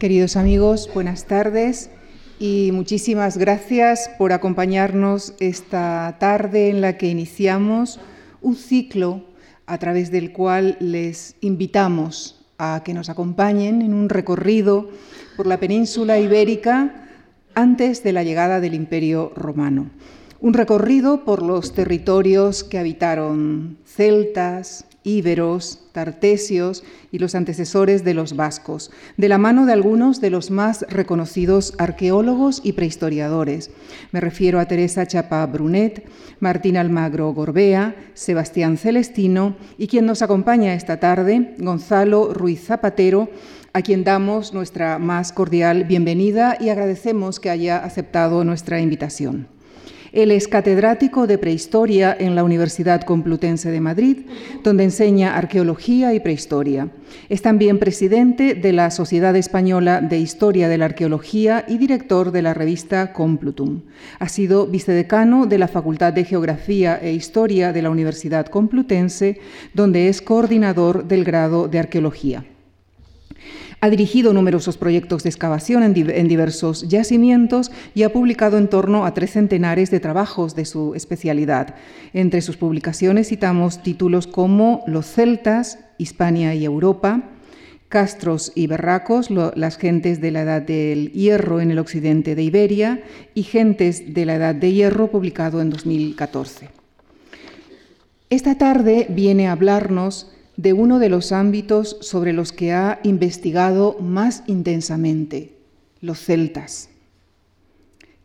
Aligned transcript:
Queridos 0.00 0.38
amigos, 0.38 0.88
buenas 0.94 1.26
tardes 1.26 1.90
y 2.38 2.70
muchísimas 2.72 3.36
gracias 3.36 4.10
por 4.16 4.32
acompañarnos 4.32 5.34
esta 5.40 6.16
tarde 6.18 6.70
en 6.70 6.80
la 6.80 6.96
que 6.96 7.08
iniciamos 7.08 8.00
un 8.40 8.56
ciclo 8.56 9.26
a 9.66 9.76
través 9.76 10.10
del 10.10 10.32
cual 10.32 10.78
les 10.80 11.36
invitamos 11.42 12.46
a 12.56 12.80
que 12.82 12.94
nos 12.94 13.10
acompañen 13.10 13.82
en 13.82 13.92
un 13.92 14.08
recorrido 14.08 14.88
por 15.36 15.46
la 15.46 15.60
península 15.60 16.18
ibérica 16.18 17.06
antes 17.54 18.02
de 18.02 18.14
la 18.14 18.24
llegada 18.24 18.58
del 18.58 18.72
Imperio 18.72 19.34
Romano. 19.36 19.90
Un 20.40 20.54
recorrido 20.54 21.26
por 21.26 21.42
los 21.42 21.74
territorios 21.74 22.64
que 22.64 22.78
habitaron 22.78 23.76
celtas, 23.84 24.86
íberos, 25.02 25.80
tartesios 25.92 26.84
y 27.10 27.18
los 27.18 27.34
antecesores 27.34 28.04
de 28.04 28.14
los 28.14 28.36
vascos, 28.36 28.90
de 29.16 29.28
la 29.28 29.38
mano 29.38 29.66
de 29.66 29.72
algunos 29.72 30.20
de 30.20 30.30
los 30.30 30.50
más 30.50 30.84
reconocidos 30.88 31.74
arqueólogos 31.78 32.60
y 32.62 32.72
prehistoriadores. 32.72 33.70
Me 34.12 34.20
refiero 34.20 34.60
a 34.60 34.66
Teresa 34.66 35.06
Chapa 35.06 35.44
Brunet, 35.46 36.06
Martín 36.38 36.76
Almagro 36.76 37.32
Gorbea, 37.32 37.94
Sebastián 38.14 38.76
Celestino 38.76 39.56
y 39.78 39.86
quien 39.86 40.06
nos 40.06 40.22
acompaña 40.22 40.74
esta 40.74 41.00
tarde, 41.00 41.54
Gonzalo 41.58 42.32
Ruiz 42.34 42.64
Zapatero, 42.64 43.30
a 43.72 43.82
quien 43.82 44.04
damos 44.04 44.52
nuestra 44.52 44.98
más 44.98 45.32
cordial 45.32 45.84
bienvenida 45.84 46.56
y 46.60 46.70
agradecemos 46.70 47.38
que 47.38 47.50
haya 47.50 47.78
aceptado 47.78 48.44
nuestra 48.44 48.80
invitación. 48.80 49.59
Él 50.12 50.30
es 50.30 50.48
catedrático 50.48 51.26
de 51.26 51.38
prehistoria 51.38 52.16
en 52.18 52.34
la 52.34 52.44
Universidad 52.44 53.02
Complutense 53.02 53.70
de 53.70 53.80
Madrid, 53.80 54.26
donde 54.64 54.84
enseña 54.84 55.36
arqueología 55.36 56.14
y 56.14 56.20
prehistoria. 56.20 56.90
Es 57.28 57.42
también 57.42 57.78
presidente 57.78 58.54
de 58.54 58.72
la 58.72 58.90
Sociedad 58.90 59.36
Española 59.36 60.00
de 60.00 60.18
Historia 60.18 60.68
de 60.68 60.78
la 60.78 60.86
Arqueología 60.86 61.64
y 61.68 61.78
director 61.78 62.32
de 62.32 62.42
la 62.42 62.54
revista 62.54 63.12
Complutum. 63.12 63.82
Ha 64.18 64.28
sido 64.28 64.66
vicedecano 64.66 65.46
de 65.46 65.58
la 65.58 65.68
Facultad 65.68 66.12
de 66.12 66.24
Geografía 66.24 66.98
e 67.00 67.12
Historia 67.12 67.72
de 67.72 67.82
la 67.82 67.90
Universidad 67.90 68.46
Complutense, 68.46 69.40
donde 69.74 70.08
es 70.08 70.22
coordinador 70.22 71.04
del 71.06 71.24
grado 71.24 71.68
de 71.68 71.78
Arqueología. 71.78 72.44
Ha 73.82 73.88
dirigido 73.88 74.34
numerosos 74.34 74.76
proyectos 74.76 75.22
de 75.22 75.30
excavación 75.30 75.82
en, 75.82 76.28
diversos 76.28 76.86
yacimientos 76.86 77.72
y 77.94 78.02
ha 78.02 78.12
publicado 78.12 78.58
en 78.58 78.68
torno 78.68 79.06
a 79.06 79.14
tres 79.14 79.30
centenares 79.30 79.90
de 79.90 80.00
trabajos 80.00 80.54
de 80.54 80.66
su 80.66 80.94
especialidad. 80.94 81.74
Entre 82.12 82.42
sus 82.42 82.58
publicaciones 82.58 83.28
citamos 83.28 83.82
títulos 83.82 84.26
como 84.26 84.84
Los 84.86 85.06
celtas, 85.06 85.78
Hispania 85.96 86.54
y 86.54 86.66
Europa, 86.66 87.22
Castros 87.88 88.52
y 88.54 88.66
Berracos, 88.66 89.30
las 89.30 89.78
gentes 89.78 90.20
de 90.20 90.30
la 90.30 90.42
Edad 90.42 90.60
del 90.60 91.10
Hierro 91.12 91.62
en 91.62 91.70
el 91.70 91.78
occidente 91.78 92.34
de 92.34 92.42
Iberia 92.42 93.02
y 93.34 93.44
Gentes 93.44 94.12
de 94.12 94.26
la 94.26 94.34
Edad 94.34 94.54
de 94.54 94.72
Hierro, 94.72 95.10
publicado 95.10 95.62
en 95.62 95.70
2014. 95.70 96.68
Esta 98.28 98.58
tarde 98.58 99.06
viene 99.08 99.48
a 99.48 99.52
hablarnos 99.52 100.30
de 100.60 100.74
uno 100.74 100.98
de 100.98 101.08
los 101.08 101.32
ámbitos 101.32 101.96
sobre 102.02 102.34
los 102.34 102.52
que 102.52 102.72
ha 102.72 103.00
investigado 103.02 103.96
más 103.98 104.42
intensamente, 104.46 105.56
los 106.02 106.18
celtas. 106.18 106.90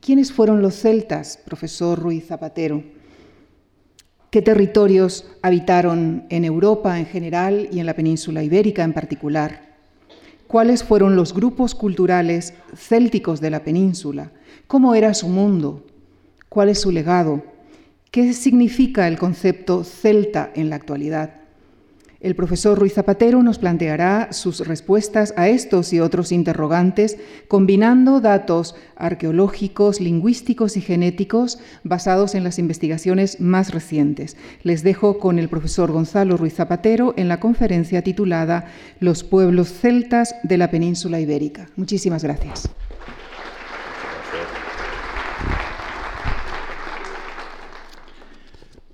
¿Quiénes 0.01 0.33
fueron 0.33 0.61
los 0.61 0.75
celtas, 0.75 1.37
profesor 1.37 1.97
Ruiz 1.97 2.27
Zapatero? 2.27 2.83
¿Qué 4.31 4.41
territorios 4.41 5.25
habitaron 5.41 6.25
en 6.29 6.43
Europa 6.43 6.99
en 6.99 7.05
general 7.05 7.69
y 7.71 7.79
en 7.79 7.85
la 7.85 7.93
península 7.93 8.43
ibérica 8.43 8.83
en 8.83 8.91
particular? 8.91 9.77
¿Cuáles 10.45 10.83
fueron 10.83 11.15
los 11.15 11.33
grupos 11.33 11.73
culturales 11.73 12.53
célticos 12.75 13.39
de 13.39 13.49
la 13.49 13.63
península? 13.63 14.33
¿Cómo 14.67 14.93
era 14.93 15.13
su 15.13 15.29
mundo? 15.29 15.85
¿Cuál 16.49 16.67
es 16.67 16.81
su 16.81 16.91
legado? 16.91 17.45
¿Qué 18.11 18.33
significa 18.33 19.07
el 19.07 19.17
concepto 19.17 19.85
celta 19.85 20.51
en 20.53 20.69
la 20.69 20.75
actualidad? 20.75 21.44
El 22.25 22.35
profesor 22.35 22.79
Ruiz 22.79 22.93
Zapatero 22.95 23.43
nos 23.43 23.59
planteará 23.59 24.29
sus 24.33 24.65
respuestas 24.67 25.31
a 25.37 25.47
estos 25.47 25.93
y 25.93 25.99
otros 25.99 26.31
interrogantes, 26.31 27.19
combinando 27.47 28.19
datos 28.19 28.73
arqueológicos, 28.95 30.01
lingüísticos 30.01 30.75
y 30.75 30.81
genéticos 30.81 31.59
basados 31.83 32.33
en 32.33 32.43
las 32.43 32.57
investigaciones 32.57 33.39
más 33.41 33.75
recientes. 33.75 34.37
Les 34.63 34.81
dejo 34.81 35.19
con 35.19 35.37
el 35.37 35.49
profesor 35.49 35.91
Gonzalo 35.91 36.35
Ruiz 36.35 36.55
Zapatero 36.55 37.13
en 37.15 37.27
la 37.27 37.39
conferencia 37.39 38.01
titulada 38.01 38.71
Los 38.99 39.23
pueblos 39.23 39.71
celtas 39.71 40.33
de 40.41 40.57
la 40.57 40.71
península 40.71 41.19
ibérica. 41.19 41.69
Muchísimas 41.75 42.23
gracias. 42.23 42.67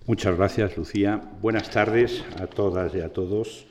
Muchas 0.07 0.35
gracias, 0.35 0.75
Lucía. 0.77 1.21
Buenas 1.43 1.69
tardes 1.69 2.25
a 2.41 2.47
todas 2.47 2.95
y 2.95 3.01
a 3.01 3.13
todos. 3.13 3.67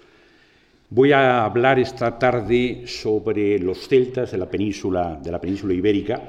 Voy 0.88 1.10
a 1.10 1.44
hablar 1.44 1.80
esta 1.80 2.20
tarde 2.20 2.84
sobre 2.86 3.58
los 3.58 3.88
celtas 3.88 4.30
de 4.30 4.38
la 4.38 4.48
península, 4.48 5.18
de 5.20 5.32
la 5.32 5.40
península 5.40 5.74
ibérica. 5.74 6.22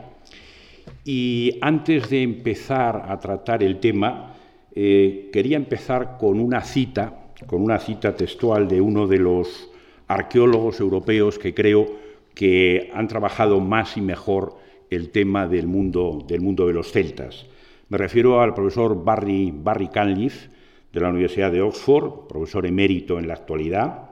Y 1.05 1.59
antes 1.61 2.09
de 2.09 2.23
empezar 2.23 3.05
a 3.09 3.19
tratar 3.19 3.61
el 3.61 3.79
tema, 3.79 4.33
eh, 4.73 5.29
quería 5.31 5.57
empezar 5.57 6.17
con 6.17 6.39
una 6.39 6.61
cita, 6.61 7.33
con 7.45 7.61
una 7.61 7.77
cita 7.77 8.15
textual 8.15 8.67
de 8.67 8.81
uno 8.81 9.05
de 9.05 9.19
los 9.19 9.69
arqueólogos 10.07 10.79
europeos 10.79 11.37
que 11.37 11.53
creo 11.53 11.85
que 12.33 12.89
han 12.95 13.07
trabajado 13.07 13.59
más 13.59 13.97
y 13.97 14.01
mejor 14.01 14.57
el 14.89 15.11
tema 15.11 15.47
del 15.47 15.67
mundo, 15.67 16.25
del 16.27 16.41
mundo 16.41 16.65
de 16.65 16.73
los 16.73 16.91
celtas. 16.91 17.45
Me 17.91 17.97
refiero 17.97 18.39
al 18.39 18.53
profesor 18.53 19.03
Barry, 19.03 19.51
Barry 19.53 19.89
Canliff, 19.89 20.47
de 20.93 21.01
la 21.01 21.09
Universidad 21.09 21.51
de 21.51 21.61
Oxford, 21.61 22.25
profesor 22.29 22.65
emérito 22.65 23.19
en 23.19 23.27
la 23.27 23.33
actualidad, 23.33 24.11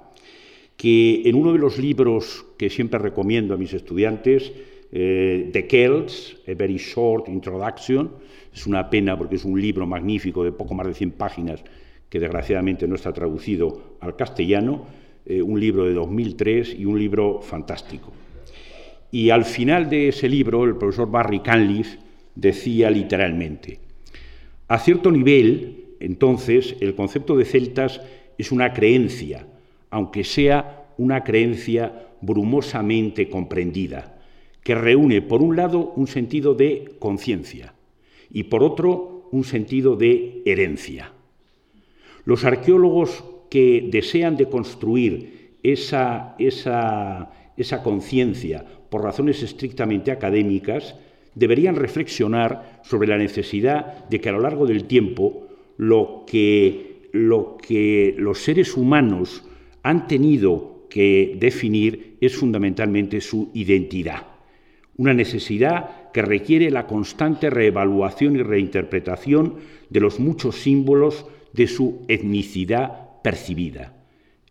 que 0.75 1.21
en 1.23 1.33
uno 1.35 1.53
de 1.53 1.59
los 1.59 1.77
libros 1.77 2.45
que 2.57 2.69
siempre 2.69 2.99
recomiendo 2.99 3.53
a 3.53 3.57
mis 3.57 3.73
estudiantes, 3.73 4.51
eh, 4.91 5.49
The 5.53 5.65
Celts, 5.69 6.41
A 6.45 6.55
Very 6.55 6.75
Short 6.75 7.29
Introduction, 7.29 8.11
es 8.53 8.67
una 8.67 8.89
pena 8.89 9.17
porque 9.17 9.37
es 9.37 9.45
un 9.45 9.61
libro 9.61 9.87
magnífico 9.87 10.43
de 10.43 10.51
poco 10.51 10.73
más 10.73 10.85
de 10.85 10.93
100 10.93 11.11
páginas 11.11 11.63
que 12.09 12.19
desgraciadamente 12.19 12.85
no 12.85 12.95
está 12.95 13.13
traducido 13.13 13.95
al 14.01 14.17
castellano, 14.17 14.87
eh, 15.25 15.41
un 15.41 15.57
libro 15.57 15.85
de 15.85 15.93
2003 15.93 16.75
y 16.77 16.83
un 16.83 16.99
libro 16.99 17.41
fantástico. 17.41 18.11
Y 19.09 19.29
al 19.29 19.45
final 19.45 19.89
de 19.89 20.09
ese 20.09 20.27
libro, 20.27 20.65
el 20.65 20.75
profesor 20.75 21.09
Barry 21.09 21.39
Canliff 21.39 21.95
decía 22.39 22.89
literalmente. 22.89 23.79
A 24.67 24.79
cierto 24.79 25.11
nivel, 25.11 25.95
entonces, 25.99 26.75
el 26.79 26.95
concepto 26.95 27.35
de 27.35 27.45
celtas 27.45 28.01
es 28.37 28.51
una 28.51 28.73
creencia, 28.73 29.47
aunque 29.89 30.23
sea 30.23 30.87
una 30.97 31.23
creencia 31.23 32.07
brumosamente 32.21 33.29
comprendida, 33.29 34.19
que 34.63 34.75
reúne, 34.75 35.21
por 35.21 35.41
un 35.41 35.55
lado, 35.55 35.93
un 35.95 36.07
sentido 36.07 36.53
de 36.53 36.95
conciencia 36.99 37.73
y, 38.31 38.43
por 38.43 38.63
otro, 38.63 39.27
un 39.31 39.43
sentido 39.43 39.95
de 39.95 40.41
herencia. 40.45 41.11
Los 42.25 42.45
arqueólogos 42.45 43.23
que 43.49 43.87
desean 43.91 44.37
deconstruir 44.37 45.55
esa, 45.63 46.35
esa, 46.37 47.31
esa 47.57 47.83
conciencia 47.83 48.63
por 48.89 49.03
razones 49.03 49.41
estrictamente 49.41 50.11
académicas 50.11 50.95
deberían 51.35 51.75
reflexionar 51.75 52.81
sobre 52.83 53.07
la 53.07 53.17
necesidad 53.17 54.07
de 54.09 54.19
que 54.19 54.29
a 54.29 54.33
lo 54.33 54.39
largo 54.39 54.65
del 54.65 54.85
tiempo 54.85 55.47
lo 55.77 56.25
que, 56.27 57.09
lo 57.13 57.57
que 57.57 58.15
los 58.17 58.39
seres 58.39 58.75
humanos 58.75 59.43
han 59.83 60.07
tenido 60.07 60.85
que 60.89 61.37
definir 61.39 62.17
es 62.19 62.35
fundamentalmente 62.35 63.21
su 63.21 63.49
identidad, 63.53 64.25
una 64.97 65.13
necesidad 65.13 66.11
que 66.11 66.21
requiere 66.21 66.71
la 66.71 66.87
constante 66.87 67.49
reevaluación 67.49 68.35
y 68.35 68.43
reinterpretación 68.43 69.55
de 69.89 69.99
los 69.99 70.19
muchos 70.19 70.55
símbolos 70.55 71.25
de 71.53 71.67
su 71.67 72.03
etnicidad 72.07 73.21
percibida. 73.23 73.93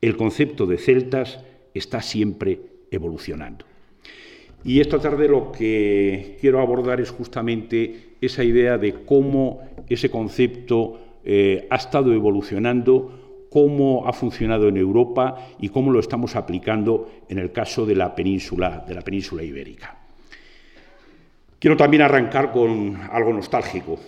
El 0.01 0.17
concepto 0.17 0.67
de 0.67 0.79
celtas 0.79 1.41
está 1.75 2.01
siempre 2.01 2.61
evolucionando. 2.91 3.67
Y 4.65 4.81
esta 4.81 4.99
tarde 4.99 5.29
lo 5.29 5.53
que 5.53 6.37
quiero 6.41 6.61
abordar 6.61 7.01
es 7.01 7.11
justamente 7.11 8.17
esa 8.21 8.43
idea 8.43 8.77
de 8.79 9.05
cómo 9.05 9.61
ese 9.89 10.11
concepto 10.11 11.01
eh, 11.25 11.67
ha 11.71 11.77
estado 11.77 12.13
evolucionando, 12.13 13.47
cómo 13.51 14.07
ha 14.07 14.13
funcionado 14.13 14.69
en 14.69 14.77
Europa 14.77 15.37
y 15.61 15.69
cómo 15.69 15.91
lo 15.91 16.01
estamos 16.01 16.37
aplicando 16.37 17.11
en 17.29 17.39
el 17.39 17.53
caso 17.53 17.87
de 17.87 17.95
la 17.95 18.15
península, 18.15 18.85
de 18.87 18.95
la 18.95 19.03
península 19.03 19.43
ibérica. 19.43 19.97
Quiero 21.59 21.77
también 21.77 22.03
arrancar 22.03 22.53
con 22.53 22.97
algo 23.11 23.33
nostálgico. 23.33 23.99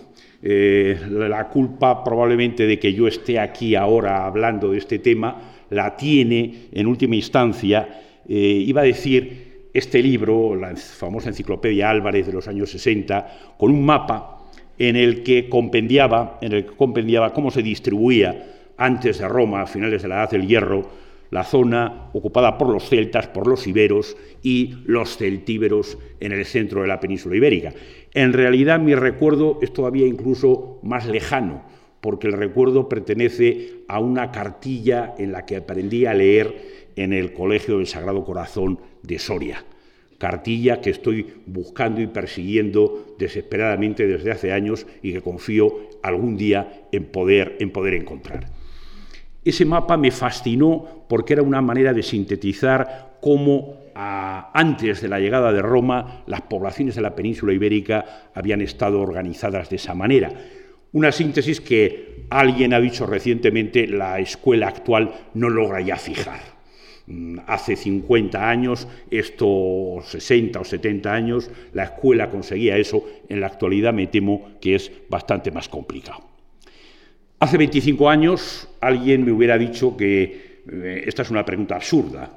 Eh, 0.43 0.99
la 1.09 1.47
culpa 1.49 2.03
probablemente 2.03 2.65
de 2.65 2.79
que 2.79 2.93
yo 2.93 3.07
esté 3.07 3.39
aquí 3.39 3.75
ahora 3.75 4.25
hablando 4.25 4.71
de 4.71 4.77
este 4.77 4.99
tema 4.99 5.65
la 5.69 5.95
tiene, 5.95 6.69
en 6.71 6.87
última 6.87 7.15
instancia, 7.15 8.01
eh, 8.27 8.35
iba 8.35 8.81
a 8.81 8.85
decir, 8.85 9.50
este 9.73 10.01
libro, 10.01 10.55
la 10.55 10.75
famosa 10.75 11.29
enciclopedia 11.29 11.89
Álvarez 11.89 12.27
de 12.27 12.33
los 12.33 12.47
años 12.47 12.71
60, 12.71 13.55
con 13.57 13.71
un 13.71 13.85
mapa 13.85 14.39
en 14.77 14.95
el 14.95 15.23
que 15.23 15.47
compendiaba, 15.47 16.39
en 16.41 16.53
el 16.53 16.65
que 16.65 16.75
compendiaba 16.75 17.33
cómo 17.33 17.51
se 17.51 17.61
distribuía 17.61 18.71
antes 18.77 19.19
de 19.19 19.27
Roma, 19.27 19.61
a 19.61 19.67
finales 19.67 20.01
de 20.01 20.07
la 20.07 20.15
Edad 20.15 20.31
del 20.31 20.47
Hierro, 20.47 20.89
la 21.29 21.43
zona 21.43 22.09
ocupada 22.13 22.57
por 22.57 22.67
los 22.69 22.89
celtas, 22.89 23.27
por 23.27 23.47
los 23.47 23.65
iberos 23.65 24.17
y 24.43 24.75
los 24.85 25.17
celtíberos 25.17 25.97
en 26.19 26.33
el 26.33 26.45
centro 26.45 26.81
de 26.81 26.87
la 26.87 26.99
península 26.99 27.37
ibérica. 27.37 27.73
En 28.13 28.33
realidad 28.33 28.79
mi 28.79 28.95
recuerdo 28.95 29.59
es 29.61 29.71
todavía 29.71 30.05
incluso 30.07 30.79
más 30.83 31.07
lejano, 31.07 31.63
porque 32.01 32.27
el 32.27 32.33
recuerdo 32.33 32.89
pertenece 32.89 33.83
a 33.87 33.99
una 33.99 34.31
cartilla 34.31 35.13
en 35.17 35.31
la 35.31 35.45
que 35.45 35.57
aprendí 35.57 36.05
a 36.05 36.13
leer 36.13 36.80
en 36.95 37.13
el 37.13 37.33
Colegio 37.33 37.77
del 37.77 37.87
Sagrado 37.87 38.23
Corazón 38.23 38.79
de 39.03 39.19
Soria. 39.19 39.63
Cartilla 40.17 40.81
que 40.81 40.91
estoy 40.91 41.25
buscando 41.47 41.99
y 41.99 42.07
persiguiendo 42.07 43.15
desesperadamente 43.17 44.05
desde 44.05 44.31
hace 44.31 44.51
años 44.51 44.85
y 45.01 45.13
que 45.13 45.21
confío 45.21 45.89
algún 46.03 46.37
día 46.37 46.85
en 46.91 47.05
poder, 47.05 47.57
en 47.59 47.71
poder 47.71 47.95
encontrar. 47.95 48.45
Ese 49.43 49.65
mapa 49.65 49.97
me 49.97 50.11
fascinó 50.11 51.05
porque 51.09 51.33
era 51.33 51.41
una 51.41 51.61
manera 51.61 51.93
de 51.93 52.03
sintetizar 52.03 53.17
cómo 53.19 53.81
antes 53.95 55.01
de 55.01 55.07
la 55.07 55.19
llegada 55.19 55.51
de 55.51 55.61
Roma 55.61 56.23
las 56.27 56.41
poblaciones 56.41 56.95
de 56.95 57.01
la 57.01 57.15
península 57.15 57.53
ibérica 57.53 58.29
habían 58.33 58.61
estado 58.61 59.01
organizadas 59.01 59.69
de 59.69 59.77
esa 59.77 59.95
manera. 59.95 60.31
Una 60.93 61.11
síntesis 61.11 61.59
que 61.61 62.25
alguien 62.29 62.73
ha 62.73 62.79
dicho 62.79 63.05
recientemente 63.05 63.87
la 63.87 64.19
escuela 64.19 64.67
actual 64.67 65.11
no 65.33 65.49
logra 65.49 65.81
ya 65.81 65.95
fijar. 65.97 66.60
Mm, 67.11 67.39
hace 67.45 67.75
50 67.75 68.49
años, 68.49 68.87
estos 69.09 70.05
60 70.05 70.61
o 70.61 70.63
70 70.63 71.13
años, 71.13 71.51
la 71.73 71.83
escuela 71.83 72.29
conseguía 72.29 72.77
eso, 72.77 73.05
en 73.27 73.41
la 73.41 73.47
actualidad 73.47 73.93
me 73.93 74.07
temo 74.07 74.51
que 74.61 74.75
es 74.75 74.91
bastante 75.09 75.51
más 75.51 75.67
complicado. 75.67 76.21
Hace 77.39 77.57
25 77.57 78.09
años 78.09 78.69
alguien 78.79 79.25
me 79.25 79.31
hubiera 79.33 79.57
dicho 79.57 79.97
que 79.97 80.61
eh, 80.71 81.03
esta 81.05 81.23
es 81.23 81.31
una 81.31 81.43
pregunta 81.43 81.75
absurda. 81.75 82.31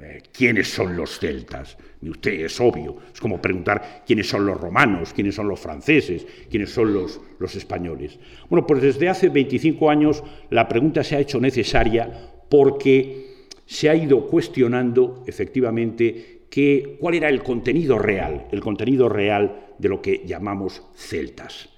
Eh, 0.00 0.22
¿Quiénes 0.32 0.68
son 0.68 0.96
los 0.96 1.18
celtas? 1.18 1.76
Y 2.00 2.10
usted 2.10 2.44
es 2.44 2.60
obvio. 2.60 2.98
Es 3.12 3.20
como 3.20 3.40
preguntar 3.40 4.04
quiénes 4.06 4.28
son 4.28 4.46
los 4.46 4.60
romanos, 4.60 5.12
quiénes 5.12 5.34
son 5.34 5.48
los 5.48 5.58
franceses, 5.58 6.26
quiénes 6.50 6.70
son 6.70 6.92
los, 6.92 7.20
los 7.40 7.56
españoles. 7.56 8.18
Bueno, 8.48 8.66
pues 8.66 8.82
desde 8.82 9.08
hace 9.08 9.28
25 9.28 9.90
años 9.90 10.22
la 10.50 10.68
pregunta 10.68 11.02
se 11.02 11.16
ha 11.16 11.20
hecho 11.20 11.40
necesaria 11.40 12.30
porque 12.48 13.33
se 13.66 13.88
ha 13.88 13.94
ido 13.94 14.26
cuestionando 14.26 15.24
efectivamente 15.26 16.42
que, 16.50 16.96
cuál 17.00 17.14
era 17.14 17.28
el 17.28 17.42
contenido 17.42 17.98
real, 17.98 18.46
el 18.52 18.60
contenido 18.60 19.08
real 19.08 19.66
de 19.78 19.88
lo 19.88 20.00
que 20.00 20.22
llamamos 20.26 20.82
celtas. 20.94 21.68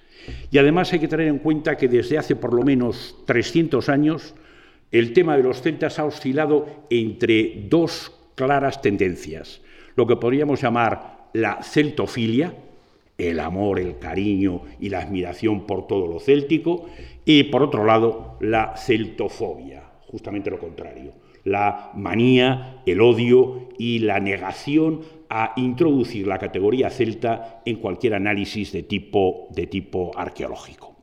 Y 0.51 0.57
además 0.57 0.91
hay 0.93 0.99
que 0.99 1.07
tener 1.07 1.27
en 1.27 1.39
cuenta 1.39 1.77
que 1.77 1.87
desde 1.87 2.17
hace 2.17 2.35
por 2.35 2.53
lo 2.53 2.63
menos 2.63 3.15
300 3.25 3.89
años 3.89 4.35
el 4.91 5.13
tema 5.13 5.37
de 5.37 5.43
los 5.43 5.61
celtas 5.61 5.99
ha 5.99 6.05
oscilado 6.05 6.85
entre 6.89 7.65
dos 7.69 8.13
claras 8.35 8.81
tendencias, 8.81 9.61
lo 9.95 10.05
que 10.05 10.15
podríamos 10.15 10.61
llamar 10.61 11.29
la 11.33 11.61
celtofilia, 11.63 12.53
el 13.17 13.39
amor, 13.39 13.79
el 13.79 13.97
cariño 13.97 14.61
y 14.79 14.89
la 14.89 14.99
admiración 14.99 15.65
por 15.65 15.87
todo 15.87 16.07
lo 16.07 16.19
céltico, 16.19 16.87
y 17.25 17.43
por 17.43 17.63
otro 17.63 17.83
lado 17.83 18.37
la 18.39 18.77
celtofobia, 18.77 19.83
justamente 20.07 20.51
lo 20.51 20.59
contrario, 20.59 21.13
la 21.47 21.91
manía, 21.95 22.81
el 22.85 23.01
odio 23.01 23.69
y 23.77 23.99
la 23.99 24.19
negación 24.19 25.01
a 25.29 25.53
introducir 25.55 26.27
la 26.27 26.37
categoría 26.37 26.89
celta 26.89 27.61
en 27.65 27.77
cualquier 27.77 28.15
análisis 28.15 28.71
de 28.71 28.83
tipo, 28.83 29.47
de 29.51 29.67
tipo 29.67 30.11
arqueológico. 30.15 30.95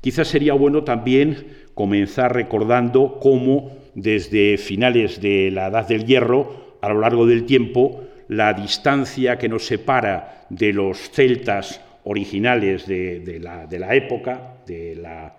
Quizás 0.00 0.28
sería 0.28 0.52
bueno 0.54 0.84
también 0.84 1.46
comenzar 1.74 2.34
recordando 2.34 3.18
cómo 3.20 3.70
desde 3.94 4.58
finales 4.58 5.20
de 5.20 5.50
la 5.50 5.68
Edad 5.68 5.88
del 5.88 6.04
Hierro, 6.04 6.76
a 6.80 6.88
lo 6.88 7.00
largo 7.00 7.26
del 7.26 7.46
tiempo, 7.46 8.02
la 8.28 8.52
distancia 8.52 9.38
que 9.38 9.48
nos 9.48 9.66
separa 9.66 10.46
de 10.50 10.72
los 10.72 11.10
celtas 11.10 11.80
originales 12.04 12.86
de, 12.86 13.40
la, 13.40 13.94
época, 13.94 14.58
de 14.66 14.96
la, 14.96 15.34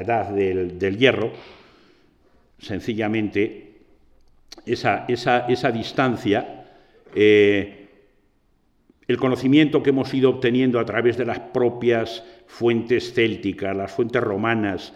Edad 0.00 0.30
del, 0.30 0.98
Hierro, 0.98 1.32
sencillamente 2.58 3.80
esa, 4.66 5.06
esa 5.06 5.70
distancia 5.70 6.58
eh, 7.14 7.88
el 9.06 9.16
conocimiento 9.16 9.82
que 9.82 9.90
hemos 9.90 10.12
ido 10.12 10.28
obteniendo 10.28 10.78
a 10.78 10.84
través 10.84 11.16
de 11.16 11.24
las 11.24 11.40
propias 11.40 12.22
fuentes 12.46 13.14
célticas, 13.14 13.74
las 13.74 13.90
fuentes 13.90 14.22
romanas, 14.22 14.92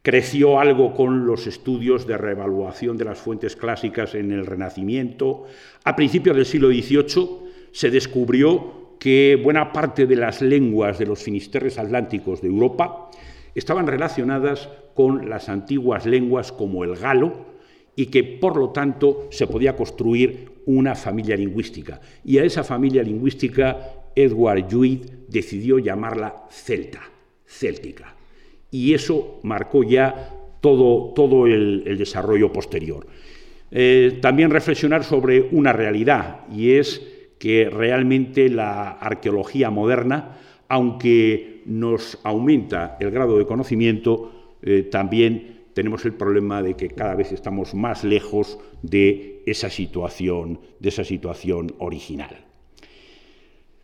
creció 0.00 0.58
algo 0.58 0.94
con 0.94 1.26
los 1.26 1.46
estudios 1.46 2.06
de 2.06 2.16
reevaluación 2.16 2.96
de 2.96 3.04
las 3.04 3.18
fuentes 3.18 3.54
clásicas 3.54 4.14
en 4.14 4.32
el 4.32 4.46
Renacimiento. 4.46 5.44
A 5.84 5.94
principios 5.94 6.36
del 6.36 6.46
siglo 6.46 6.68
XVIII 6.68 7.28
se 7.70 7.90
descubrió 7.90 8.96
que 8.98 9.38
buena 9.42 9.72
parte 9.72 10.06
de 10.06 10.16
las 10.16 10.40
lenguas 10.40 10.98
de 10.98 11.04
los 11.04 11.22
finisterres 11.22 11.78
atlánticos 11.78 12.40
de 12.40 12.48
Europa 12.48 13.10
estaban 13.56 13.86
relacionadas 13.86 14.68
con 14.94 15.28
las 15.28 15.48
antiguas 15.48 16.06
lenguas 16.06 16.52
como 16.52 16.84
el 16.84 16.94
galo 16.94 17.46
y 17.96 18.06
que 18.06 18.22
por 18.22 18.56
lo 18.56 18.70
tanto 18.70 19.28
se 19.30 19.46
podía 19.46 19.74
construir 19.74 20.50
una 20.66 20.94
familia 20.94 21.36
lingüística. 21.36 22.00
Y 22.24 22.38
a 22.38 22.44
esa 22.44 22.62
familia 22.62 23.02
lingüística 23.02 23.78
Edward 24.14 24.70
Juid 24.70 25.06
decidió 25.28 25.78
llamarla 25.78 26.44
celta, 26.50 27.00
céltica. 27.46 28.14
Y 28.70 28.92
eso 28.92 29.40
marcó 29.42 29.82
ya 29.82 30.32
todo, 30.60 31.14
todo 31.14 31.46
el, 31.46 31.96
desarrollo 31.96 32.52
posterior. 32.52 33.06
Eh, 33.70 34.18
también 34.20 34.50
reflexionar 34.50 35.02
sobre 35.02 35.40
una 35.40 35.72
realidad, 35.72 36.40
y 36.52 36.72
es 36.72 37.02
que 37.38 37.70
realmente 37.70 38.48
la 38.48 38.90
arqueología 38.90 39.70
moderna, 39.70 40.38
aunque 40.68 41.55
nos 41.66 42.18
aumenta 42.22 42.96
el 43.00 43.10
grado 43.10 43.38
de 43.38 43.46
conocimiento, 43.46 44.56
eh, 44.62 44.84
también 44.84 45.64
tenemos 45.74 46.04
el 46.06 46.14
problema 46.14 46.62
de 46.62 46.74
que 46.74 46.88
cada 46.88 47.14
vez 47.14 47.32
estamos 47.32 47.74
más 47.74 48.02
lejos 48.02 48.58
de 48.82 49.42
esa 49.44 49.68
situación, 49.68 50.58
de 50.80 50.88
esa 50.88 51.04
situación 51.04 51.74
original. 51.78 52.46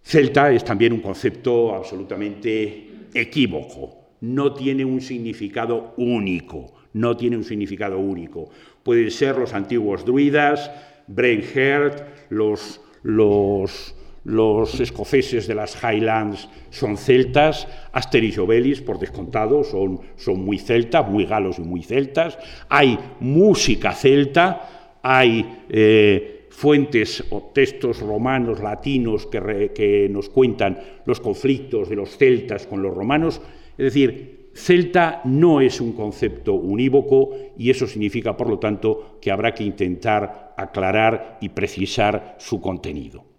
Celta 0.03 0.51
es 0.53 0.65
también 0.65 0.93
un 0.93 1.01
concepto 1.01 1.75
absolutamente 1.75 2.89
equívoco, 3.13 3.99
no 4.23 4.55
tiene 4.55 4.85
un 4.85 5.01
significado 5.01 5.95
único, 5.97 6.73
no 6.95 7.17
tiene 7.17 7.37
un 7.37 7.45
significado 7.45 7.99
único. 7.99 8.49
Pueden 8.83 9.11
ser 9.11 9.37
los 9.37 9.53
antiguos 9.53 10.05
druidas, 10.05 10.71
Brainheart, 11.09 12.31
los, 12.31 12.81
los 13.03 13.95
los 14.25 14.79
escoceses 14.79 15.47
de 15.47 15.55
las 15.55 15.77
Highlands 15.83 16.49
son 16.71 16.97
celtas, 16.97 17.67
Asterix 17.93 18.37
y 18.37 18.41
Obelix, 18.41 18.81
por 18.81 18.99
descontado, 18.99 19.65
son, 19.65 20.01
son 20.17 20.45
muy 20.45 20.59
celtas, 20.59 21.09
muy 21.09 21.25
galos 21.25 21.59
y 21.59 21.63
muy 21.63 21.83
celtas. 21.83 22.39
Hay 22.69 22.99
música 23.21 23.93
celta, 23.93 24.99
hay 25.03 25.65
eh, 25.69 26.47
fuentes 26.51 27.25
o 27.31 27.51
textos 27.53 28.01
romanos, 28.01 28.61
latinos, 28.61 29.27
que, 29.27 29.73
que 29.75 30.09
nos 30.09 30.29
cuentan 30.29 30.79
los 31.05 31.19
conflictos 31.19 31.89
de 31.89 31.97
los 31.97 32.17
celtas 32.17 32.67
con 32.67 32.81
los 32.81 32.95
romanos. 32.95 33.41
Es 33.77 33.87
decir, 33.87 34.51
celta 34.55 35.23
no 35.25 35.61
es 35.61 35.81
un 35.81 35.93
concepto 35.93 36.55
unívoco 36.55 37.31
y 37.59 37.71
eso 37.71 37.89
significa, 37.89 38.37
por 38.37 38.49
lo 38.49 38.59
tanto, 38.61 39.19
que 39.21 39.33
habrá 39.33 39.53
que 39.53 39.65
intentar 39.65 40.55
aclarar 40.57 41.39
y 41.41 41.49
precisar 41.49 42.37
su 42.39 42.61
contenido. 42.61 43.32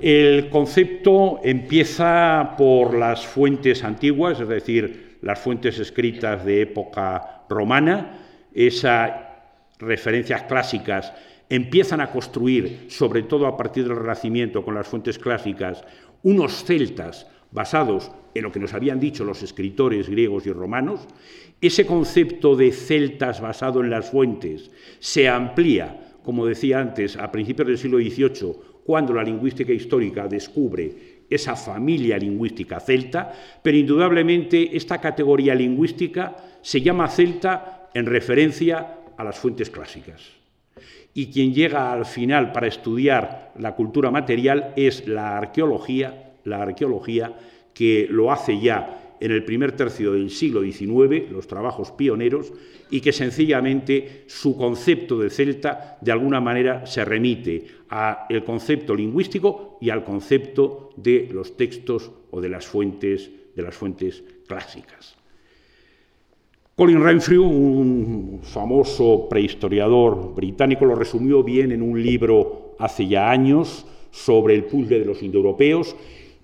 El 0.00 0.48
concepto 0.48 1.40
empieza 1.42 2.54
por 2.56 2.94
las 2.96 3.26
fuentes 3.26 3.82
antiguas, 3.82 4.38
es 4.38 4.46
decir, 4.46 5.18
las 5.22 5.40
fuentes 5.40 5.80
escritas 5.80 6.44
de 6.44 6.62
época 6.62 7.42
romana, 7.48 8.20
esas 8.54 9.10
referencias 9.80 10.44
clásicas 10.44 11.12
empiezan 11.48 12.00
a 12.00 12.12
construir, 12.12 12.86
sobre 12.88 13.24
todo 13.24 13.46
a 13.46 13.56
partir 13.56 13.88
del 13.88 13.96
Renacimiento 13.96 14.64
con 14.64 14.76
las 14.76 14.86
fuentes 14.86 15.18
clásicas, 15.18 15.82
unos 16.22 16.64
celtas 16.64 17.26
basados 17.50 18.12
en 18.34 18.42
lo 18.44 18.52
que 18.52 18.60
nos 18.60 18.74
habían 18.74 19.00
dicho 19.00 19.24
los 19.24 19.42
escritores 19.42 20.08
griegos 20.08 20.46
y 20.46 20.52
romanos, 20.52 21.08
ese 21.60 21.86
concepto 21.86 22.54
de 22.54 22.70
celtas 22.70 23.40
basado 23.40 23.82
en 23.82 23.90
las 23.90 24.10
fuentes 24.10 24.70
se 25.00 25.28
amplía, 25.28 26.14
como 26.22 26.46
decía 26.46 26.78
antes, 26.78 27.16
a 27.16 27.32
principios 27.32 27.66
del 27.66 27.78
siglo 27.78 27.98
XVIII 27.98 28.67
cuando 28.88 29.12
la 29.12 29.22
lingüística 29.22 29.70
histórica 29.70 30.26
descubre 30.26 31.26
esa 31.28 31.54
familia 31.54 32.16
lingüística 32.16 32.80
celta, 32.80 33.30
pero 33.62 33.76
indudablemente 33.76 34.74
esta 34.74 34.96
categoría 34.98 35.54
lingüística 35.54 36.34
se 36.62 36.80
llama 36.80 37.06
celta 37.08 37.90
en 37.92 38.06
referencia 38.06 39.00
a 39.14 39.24
las 39.24 39.38
fuentes 39.38 39.68
clásicas. 39.68 40.22
Y 41.12 41.26
quien 41.26 41.52
llega 41.52 41.92
al 41.92 42.06
final 42.06 42.50
para 42.50 42.66
estudiar 42.66 43.52
la 43.58 43.74
cultura 43.74 44.10
material 44.10 44.72
es 44.74 45.06
la 45.06 45.36
arqueología, 45.36 46.32
la 46.44 46.62
arqueología 46.62 47.38
que 47.74 48.06
lo 48.08 48.32
hace 48.32 48.58
ya 48.58 49.07
en 49.20 49.32
el 49.32 49.44
primer 49.44 49.72
tercio 49.72 50.12
del 50.12 50.30
siglo 50.30 50.62
XIX, 50.62 51.30
los 51.30 51.46
trabajos 51.46 51.92
pioneros, 51.92 52.52
y 52.90 53.00
que 53.00 53.12
sencillamente 53.12 54.24
su 54.26 54.56
concepto 54.56 55.18
de 55.18 55.30
celta 55.30 55.98
de 56.00 56.12
alguna 56.12 56.40
manera 56.40 56.86
se 56.86 57.04
remite 57.04 57.66
al 57.88 58.44
concepto 58.44 58.94
lingüístico 58.94 59.78
y 59.80 59.90
al 59.90 60.04
concepto 60.04 60.90
de 60.96 61.28
los 61.32 61.56
textos 61.56 62.10
o 62.30 62.40
de 62.40 62.48
las 62.48 62.66
fuentes, 62.66 63.30
de 63.54 63.62
las 63.62 63.74
fuentes 63.74 64.22
clásicas. 64.46 65.16
Colin 66.78 67.02
Renfrew, 67.02 67.42
un 67.42 68.38
famoso 68.42 69.26
prehistoriador 69.28 70.32
británico, 70.34 70.84
lo 70.84 70.94
resumió 70.94 71.42
bien 71.42 71.72
en 71.72 71.82
un 71.82 72.00
libro 72.00 72.76
hace 72.78 73.08
ya 73.08 73.30
años 73.30 73.84
sobre 74.12 74.54
el 74.54 74.64
puzzle 74.64 75.00
de 75.00 75.04
los 75.04 75.22
indoeuropeos 75.22 75.96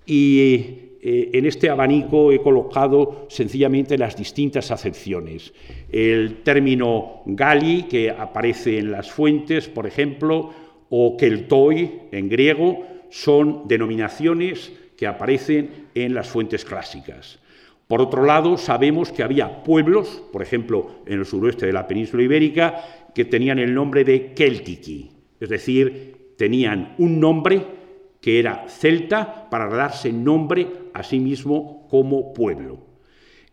y 0.05 0.84
eh, 1.07 1.37
en 1.37 1.45
este 1.45 1.69
abanico 1.69 2.31
he 2.31 2.41
colocado 2.41 3.27
sencillamente 3.29 3.95
las 3.95 4.17
distintas 4.17 4.71
acepciones. 4.71 5.53
El 5.91 6.37
término 6.41 7.21
gali, 7.27 7.83
que 7.83 8.09
aparece 8.09 8.79
en 8.79 8.89
las 8.89 9.11
fuentes, 9.11 9.69
por 9.69 9.85
ejemplo, 9.85 10.49
o 10.89 11.15
keltoi 11.15 12.09
en 12.11 12.27
griego, 12.27 12.87
son 13.11 13.67
denominaciones 13.67 14.71
que 14.97 15.05
aparecen 15.05 15.89
en 15.93 16.15
las 16.15 16.27
fuentes 16.27 16.65
clásicas. 16.65 17.37
Por 17.85 18.01
otro 18.01 18.25
lado, 18.25 18.57
sabemos 18.57 19.11
que 19.11 19.21
había 19.21 19.63
pueblos, 19.63 20.23
por 20.33 20.41
ejemplo, 20.41 21.03
en 21.05 21.19
el 21.19 21.25
suroeste 21.27 21.67
de 21.67 21.73
la 21.73 21.85
península 21.85 22.23
ibérica, 22.23 23.11
que 23.13 23.25
tenían 23.25 23.59
el 23.59 23.75
nombre 23.75 24.03
de 24.05 24.33
Celtici, 24.35 25.11
es 25.39 25.49
decir, 25.49 26.33
tenían 26.35 26.95
un 26.97 27.19
nombre 27.19 27.84
que 28.25 28.39
era 28.39 28.65
celta 28.67 29.51
para 29.51 29.69
darse 29.69 30.11
nombre 30.11 30.89
a 30.95 31.03
sí 31.03 31.19
mismo 31.19 31.85
como 31.91 32.33
pueblo. 32.33 32.79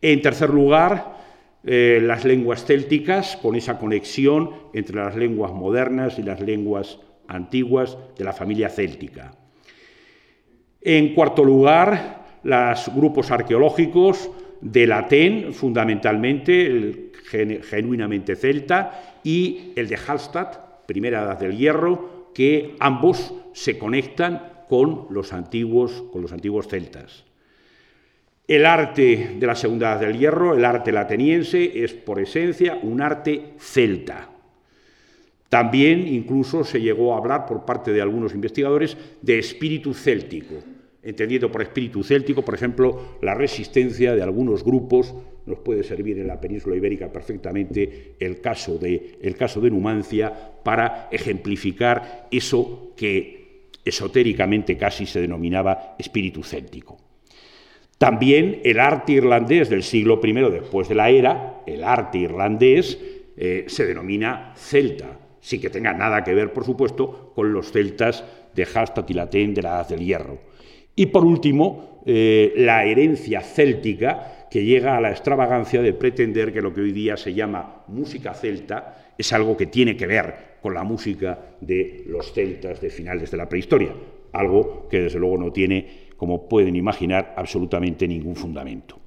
En 0.01 0.23
tercer 0.23 0.49
lugar, 0.49 1.19
eh, 1.63 2.01
las 2.03 2.25
lenguas 2.25 2.65
célticas, 2.65 3.37
con 3.37 3.55
esa 3.55 3.79
conexión 3.79 4.49
entre 4.73 4.97
las 4.97 5.15
lenguas 5.15 5.53
modernas 5.53 6.19
y 6.19 6.23
las 6.23 6.41
lenguas 6.41 6.99
antiguas 7.29 7.99
de 8.17 8.25
la 8.25 8.33
familia 8.33 8.71
céltica. 8.71 9.35
En 10.81 11.15
cuarto 11.15 11.45
lugar, 11.45 12.39
los 12.43 12.95
grupos 12.95 13.31
arqueológicos 13.31 14.31
de 14.63 14.87
Latén, 14.87 15.53
fundamentalmente, 15.53 16.65
el 16.65 17.13
genuinamente 17.69 18.37
celta, 18.37 19.19
y 19.23 19.73
el 19.77 19.87
de 19.87 19.99
Hallstatt, 19.99 20.87
primera 20.87 21.25
edad 21.25 21.39
del 21.39 21.59
hierro, 21.59 22.31
que 22.33 22.75
ambos 22.81 23.35
se 23.53 23.77
conectan 23.77 24.52
con 24.73 25.05
los 25.11 25.35
antiguos, 25.35 26.03
con 26.11 26.23
los 26.23 26.33
antiguos 26.33 26.67
celtas. 26.67 27.25
El 28.49 28.65
arte 28.65 29.37
de 29.39 29.47
la 29.47 29.55
Segunda 29.55 29.93
Edad 29.93 30.01
del 30.01 30.19
Hierro, 30.19 30.55
el 30.55 30.65
arte 30.65 30.91
lateniense, 30.91 31.85
es 31.85 31.93
por 31.93 32.19
esencia 32.19 32.81
un 32.83 33.03
arte 33.03 33.53
celta. 33.59 34.31
También 35.51 36.09
incluso 36.09 36.65
se 36.65 36.81
llegó 36.81 37.13
a 37.13 37.19
hablar 37.19 37.45
por 37.45 37.67
parte 37.67 37.93
de 37.93 38.01
algunos 38.01 38.33
investigadores 38.33 38.97
de 39.21 39.39
espíritu 39.39 39.93
céltico, 39.93 40.55
entendiendo 41.03 41.53
por 41.53 41.61
espíritu 41.61 42.03
céltico, 42.03 42.43
por 42.43 42.55
ejemplo, 42.55 43.19
la 43.21 43.35
resistencia 43.35 44.17
de 44.17 44.23
algunos 44.23 44.65
grupos, 44.65 45.15
nos 45.45 45.59
puede 45.59 45.83
servir 45.83 46.19
en 46.19 46.29
la 46.29 46.41
península 46.41 46.77
ibérica 46.77 47.13
perfectamente 47.13 48.15
el 48.19 48.41
caso 48.41 48.79
de, 48.79 49.19
el 49.21 49.37
caso 49.37 49.61
de 49.61 49.71
Numancia 49.71 50.33
para 50.65 51.09
ejemplificar 51.11 52.29
eso 52.31 52.95
que 52.97 53.42
esotéricamente 53.85 54.77
casi 54.77 55.07
se 55.07 55.21
denominaba 55.21 55.97
espíritu 55.99 56.43
céltico. 56.43 56.99
También 57.99 58.61
el 58.65 58.81
arte 58.81 59.13
irlandés 59.13 59.69
del 59.69 59.83
siglo 59.83 60.21
I 60.23 60.33
después 60.33 60.89
de 60.89 60.95
la 60.95 61.09
era, 61.09 61.63
el 61.67 61.85
arte 61.85 62.19
irlandés, 62.19 62.99
eh, 63.37 63.65
se 63.69 63.87
denomina 63.87 64.53
celta, 64.57 65.19
sin 65.41 65.61
que 65.61 65.71
tenga 65.71 65.93
nada 65.93 66.25
que 66.25 66.35
ver, 66.35 66.53
por 66.53 66.65
supuesto, 66.65 67.33
con 67.35 67.53
los 67.53 67.71
celtas 67.71 68.25
de 68.55 68.65
Hastad 68.65 69.09
y 69.09 69.15
de 69.15 69.63
la 69.63 69.71
Edad 69.71 69.89
del 69.89 70.01
Hierro. 70.01 70.39
Y 70.97 71.07
por 71.07 71.25
último, 71.25 72.03
eh, 72.05 72.53
la 72.57 72.85
herencia 72.85 73.41
céltica, 73.41 74.49
que 74.51 74.65
llega 74.65 74.97
a 74.97 75.01
la 75.01 75.11
extravagancia 75.11 75.81
de 75.81 75.95
pretender 75.95 76.53
que 76.53 76.61
lo 76.61 76.75
que 76.75 76.83
hoy 76.83 76.93
día 76.93 77.17
se 77.17 77.33
llama 77.33 77.85
música 77.89 78.35
celta 78.35 79.13
es 79.17 79.33
algo 79.33 79.57
que 79.57 79.67
tiene 79.67 79.97
que 79.97 80.07
ver 80.07 80.52
con 80.63 80.75
la 80.75 80.85
música 80.85 81.57
de 81.61 82.05
los 82.07 82.33
celtas 82.33 82.81
de 82.81 82.89
finales 82.89 83.31
de 83.31 83.37
la 83.37 83.49
prehistoria, 83.49 83.93
algo 84.33 84.87
que 84.89 85.01
desde 85.01 85.19
luego 85.19 85.37
no 85.37 85.53
tiene, 85.53 86.11
como 86.17 86.49
pueden 86.49 86.77
imaginar, 86.77 87.35
absolutamente 87.37 88.07
ningún 88.07 88.37
fundamento. 88.37 88.99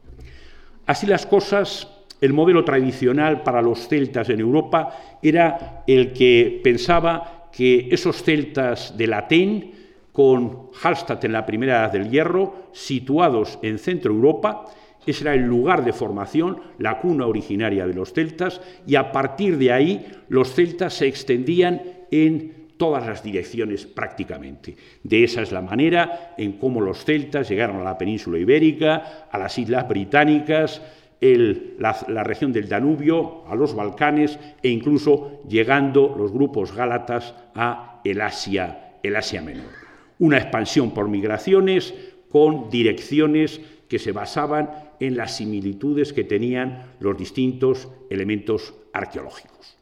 Así 0.85 1.07
las 1.07 1.25
cosas, 1.25 1.87
el 2.19 2.33
modelo 2.33 2.63
tradicional 2.65 3.41
para 3.41 3.61
los 3.61 3.87
celtas 3.87 4.29
en 4.29 4.41
Europa 4.41 5.17
era 5.23 5.83
el 5.87 6.11
que 6.13 6.59
pensaba 6.63 7.49
que 7.51 7.87
esos 7.89 8.21
celtas 8.21 8.97
de 8.97 9.07
Latén, 9.07 9.71
con 10.11 10.69
Hallstatt 10.81 11.23
en 11.25 11.33
la 11.33 11.45
primera 11.45 11.79
edad 11.79 11.91
del 11.91 12.09
hierro, 12.09 12.69
situados 12.71 13.59
en 13.61 13.79
Centro 13.79 14.13
Europa, 14.13 14.65
ese 15.05 15.23
era 15.23 15.33
el 15.33 15.43
lugar 15.43 15.83
de 15.83 15.93
formación, 15.93 16.59
la 16.79 16.99
cuna 16.99 17.27
originaria 17.27 17.85
de 17.87 17.93
los 17.93 18.13
celtas, 18.13 18.61
y 18.87 18.95
a 18.95 19.11
partir 19.11 19.57
de 19.57 19.71
ahí 19.71 20.05
los 20.29 20.53
celtas 20.53 20.93
se 20.93 21.07
extendían 21.07 21.81
en 22.11 22.65
todas 22.77 23.05
las 23.05 23.23
direcciones 23.23 23.85
prácticamente. 23.85 24.75
De 25.03 25.23
esa 25.23 25.41
es 25.41 25.51
la 25.51 25.61
manera 25.61 26.33
en 26.37 26.53
cómo 26.53 26.81
los 26.81 27.05
celtas 27.05 27.49
llegaron 27.49 27.77
a 27.77 27.83
la 27.83 27.97
península 27.97 28.37
ibérica, 28.37 29.27
a 29.31 29.37
las 29.37 29.57
islas 29.57 29.87
británicas, 29.87 30.81
la, 31.21 32.23
región 32.23 32.51
del 32.51 32.69
Danubio, 32.69 33.43
a 33.47 33.55
los 33.55 33.75
Balcanes 33.75 34.37
e 34.61 34.69
incluso 34.69 35.41
llegando 35.47 36.13
los 36.17 36.31
grupos 36.31 36.75
gálatas 36.75 37.33
a 37.55 38.01
el 38.03 38.21
Asia, 38.21 38.97
el 39.01 39.15
Asia 39.15 39.41
Menor. 39.41 39.71
Una 40.19 40.37
expansión 40.37 40.91
por 40.91 41.07
migraciones 41.07 41.93
con 42.29 42.69
direcciones 42.69 43.61
que 43.87 43.99
se 43.99 44.11
basaban 44.11 44.69
en 44.99 45.17
las 45.17 45.37
similitudes 45.37 46.13
que 46.13 46.23
tenían 46.23 46.93
los 46.99 47.17
distintos 47.17 47.89
elementos 48.09 48.73
arqueológicos. 48.93 49.77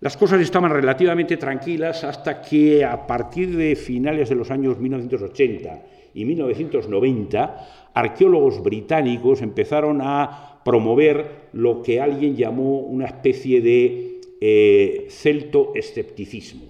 Las 0.00 0.16
cosas 0.16 0.40
estaban 0.40 0.70
relativamente 0.70 1.36
tranquilas 1.36 2.04
hasta 2.04 2.42
que 2.42 2.84
a 2.84 3.06
partir 3.06 3.56
de 3.56 3.74
finales 3.74 4.28
de 4.28 4.34
los 4.34 4.50
años 4.50 4.78
1980 4.78 5.82
y 6.14 6.24
1990, 6.24 7.90
arqueólogos 7.94 8.62
británicos 8.62 9.40
empezaron 9.42 10.00
a 10.02 10.60
promover 10.64 11.48
lo 11.52 11.82
que 11.82 12.00
alguien 12.00 12.36
llamó 12.36 12.80
una 12.80 13.06
especie 13.06 13.60
de 13.60 14.20
eh, 14.40 15.06
celto-escepticismo, 15.08 16.66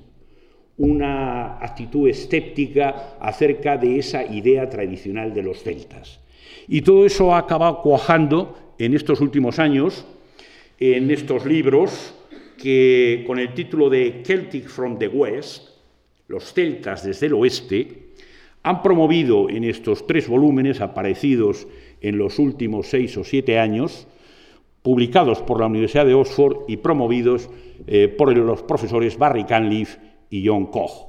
una 0.78 1.58
actitud 1.58 2.08
escéptica 2.08 3.16
acerca 3.20 3.76
de 3.76 3.98
esa 3.98 4.24
idea 4.24 4.68
tradicional 4.68 5.32
de 5.34 5.42
los 5.42 5.62
celtas. 5.62 6.23
Y 6.68 6.82
todo 6.82 7.04
eso 7.04 7.34
ha 7.34 7.38
acabado 7.38 7.82
cuajando 7.82 8.56
en 8.78 8.94
estos 8.94 9.20
últimos 9.20 9.58
años, 9.58 10.06
en 10.78 11.10
estos 11.10 11.46
libros 11.46 12.14
que 12.56 13.24
con 13.26 13.38
el 13.38 13.52
título 13.54 13.90
de 13.90 14.22
Celtic 14.24 14.68
from 14.68 14.98
the 14.98 15.08
West, 15.08 15.68
los 16.28 16.52
celtas 16.52 17.04
desde 17.04 17.26
el 17.26 17.34
oeste, 17.34 18.04
han 18.62 18.82
promovido 18.82 19.50
en 19.50 19.64
estos 19.64 20.06
tres 20.06 20.26
volúmenes 20.26 20.80
aparecidos 20.80 21.66
en 22.00 22.16
los 22.16 22.38
últimos 22.38 22.86
seis 22.86 23.16
o 23.16 23.24
siete 23.24 23.58
años, 23.58 24.06
publicados 24.82 25.42
por 25.42 25.60
la 25.60 25.66
Universidad 25.66 26.06
de 26.06 26.14
Oxford 26.14 26.64
y 26.68 26.78
promovidos 26.78 27.50
eh, 27.86 28.08
por 28.08 28.36
los 28.36 28.62
profesores 28.62 29.18
Barry 29.18 29.44
Canliff 29.44 29.96
y 30.30 30.46
John 30.46 30.66
Koch. 30.66 31.08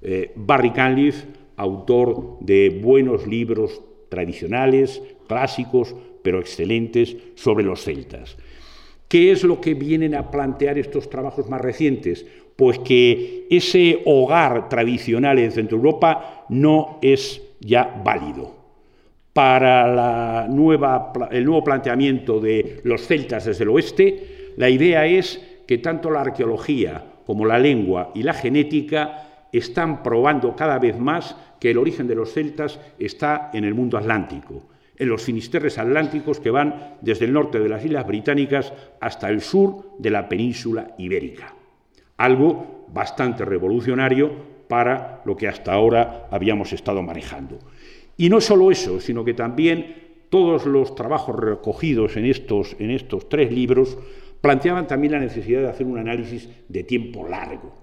Eh, 0.00 0.32
Barry 0.36 0.70
Canliff, 0.70 1.24
autor 1.56 2.38
de 2.40 2.80
buenos 2.82 3.26
libros 3.26 3.80
tradicionales, 4.14 5.02
clásicos, 5.26 5.94
pero 6.22 6.38
excelentes, 6.38 7.16
sobre 7.34 7.64
los 7.64 7.82
celtas. 7.82 8.36
¿Qué 9.08 9.32
es 9.32 9.42
lo 9.42 9.60
que 9.60 9.74
vienen 9.74 10.14
a 10.14 10.30
plantear 10.30 10.78
estos 10.78 11.10
trabajos 11.10 11.48
más 11.48 11.60
recientes? 11.60 12.24
Pues 12.56 12.78
que 12.78 13.46
ese 13.50 14.00
hogar 14.06 14.68
tradicional 14.68 15.38
en 15.38 15.50
Centro 15.50 15.76
Europa 15.76 16.46
no 16.48 16.98
es 17.02 17.42
ya 17.60 18.00
válido. 18.04 18.54
Para 19.32 20.46
el 20.46 21.44
nuevo 21.44 21.64
planteamiento 21.64 22.38
de 22.38 22.80
los 22.84 23.06
celtas 23.06 23.46
desde 23.46 23.64
el 23.64 23.70
oeste, 23.70 24.52
la 24.56 24.70
idea 24.70 25.06
es 25.06 25.42
que 25.66 25.78
tanto 25.78 26.10
la 26.10 26.20
arqueología 26.20 27.04
como 27.26 27.44
la 27.44 27.58
lengua 27.58 28.12
y 28.14 28.22
la 28.22 28.34
genética 28.34 29.33
están 29.58 30.02
probando 30.02 30.56
cada 30.56 30.78
vez 30.78 30.98
más 30.98 31.36
que 31.60 31.70
el 31.70 31.78
origen 31.78 32.06
de 32.06 32.14
los 32.14 32.32
celtas 32.32 32.80
está 32.98 33.50
en 33.52 33.64
el 33.64 33.74
mundo 33.74 33.96
atlántico, 33.96 34.68
en 34.96 35.08
los 35.08 35.22
finisterres 35.22 35.78
atlánticos 35.78 36.40
que 36.40 36.50
van 36.50 36.96
desde 37.00 37.24
el 37.24 37.32
norte 37.32 37.58
de 37.58 37.68
las 37.68 37.84
Islas 37.84 38.06
Británicas 38.06 38.72
hasta 39.00 39.28
el 39.30 39.40
sur 39.40 39.96
de 39.98 40.10
la 40.10 40.28
península 40.28 40.94
ibérica. 40.98 41.54
algo 42.16 42.86
bastante 42.92 43.44
revolucionario 43.44 44.30
para 44.68 45.22
lo 45.24 45.36
que 45.36 45.48
hasta 45.48 45.72
ahora 45.72 46.28
habíamos 46.30 46.72
estado 46.72 47.02
manejando. 47.02 47.58
Y 48.16 48.28
no 48.28 48.40
solo 48.40 48.70
eso, 48.70 49.00
sino 49.00 49.24
que 49.24 49.34
también 49.34 50.26
todos 50.30 50.66
los 50.66 50.94
trabajos 50.94 51.36
recogidos 51.36 52.16
en 52.16 52.26
estos, 52.26 52.76
en 52.78 52.90
estos 52.90 53.28
tres 53.28 53.52
libros 53.52 53.98
planteaban 54.40 54.86
también 54.86 55.12
la 55.12 55.20
necesidad 55.20 55.62
de 55.62 55.68
hacer 55.68 55.86
un 55.86 55.98
análisis 55.98 56.48
de 56.68 56.84
tiempo 56.84 57.26
largo. 57.28 57.74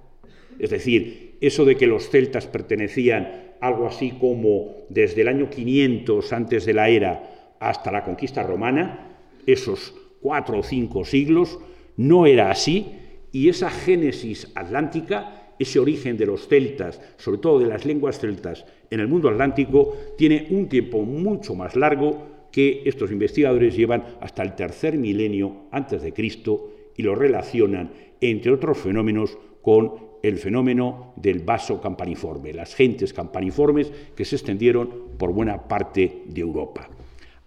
Es 0.60 0.70
decir, 0.70 1.31
eso 1.42 1.66
de 1.66 1.76
que 1.76 1.88
los 1.88 2.10
celtas 2.10 2.48
pertenecían 2.48 3.56
algo 3.60 3.88
así 3.88 4.12
como 4.20 4.86
desde 4.90 5.22
el 5.22 5.28
año 5.28 5.50
500 5.50 6.34
antes 6.34 6.66
de 6.66 6.74
la 6.74 6.90
era 6.90 7.56
hasta 7.60 7.92
la 7.92 8.04
conquista 8.04 8.44
romana, 8.44 9.18
esos 9.46 9.94
cuatro 10.22 10.60
o 10.60 10.64
cinco 10.64 11.04
siglos, 11.04 11.60
no 11.98 12.26
era 12.26 12.52
así, 12.52 12.94
y 13.32 13.50
esa 13.50 13.70
génesis 13.70 14.52
atlántica, 14.56 15.54
ese 15.58 15.80
origen 15.80 16.18
de 16.18 16.26
los 16.26 16.48
celtas, 16.48 17.02
sobre 17.18 17.40
todo 17.40 17.60
de 17.60 17.68
las 17.68 17.86
lenguas 17.86 18.20
celtas 18.20 18.66
en 18.90 19.00
el 19.00 19.08
mundo 19.08 19.30
atlántico, 19.30 19.96
tiene 20.18 20.48
un 20.52 20.68
tiempo 20.68 21.02
mucho 21.04 21.56
más 21.56 21.76
largo 21.76 22.48
que 22.52 22.84
estos 22.86 23.12
investigadores 23.12 23.76
llevan 23.76 24.04
hasta 24.20 24.44
el 24.44 24.56
tercer 24.56 24.98
milenio 24.98 25.68
antes 25.72 26.02
de 26.02 26.14
Cristo 26.14 26.72
y 26.98 27.04
lo 27.04 27.16
relacionan, 27.16 27.92
entre 28.20 28.52
otros 28.52 28.78
fenómenos, 28.78 29.38
con 29.62 30.11
el 30.24 30.38
fenómeno 30.38 31.14
del 31.16 31.40
vaso 31.40 31.82
campaniforme, 31.82 32.54
las 32.54 32.76
gentes 32.76 33.14
campaniformes 33.14 33.92
que 34.16 34.26
se 34.26 34.36
extendieron 34.36 34.90
por 35.18 35.34
buena 35.34 35.68
parte 35.68 36.24
de 36.26 36.42
Europa, 36.42 36.90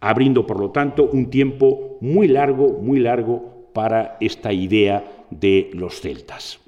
abriendo 0.01 0.47
por 0.47 0.61
lo 0.61 0.71
tanto 0.71 1.09
un 1.13 1.31
tiempo 1.31 1.99
muy 2.01 2.29
largo, 2.29 2.81
muy 2.81 3.01
largo 3.01 3.71
para 3.73 4.17
esta 4.21 4.53
idea 4.53 5.27
de 5.31 5.71
los 5.75 6.01
celtas. 6.01 6.61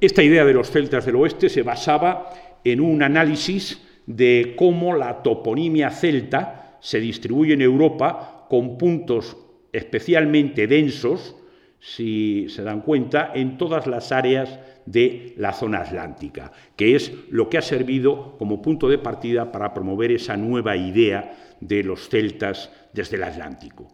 Esta 0.00 0.22
idea 0.22 0.44
de 0.44 0.54
los 0.54 0.70
celtas 0.70 1.04
del 1.04 1.16
oeste 1.16 1.48
se 1.48 1.62
basaba 1.62 2.30
en 2.64 2.80
un 2.80 3.02
análisis 3.02 3.80
de 4.06 4.54
cómo 4.56 4.94
la 4.94 5.22
toponimia 5.22 5.90
celta 5.90 6.78
se 6.80 7.00
distribuye 7.00 7.54
en 7.54 7.62
Europa 7.62 8.46
con 8.48 8.78
puntos 8.78 9.36
especialmente 9.72 10.66
densos, 10.66 11.36
si 11.80 12.48
se 12.48 12.62
dan 12.62 12.82
cuenta, 12.82 13.32
en 13.34 13.56
todas 13.56 13.86
las 13.86 14.12
áreas 14.12 14.58
de 14.86 15.34
la 15.36 15.52
zona 15.52 15.80
atlántica, 15.80 16.52
que 16.76 16.94
es 16.94 17.12
lo 17.30 17.48
que 17.48 17.58
ha 17.58 17.62
servido 17.62 18.36
como 18.38 18.60
punto 18.60 18.88
de 18.88 18.98
partida 18.98 19.50
para 19.50 19.72
promover 19.72 20.12
esa 20.12 20.36
nueva 20.36 20.76
idea 20.76 21.56
de 21.60 21.82
los 21.82 22.08
celtas 22.08 22.70
desde 22.92 23.16
el 23.16 23.24
Atlántico. 23.24 23.88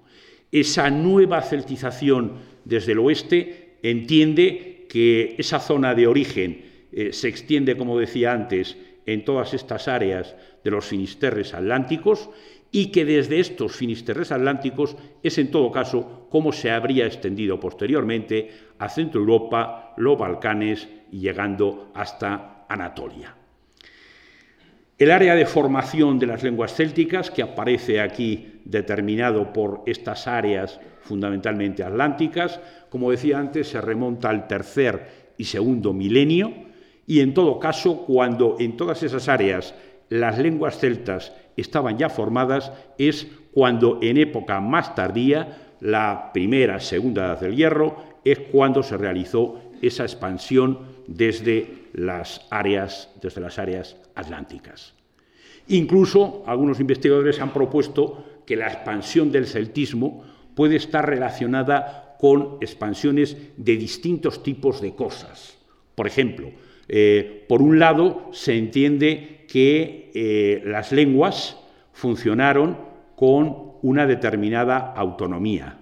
Esa 0.51 0.91
nueva 0.91 1.43
celtización 1.43 2.39
desde 2.65 2.93
el 2.93 3.01
oeste 3.01 3.79
entiende 3.83 4.87
que 4.89 5.35
esa 5.39 5.61
zona 5.61 5.95
de 5.95 6.07
origen 6.07 6.65
eh, 6.93 7.13
se 7.13 7.29
extiende, 7.29 7.77
como 7.77 7.99
decía 7.99 8.33
antes, 8.33 8.77
en 9.07 9.25
todas 9.25 9.55
estas 9.55 9.87
áreas 9.89 10.35
de 10.65 10.71
los 10.71 10.87
finisterres 10.87 11.55
atlánticos 11.55 12.31
y 12.71 12.87
que 12.93 13.05
desde 13.05 13.41
estos 13.41 13.77
finisterres 13.77 14.33
atlánticos 14.33 14.97
es 15.23 15.39
en 15.39 15.51
todo 15.51 15.71
caso 15.71 16.27
como 16.31 16.53
se 16.53 16.71
habría 16.71 17.07
extendido 17.07 17.59
posteriormente 17.59 18.51
a 18.79 18.89
Centro 18.89 19.21
Europa, 19.21 19.95
los 19.97 20.19
Balcanes 20.19 20.89
y 21.11 21.21
llegando 21.21 21.91
hasta 21.95 22.67
Anatolia. 22.69 23.35
El 24.99 25.11
área 25.11 25.35
de 25.35 25.45
formación 25.45 26.19
de 26.19 26.27
las 26.27 26.43
lenguas 26.43 26.75
célticas, 26.75 27.31
que 27.31 27.43
aparece 27.43 28.01
aquí 28.01 28.61
determinado 28.65 29.53
por 29.53 29.83
estas 29.85 30.27
áreas 30.27 30.81
fundamentalmente 31.03 31.85
atlánticas, 31.85 32.61
como 32.89 33.11
decía 33.11 33.39
antes, 33.39 33.69
se 33.69 33.81
remonta 33.83 34.31
al 34.31 34.49
tercer 34.49 35.35
y 35.37 35.45
segundo 35.45 35.93
milenio, 35.93 36.51
y 37.07 37.21
en 37.21 37.35
todo 37.35 37.61
caso, 37.61 38.07
cuando 38.07 38.57
en 38.59 38.79
todas 38.79 39.03
esas 39.03 39.29
áreas 39.29 39.75
las 40.09 40.39
lenguas 40.39 40.79
celtas 40.79 41.33
estaban 41.57 41.99
ya 41.99 42.09
formadas, 42.09 42.73
es 42.99 43.27
cuando 43.53 43.99
en 44.03 44.19
época 44.19 44.61
más 44.61 44.95
tardía, 44.95 45.63
la 45.81 46.31
primera, 46.33 46.81
segunda 46.81 47.27
edad 47.27 47.41
del 47.41 47.57
hierro, 47.57 47.97
es 48.25 48.39
cuando 48.51 48.83
se 48.83 48.97
realizó 48.97 49.61
esa 49.83 50.05
expansión 50.05 50.79
desde 51.07 51.87
las 51.93 52.47
áreas, 52.51 53.11
desde 53.21 53.41
las 53.41 53.59
áreas 53.59 53.97
atlánticas. 54.15 54.95
Incluso 55.69 56.45
algunos 56.47 56.81
investigadores 56.81 57.41
han 57.41 57.53
propuesto 57.53 58.25
que 58.47 58.57
la 58.57 58.69
expansión 58.69 59.33
del 59.33 59.47
celtismo 59.47 60.25
puede 60.55 60.77
estar 60.77 61.07
relacionada 61.07 62.17
con 62.19 62.59
expansiones 62.61 63.37
de 63.57 63.77
distintos 63.77 64.43
tipos 64.43 64.81
de 64.81 64.95
cosas. 64.95 65.59
Por 65.95 66.07
ejemplo, 66.07 66.51
eh, 66.89 67.45
por 67.49 67.63
un 67.63 67.79
lado, 67.79 68.29
se 68.33 68.57
entiende 68.57 69.36
que 69.57 70.11
eh, 70.13 70.63
las 70.67 70.93
lenguas 70.93 71.57
funcionaron 71.91 72.77
con 73.17 73.73
una 73.81 74.07
determinada 74.07 74.93
autonomía. 74.95 75.79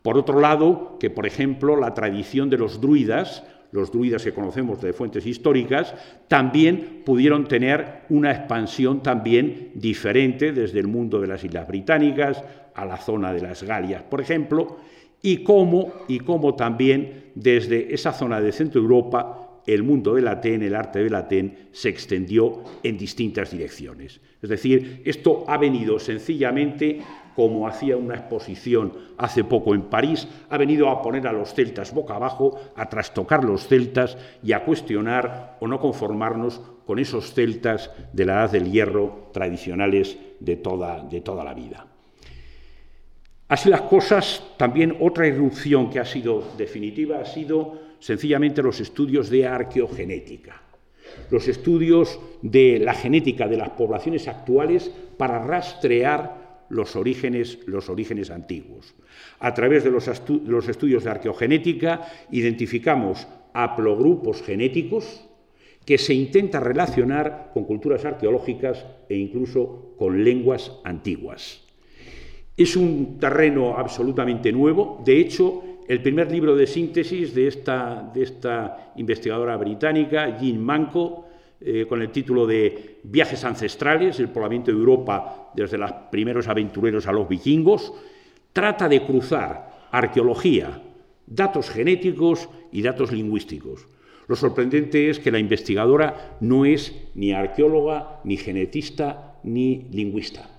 Por 0.00 0.16
otro 0.16 0.38
lado, 0.38 0.96
que, 1.00 1.10
por 1.10 1.26
ejemplo, 1.26 1.74
la 1.74 1.92
tradición 1.92 2.48
de 2.50 2.58
los 2.58 2.80
druidas, 2.80 3.42
los 3.72 3.90
druidas 3.90 4.22
que 4.22 4.32
conocemos 4.32 4.80
de 4.80 4.92
fuentes 4.92 5.26
históricas, 5.26 5.92
también 6.28 7.02
pudieron 7.04 7.48
tener 7.48 8.02
una 8.10 8.30
expansión 8.30 9.02
también 9.02 9.72
diferente 9.74 10.52
desde 10.52 10.78
el 10.78 10.86
mundo 10.86 11.20
de 11.20 11.26
las 11.26 11.42
Islas 11.42 11.66
Británicas 11.66 12.44
a 12.76 12.84
la 12.84 12.96
zona 12.96 13.32
de 13.32 13.40
las 13.40 13.64
Galias, 13.64 14.04
por 14.04 14.20
ejemplo, 14.20 14.76
y 15.20 15.38
cómo, 15.38 15.92
y 16.06 16.20
cómo 16.20 16.54
también 16.54 17.32
desde 17.34 17.92
esa 17.92 18.12
zona 18.12 18.40
de 18.40 18.52
Centro 18.52 18.80
Europa 18.80 19.45
el 19.66 19.82
mundo 19.82 20.14
del 20.14 20.28
Atén, 20.28 20.62
el 20.62 20.74
arte 20.74 21.02
del 21.02 21.14
Atén, 21.14 21.68
se 21.72 21.88
extendió 21.88 22.62
en 22.82 22.96
distintas 22.96 23.50
direcciones. 23.50 24.20
Es 24.40 24.48
decir, 24.48 25.02
esto 25.04 25.44
ha 25.48 25.58
venido 25.58 25.98
sencillamente, 25.98 27.00
como 27.34 27.66
hacía 27.66 27.96
una 27.96 28.14
exposición 28.14 28.92
hace 29.18 29.44
poco 29.44 29.74
en 29.74 29.82
París, 29.82 30.28
ha 30.48 30.56
venido 30.56 30.88
a 30.88 31.02
poner 31.02 31.26
a 31.26 31.32
los 31.32 31.52
celtas 31.52 31.92
boca 31.92 32.14
abajo, 32.14 32.58
a 32.76 32.88
trastocar 32.88 33.44
los 33.44 33.66
celtas 33.66 34.16
y 34.42 34.52
a 34.52 34.64
cuestionar 34.64 35.56
o 35.60 35.66
no 35.66 35.80
conformarnos 35.80 36.60
con 36.86 36.98
esos 36.98 37.34
celtas 37.34 37.90
de 38.12 38.24
la 38.24 38.34
edad 38.34 38.52
del 38.52 38.70
hierro 38.70 39.30
tradicionales 39.32 40.16
de 40.38 40.56
toda, 40.56 41.02
de 41.02 41.20
toda 41.20 41.44
la 41.44 41.54
vida. 41.54 41.86
Así 43.48 43.68
las 43.68 43.82
cosas, 43.82 44.42
también 44.56 44.96
otra 45.00 45.26
irrupción 45.26 45.88
que 45.88 46.00
ha 46.00 46.04
sido 46.04 46.42
definitiva 46.56 47.18
ha 47.20 47.24
sido 47.24 47.85
sencillamente 47.98 48.62
los 48.62 48.80
estudios 48.80 49.30
de 49.30 49.46
arqueogenética, 49.46 50.62
los 51.30 51.48
estudios 51.48 52.18
de 52.42 52.78
la 52.78 52.94
genética 52.94 53.48
de 53.48 53.56
las 53.56 53.70
poblaciones 53.70 54.28
actuales 54.28 54.90
para 55.16 55.44
rastrear 55.44 56.64
los 56.68 56.96
orígenes, 56.96 57.60
los 57.66 57.88
orígenes 57.88 58.30
antiguos. 58.30 58.94
A 59.38 59.54
través 59.54 59.84
de 59.84 59.90
los, 59.90 60.10
los 60.44 60.68
estudios 60.68 61.04
de 61.04 61.10
arqueogenética 61.10 62.06
identificamos 62.30 63.26
haplogrupos 63.52 64.42
genéticos 64.42 65.22
que 65.84 65.98
se 65.98 66.12
intenta 66.12 66.60
relacionar 66.60 67.50
con 67.54 67.64
culturas 67.64 68.04
arqueológicas 68.04 68.84
e 69.08 69.16
incluso 69.16 69.94
con 69.96 70.24
lenguas 70.24 70.72
antiguas. 70.84 71.62
Es 72.56 72.74
un 72.74 73.18
terreno 73.20 73.78
absolutamente 73.78 74.50
nuevo, 74.50 75.02
de 75.04 75.20
hecho, 75.20 75.62
el 75.88 76.02
primer 76.02 76.30
libro 76.30 76.56
de 76.56 76.66
síntesis 76.66 77.34
de 77.34 77.46
esta, 77.48 78.92
investigadora 78.96 79.56
británica, 79.56 80.38
Jean 80.38 80.58
Manco, 80.58 81.26
eh, 81.60 81.86
con 81.88 82.02
el 82.02 82.10
título 82.10 82.46
de 82.46 82.98
Viajes 83.04 83.44
ancestrales, 83.44 84.20
el 84.20 84.28
poblamiento 84.28 84.70
de 84.70 84.76
Europa 84.76 85.52
desde 85.54 85.78
los 85.78 85.90
primeros 86.10 86.48
aventureros 86.48 87.06
a 87.06 87.12
los 87.12 87.28
vikingos, 87.28 87.92
trata 88.52 88.88
de 88.88 89.04
cruzar 89.04 89.88
arqueología, 89.90 90.82
datos 91.26 91.70
genéticos 91.70 92.48
y 92.72 92.82
datos 92.82 93.12
lingüísticos. 93.12 93.88
Lo 94.28 94.34
sorprendente 94.34 95.08
es 95.08 95.20
que 95.20 95.30
la 95.30 95.38
investigadora 95.38 96.36
no 96.40 96.64
es 96.64 96.94
ni 97.14 97.32
arqueóloga, 97.32 98.20
ni 98.24 98.36
genetista, 98.36 99.38
ni 99.44 99.86
lingüista. 99.92 100.50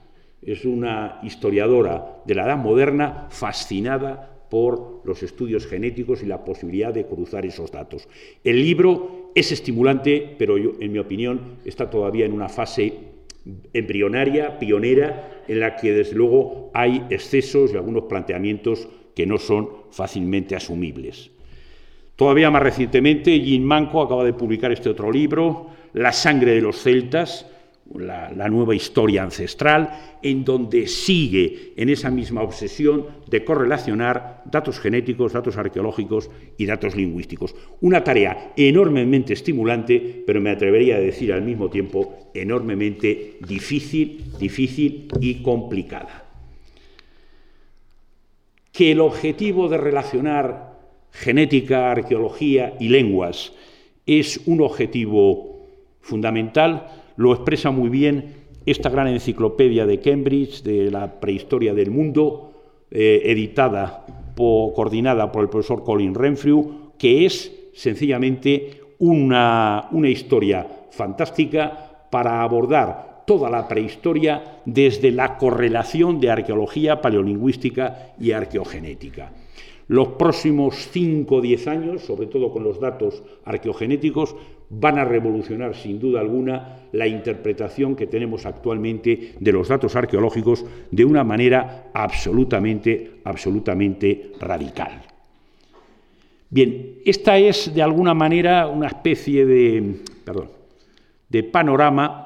Es 0.42 0.64
una 0.64 1.20
historiadora 1.24 2.22
de 2.26 2.36
la 2.36 2.46
edad 2.46 2.58
moderna 2.58 3.28
fascinada 3.30 4.37
por 4.50 5.02
los 5.04 5.24
estudios 5.24 5.68
genéticos 5.68 6.24
y 6.24 6.26
la 6.26 6.44
posibilidad 6.44 6.94
de 6.94 7.06
cruzar 7.06 7.46
esos 7.46 7.72
datos. 7.72 8.08
El 8.44 8.62
libro 8.62 9.32
es 9.36 9.52
estimulante, 9.52 10.36
pero 10.38 10.58
en 10.58 10.92
mi 10.92 11.00
opinión 11.00 11.58
está 11.66 11.90
todavía 11.90 12.26
en 12.26 12.34
una 12.34 12.50
fase 12.50 12.94
embrionaria, 13.74 14.60
pionera, 14.60 15.44
en 15.48 15.60
la 15.60 15.76
que 15.76 15.94
desde 15.94 16.16
luego 16.16 16.72
hay 16.74 17.06
excesos 17.10 17.74
y 17.74 17.78
algunos 17.78 18.04
planteamientos 18.04 18.88
que 19.16 19.26
no 19.26 19.38
son 19.38 19.70
fácilmente 19.92 20.56
asumibles. 20.56 21.32
Todavía 22.16 22.50
más 22.50 22.64
recientemente, 22.64 23.40
Jean 23.40 23.64
Manco 23.64 24.02
acaba 24.02 24.24
de 24.24 24.34
publicar 24.34 24.72
este 24.72 24.90
otro 24.90 25.12
libro, 25.12 25.68
La 25.94 26.12
sangre 26.12 26.54
de 26.56 26.62
los 26.62 26.82
celtas, 26.82 27.46
la, 27.96 28.50
nueva 28.50 28.76
historia 28.76 29.24
ancestral, 29.24 30.18
en 30.22 30.44
donde 30.44 30.88
sigue 30.88 31.74
en 31.76 31.90
esa 31.90 32.10
misma 32.10 32.42
obsesión 32.42 33.06
de 33.28 33.44
correlacionar 33.44 34.44
datos 34.46 34.80
genéticos, 34.80 35.34
datos 35.34 35.58
arqueológicos 35.58 36.30
y 36.58 36.66
datos 36.66 36.96
lingüísticos. 36.96 37.56
Una 37.82 38.04
tarea 38.04 38.54
enormemente 38.56 39.34
estimulante, 39.34 40.24
pero 40.26 40.42
me 40.42 40.52
atrevería 40.52 40.98
a 40.98 41.00
decir 41.00 41.34
al 41.34 41.42
mismo 41.42 41.70
tiempo 41.70 42.32
enormemente 42.34 43.38
difícil, 43.48 44.34
difícil 44.40 45.08
y 45.20 45.42
complicada. 45.42 46.26
Que 48.72 48.92
el 48.92 49.00
objetivo 49.00 49.70
de 49.70 49.78
relacionar 49.78 50.78
genética, 51.12 51.92
arqueología 51.92 52.76
y 52.80 52.90
lenguas 52.90 53.54
es 54.06 54.42
un 54.46 54.62
objetivo 54.62 55.58
fundamental, 56.02 57.07
lo 57.18 57.34
expresa 57.34 57.72
muy 57.72 57.90
bien 57.90 58.48
esta 58.66 58.90
gran 58.90 59.08
enciclopedia 59.08 59.86
de 59.86 60.00
Cambridge 60.00 60.64
de 60.64 60.92
la 60.92 61.20
prehistoria 61.20 61.74
del 61.74 61.92
mundo, 61.92 62.52
eh, 62.92 63.22
editada, 63.26 64.06
coordinada 64.36 65.32
por 65.32 65.44
el 65.44 65.50
profesor 65.50 65.84
Colin 65.84 66.14
Renfrew, 66.14 66.94
que 66.98 67.26
es 67.26 67.52
sencillamente 67.74 68.82
una, 69.00 69.88
una 69.92 70.10
historia 70.10 70.68
fantástica 70.92 72.08
para 72.12 72.42
abordar 72.42 73.24
toda 73.26 73.50
la 73.50 73.68
prehistoria 73.68 74.62
desde 74.66 75.12
la 75.12 75.38
correlación 75.38 76.20
de 76.20 76.32
arqueología, 76.32 77.02
paleolingüística 77.02 78.14
y 78.20 78.32
arqueogenética. 78.32 79.32
Los 79.88 80.10
próximos 80.10 80.76
5 80.92 81.36
o 81.36 81.42
10 81.42 81.68
años, 81.68 82.02
sobre 82.02 82.28
todo 82.28 82.52
con 82.52 82.64
los 82.64 82.80
datos 82.80 83.24
arqueogenéticos, 83.46 84.36
van 84.70 84.98
a 84.98 85.06
revolucionar 85.06 85.76
sin 85.76 86.00
duda 86.00 86.20
alguna 86.20 86.80
la 86.92 87.08
interpretación 87.08 87.96
que 87.96 88.08
tenemos 88.08 88.46
actualmente 88.46 89.34
de 89.40 89.52
los 89.52 89.68
datos 89.68 89.96
arqueológicos 89.96 90.66
de 90.92 91.06
una 91.06 91.24
manera 91.24 91.90
absolutamente, 91.94 93.22
absolutamente 93.24 94.32
radical. 94.40 95.04
Bien, 96.50 97.00
esta 97.06 97.38
es 97.38 97.74
de 97.74 97.82
alguna 97.82 98.14
manera 98.14 98.68
una 98.68 98.88
especie 98.88 99.46
de, 99.46 100.02
de 101.30 101.44
panorama 101.44 102.24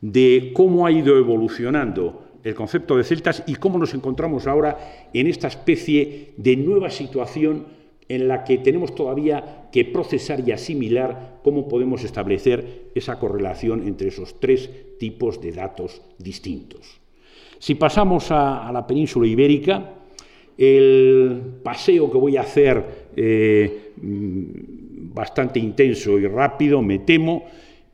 de 0.00 0.52
cómo 0.54 0.86
ha 0.86 0.90
ido 0.90 1.16
evolucionando 1.16 2.32
el 2.42 2.54
concepto 2.54 2.96
de 2.96 3.04
celtas 3.04 3.44
y 3.46 3.54
cómo 3.54 3.78
nos 3.78 3.94
encontramos 3.94 4.46
ahora 4.46 5.08
en 5.12 5.26
esta 5.26 5.48
especie 5.48 6.32
de 6.36 6.56
nueva 6.56 6.90
situación 6.90 7.66
en 8.14 8.28
la 8.28 8.44
que 8.44 8.58
tenemos 8.58 8.94
todavía 8.94 9.68
que 9.72 9.86
procesar 9.86 10.46
y 10.46 10.52
asimilar 10.52 11.40
cómo 11.42 11.66
podemos 11.66 12.04
establecer 12.04 12.90
esa 12.94 13.18
correlación 13.18 13.88
entre 13.88 14.08
esos 14.08 14.38
tres 14.38 14.68
tipos 14.98 15.40
de 15.40 15.52
datos 15.52 16.02
distintos. 16.18 17.00
Si 17.58 17.74
pasamos 17.74 18.30
a, 18.30 18.70
la 18.70 18.86
península 18.86 19.26
ibérica, 19.26 19.94
el 20.58 21.40
paseo 21.62 22.10
que 22.10 22.18
voy 22.18 22.36
a 22.36 22.42
hacer 22.42 23.08
eh, 23.16 23.92
mm, 23.96 25.14
bastante 25.14 25.58
intenso 25.58 26.18
y 26.18 26.26
rápido, 26.26 26.82
me 26.82 26.98
temo, 26.98 27.44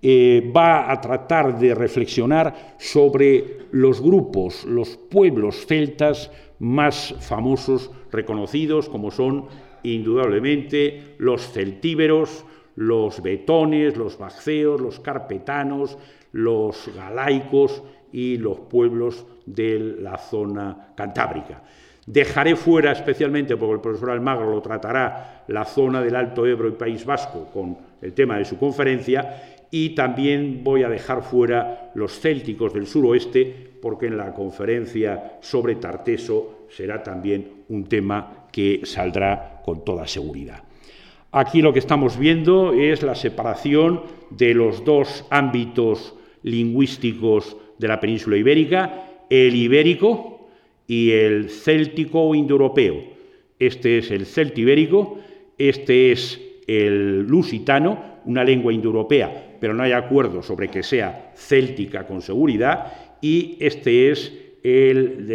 eh, 0.02 0.50
va 0.54 0.90
a 0.90 1.00
tratar 1.00 1.56
de 1.60 1.76
reflexionar 1.76 2.74
sobre 2.78 3.58
los 3.70 4.00
grupos, 4.00 4.64
los 4.64 4.96
pueblos 4.96 5.64
celtas 5.66 6.32
más 6.58 7.14
famosos, 7.20 7.92
reconocidos, 8.10 8.88
como 8.88 9.12
son 9.12 9.46
indudablemente 9.82 11.14
los 11.18 11.52
celtíberos, 11.52 12.44
los 12.76 13.22
betones, 13.22 13.96
los 13.96 14.18
bacceos, 14.18 14.80
los 14.80 15.00
carpetanos, 15.00 15.98
los 16.32 16.90
galaicos 16.94 17.82
y 18.12 18.36
los 18.36 18.60
pueblos 18.60 19.26
de 19.46 19.96
la 20.00 20.16
zona 20.16 20.92
cantábrica. 20.96 21.62
Dejaré 22.06 22.56
fuera 22.56 22.92
especialmente, 22.92 23.56
porque 23.56 23.74
el 23.74 23.80
profesor 23.80 24.10
Almagro 24.10 24.50
lo 24.50 24.62
tratará, 24.62 25.44
la 25.48 25.64
zona 25.64 26.00
del 26.00 26.16
Alto 26.16 26.46
Ebro 26.46 26.68
y 26.68 26.72
País 26.72 27.04
Vasco 27.04 27.50
con 27.52 27.76
el 28.00 28.14
tema 28.14 28.38
de 28.38 28.44
su 28.46 28.58
conferencia, 28.58 29.58
y 29.70 29.90
también 29.90 30.62
voy 30.64 30.84
a 30.84 30.88
dejar 30.88 31.22
fuera 31.22 31.90
los 31.94 32.18
célticos 32.18 32.72
del 32.72 32.86
suroeste, 32.86 33.72
porque 33.82 34.06
en 34.06 34.16
la 34.16 34.32
conferencia 34.32 35.38
sobre 35.40 35.74
Tarteso 35.74 36.66
será 36.70 37.02
también 37.02 37.64
un 37.68 37.84
tema 37.84 38.37
que 38.52 38.80
saldrá 38.84 39.62
con 39.64 39.84
toda 39.84 40.06
seguridad. 40.06 40.62
Aquí 41.30 41.60
lo 41.60 41.72
que 41.72 41.78
estamos 41.78 42.18
viendo 42.18 42.72
es 42.72 43.02
la 43.02 43.14
separación 43.14 44.02
de 44.30 44.54
los 44.54 44.84
dos 44.84 45.26
ámbitos 45.30 46.14
lingüísticos 46.42 47.56
de 47.78 47.88
la 47.88 48.00
península 48.00 48.36
ibérica, 48.36 49.04
el 49.28 49.54
ibérico 49.54 50.48
y 50.86 51.10
el 51.10 51.50
céltico 51.50 52.22
o 52.22 52.34
indoeuropeo. 52.34 52.96
Este 53.58 53.98
es 53.98 54.10
el 54.10 54.24
celtibérico, 54.24 55.18
este 55.58 56.12
es 56.12 56.40
el 56.66 57.26
lusitano, 57.26 58.18
una 58.24 58.44
lengua 58.44 58.72
indoeuropea, 58.72 59.56
pero 59.60 59.74
no 59.74 59.82
hay 59.82 59.92
acuerdo 59.92 60.42
sobre 60.42 60.68
que 60.68 60.82
sea 60.82 61.32
céltica 61.34 62.06
con 62.06 62.22
seguridad, 62.22 62.92
y 63.20 63.56
este 63.60 64.10
es 64.10 64.32
el, 64.62 65.26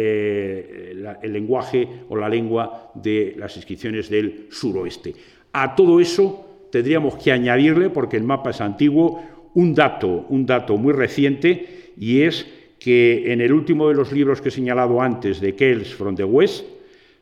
lenguaje 1.22 1.88
o 2.08 2.16
la 2.16 2.28
lengua 2.28 2.92
de 2.94 3.34
las 3.36 3.56
inscripciones 3.56 4.08
del 4.08 4.46
suroeste. 4.50 5.14
A 5.52 5.74
todo 5.74 6.00
eso 6.00 6.68
tendríamos 6.70 7.16
que 7.16 7.32
añadirle, 7.32 7.90
porque 7.90 8.16
el 8.16 8.24
mapa 8.24 8.50
es 8.50 8.60
antiguo, 8.60 9.22
un 9.54 9.74
dato, 9.74 10.26
un 10.28 10.46
dato 10.46 10.76
muy 10.76 10.92
reciente, 10.92 11.92
y 11.96 12.22
es 12.22 12.46
que 12.78 13.32
en 13.32 13.40
el 13.40 13.52
último 13.52 13.88
de 13.88 13.94
los 13.94 14.12
libros 14.12 14.40
que 14.40 14.48
he 14.48 14.52
señalado 14.52 15.00
antes, 15.00 15.40
de 15.40 15.54
Kells 15.54 15.94
from 15.94 16.16
the 16.16 16.24
West, 16.24 16.66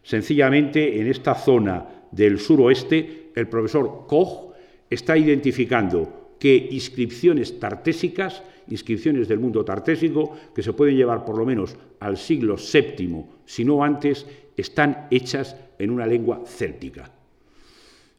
sencillamente 0.02 1.00
en 1.00 1.06
esta 1.06 1.34
zona 1.34 1.86
del 2.10 2.38
suroeste, 2.38 3.30
el 3.34 3.48
profesor 3.48 4.06
Koch 4.08 4.54
está 4.90 5.16
identificando 5.16 6.34
que 6.38 6.68
inscripciones 6.70 7.60
tartésicas, 7.60 8.42
inscripciones 8.68 9.28
del 9.28 9.38
mundo 9.38 9.64
tartésico, 9.64 10.36
que 10.54 10.62
se 10.62 10.72
pueden 10.72 10.96
llevar 10.96 11.24
por 11.24 11.38
lo 11.38 11.44
menos 11.44 11.76
al 12.00 12.16
siglo 12.16 12.56
VII, 12.56 13.24
si 13.44 13.64
no 13.64 13.82
antes, 13.84 14.26
están 14.56 15.08
hechas 15.10 15.56
en 15.78 15.90
una 15.90 16.06
lengua 16.06 16.42
céltica. 16.46 17.10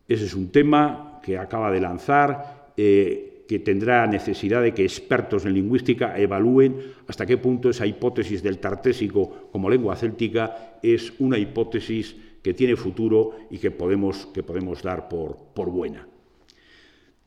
Ese 0.08 0.26
es 0.26 0.34
un 0.34 0.52
tema 0.52 1.20
que 1.24 1.38
acaba 1.38 1.72
de 1.72 1.80
lanzar, 1.80 2.74
eh, 2.76 3.46
que 3.48 3.60
tendrá 3.60 4.08
necesidad 4.08 4.62
de 4.62 4.74
que 4.74 4.84
expertos 4.84 5.46
en 5.46 5.54
lingüística 5.54 6.18
evalúen 6.18 6.76
hasta 7.08 7.26
qué 7.26 7.38
punto 7.38 7.70
esa 7.70 7.86
hipótesis 7.86 8.42
del 8.42 8.60
tartésico 8.60 9.50
como 9.52 9.70
lengua 9.70 9.96
céltica 9.96 10.80
es 10.82 11.14
una 11.20 11.38
hipótesis 11.38 12.16
que 12.42 12.54
tiene 12.54 12.76
futuro 12.76 13.38
y 13.50 13.58
que 13.58 13.72
podemos, 13.72 14.28
que 14.28 14.44
podemos 14.44 14.82
dar 14.82 15.08
por, 15.08 15.38
por 15.54 15.70
buena. 15.70 16.08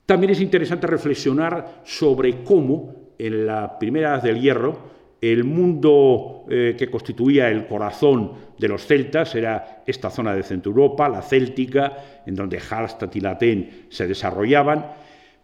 También 0.05 0.31
es 0.31 0.41
interesante 0.41 0.87
reflexionar 0.87 1.81
sobre 1.83 2.43
cómo 2.43 3.06
en 3.17 3.45
la 3.45 3.77
primera 3.79 4.15
edad 4.15 4.23
del 4.23 4.41
hierro 4.41 4.97
el 5.21 5.43
mundo 5.43 6.45
eh, 6.49 6.75
que 6.77 6.89
constituía 6.89 7.49
el 7.49 7.65
corazón 7.65 8.33
de 8.57 8.67
los 8.67 8.85
celtas 8.85 9.33
era 9.33 9.83
esta 9.85 10.09
zona 10.09 10.35
de 10.35 10.43
Centro 10.43 10.71
Europa, 10.71 11.09
la 11.09 11.21
céltica, 11.21 12.21
en 12.25 12.35
donde 12.35 12.59
Hallstatt 12.59 13.15
y 13.15 13.21
Latén 13.21 13.87
se 13.89 14.07
desarrollaban, 14.07 14.85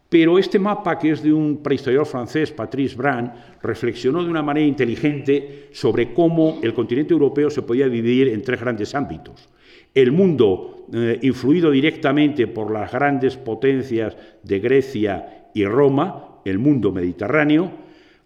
pero 0.09 0.37
este 0.37 0.59
mapa, 0.59 0.99
que 0.99 1.09
es 1.09 1.23
de 1.23 1.33
un 1.33 1.63
prehistoriador 1.63 2.05
francés, 2.05 2.51
Patrice 2.51 2.95
Brand, 2.95 3.33
reflexionó 3.63 4.23
de 4.23 4.29
una 4.29 4.43
manera 4.43 4.67
inteligente 4.67 5.69
sobre 5.71 6.13
cómo 6.13 6.59
el 6.61 6.75
continente 6.75 7.13
europeo 7.13 7.49
se 7.49 7.63
podía 7.63 7.89
dividir 7.89 8.27
en 8.27 8.43
tres 8.43 8.59
grandes 8.59 8.93
ámbitos. 8.93 9.49
El 9.91 10.11
mundo 10.11 10.85
eh, 10.93 11.17
influido 11.23 11.71
directamente 11.71 12.45
por 12.45 12.71
las 12.71 12.91
grandes 12.91 13.37
potencias 13.37 14.15
de 14.43 14.59
Grecia 14.59 15.47
y 15.55 15.65
Roma, 15.65 16.32
el 16.45 16.59
mundo 16.59 16.91
mediterráneo, 16.91 17.71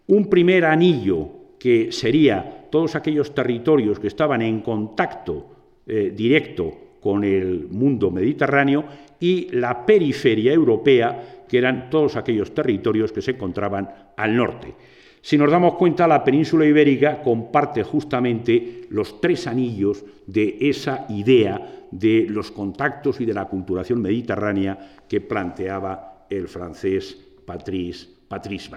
un 0.08 0.30
primer 0.30 0.65
anillo 0.65 1.30
que 1.60 1.91
sería 1.91 2.67
todos 2.69 2.95
aquellos 2.95 3.34
territorios 3.34 3.99
que 3.99 4.08
estaban 4.08 4.41
en 4.41 4.62
contacto 4.62 5.47
eh, 5.86 6.13
directo 6.15 6.73
con 7.01 7.23
el 7.23 7.67
mundo 7.69 8.12
mediterráneo 8.12 8.86
y 9.19 9.49
la 9.51 9.86
periferia 9.86 10.53
europea, 10.53 11.43
que 11.47 11.58
eran 11.58 11.89
todos 11.89 12.15
aquellos 12.15 12.53
territorios 12.53 13.12
que 13.12 13.21
se 13.21 13.32
encontraban 13.32 13.89
al 14.15 14.36
norte. 14.36 14.73
Si 15.21 15.38
nos 15.38 15.51
damos 15.51 15.75
cuenta, 15.75 16.08
la 16.08 16.23
península 16.23 16.65
ibérica 16.65 17.21
comparte 17.21 17.84
justamente 17.84 18.86
los 18.89 19.19
tres 19.19 19.47
anillos 19.47 20.06
de 20.25 20.58
esa 20.62 21.06
idea 21.10 21.86
de 21.91 22.27
los 22.30 22.51
contactos 22.51 23.19
y 23.19 23.25
de 23.25 23.34
la 23.34 23.45
culturación 23.45 24.01
mediterránea 24.01 25.03
que 25.08 25.21
planteaba 25.21 26.25
el 26.30 26.47
francés 26.47 27.26
Patrice, 27.47 28.05
Patrice. 28.27 28.69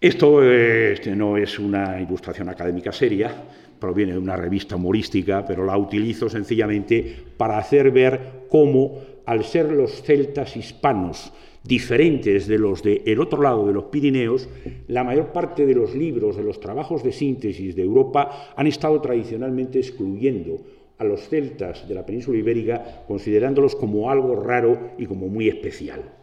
Esto 0.00 0.42
este, 0.42 1.14
no 1.14 1.36
es 1.36 1.58
una 1.58 2.00
ilustración 2.00 2.48
académica 2.48 2.90
seria, 2.90 3.30
proviene 3.78 4.12
de 4.12 4.18
una 4.18 4.36
revista 4.36 4.76
humorística, 4.76 5.44
pero 5.44 5.66
la 5.66 5.76
utilizo 5.76 6.30
sencillamente 6.30 7.14
para 7.36 7.58
hacer 7.58 7.90
ver 7.90 8.46
cómo 8.48 9.00
al 9.26 9.44
ser 9.44 9.70
los 9.70 10.02
celtas 10.02 10.56
hispanos 10.56 11.34
diferentes 11.62 12.46
de 12.46 12.58
los 12.58 12.82
del 12.82 13.20
otro 13.20 13.42
lado 13.42 13.66
de 13.66 13.74
los 13.74 13.84
Pirineos, 13.84 14.48
la 14.88 15.04
mayor 15.04 15.26
parte 15.30 15.66
de 15.66 15.74
los 15.74 15.94
libros, 15.94 16.38
de 16.38 16.42
los 16.42 16.58
trabajos 16.58 17.04
de 17.04 17.12
síntesis 17.12 17.76
de 17.76 17.82
Europa 17.82 18.54
han 18.56 18.66
estado 18.66 18.98
tradicionalmente 19.02 19.78
excluyendo 19.78 20.58
a 20.96 21.04
los 21.04 21.28
celtas 21.28 21.86
de 21.86 21.94
la 21.94 22.06
península 22.06 22.38
ibérica, 22.38 23.04
considerándolos 23.06 23.76
como 23.76 24.10
algo 24.10 24.42
raro 24.42 24.92
y 24.96 25.04
como 25.04 25.28
muy 25.28 25.48
especial. 25.48 26.21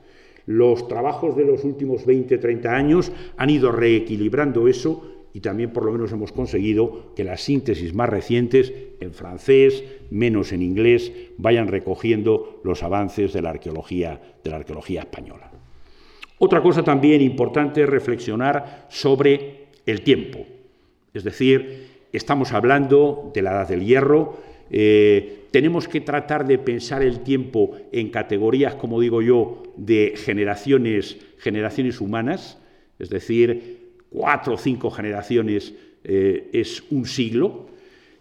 Los 0.50 0.88
trabajos 0.88 1.38
de 1.38 1.46
los 1.46 1.64
últimos 1.64 2.08
20-30 2.08 2.66
años 2.66 3.12
han 3.38 3.52
ido 3.52 3.72
reequilibrando 3.72 4.68
eso 4.68 5.28
y 5.32 5.42
también 5.42 5.72
por 5.72 5.86
lo 5.86 5.92
menos 5.92 6.12
hemos 6.12 6.32
conseguido 6.32 7.14
que 7.16 7.24
las 7.24 7.42
síntesis 7.42 7.94
más 7.94 8.10
recientes, 8.10 8.74
en 9.00 9.14
francés, 9.14 9.84
menos 10.10 10.52
en 10.52 10.64
inglés, 10.64 11.12
vayan 11.38 11.68
recogiendo 11.68 12.62
los 12.64 12.82
avances 12.82 13.32
de 13.32 13.44
la 13.44 13.52
arqueología, 13.52 14.20
de 14.44 14.50
la 14.50 14.56
arqueología 14.56 15.02
española. 15.02 15.52
Otra 16.40 16.64
cosa 16.64 16.82
también 16.82 17.22
importante 17.22 17.84
es 17.84 17.90
reflexionar 17.90 18.88
sobre 18.90 19.68
el 19.86 20.02
tiempo. 20.02 20.40
Es 21.14 21.24
decir, 21.24 21.90
estamos 22.12 22.54
hablando 22.54 23.30
de 23.36 23.44
la 23.44 23.52
edad 23.52 23.68
del 23.68 23.86
hierro, 23.86 24.49
eh, 24.70 25.48
tenemos 25.52 25.88
que 25.88 26.02
tratar 26.02 26.46
de 26.46 26.58
pensar 26.58 27.02
el 27.02 27.22
tiempo 27.22 27.76
en 27.92 28.10
categorías, 28.10 28.76
como 28.76 29.00
digo 29.00 29.22
yo, 29.22 29.64
de 29.78 30.14
generaciones, 30.16 31.18
generaciones 31.38 32.02
humanas, 32.02 32.60
es 33.00 33.10
decir, 33.10 33.94
cuatro 34.10 34.54
o 34.54 34.58
cinco 34.58 34.92
generaciones 34.92 35.74
eh, 36.04 36.50
es 36.54 36.84
un 36.92 37.06
siglo. 37.06 37.68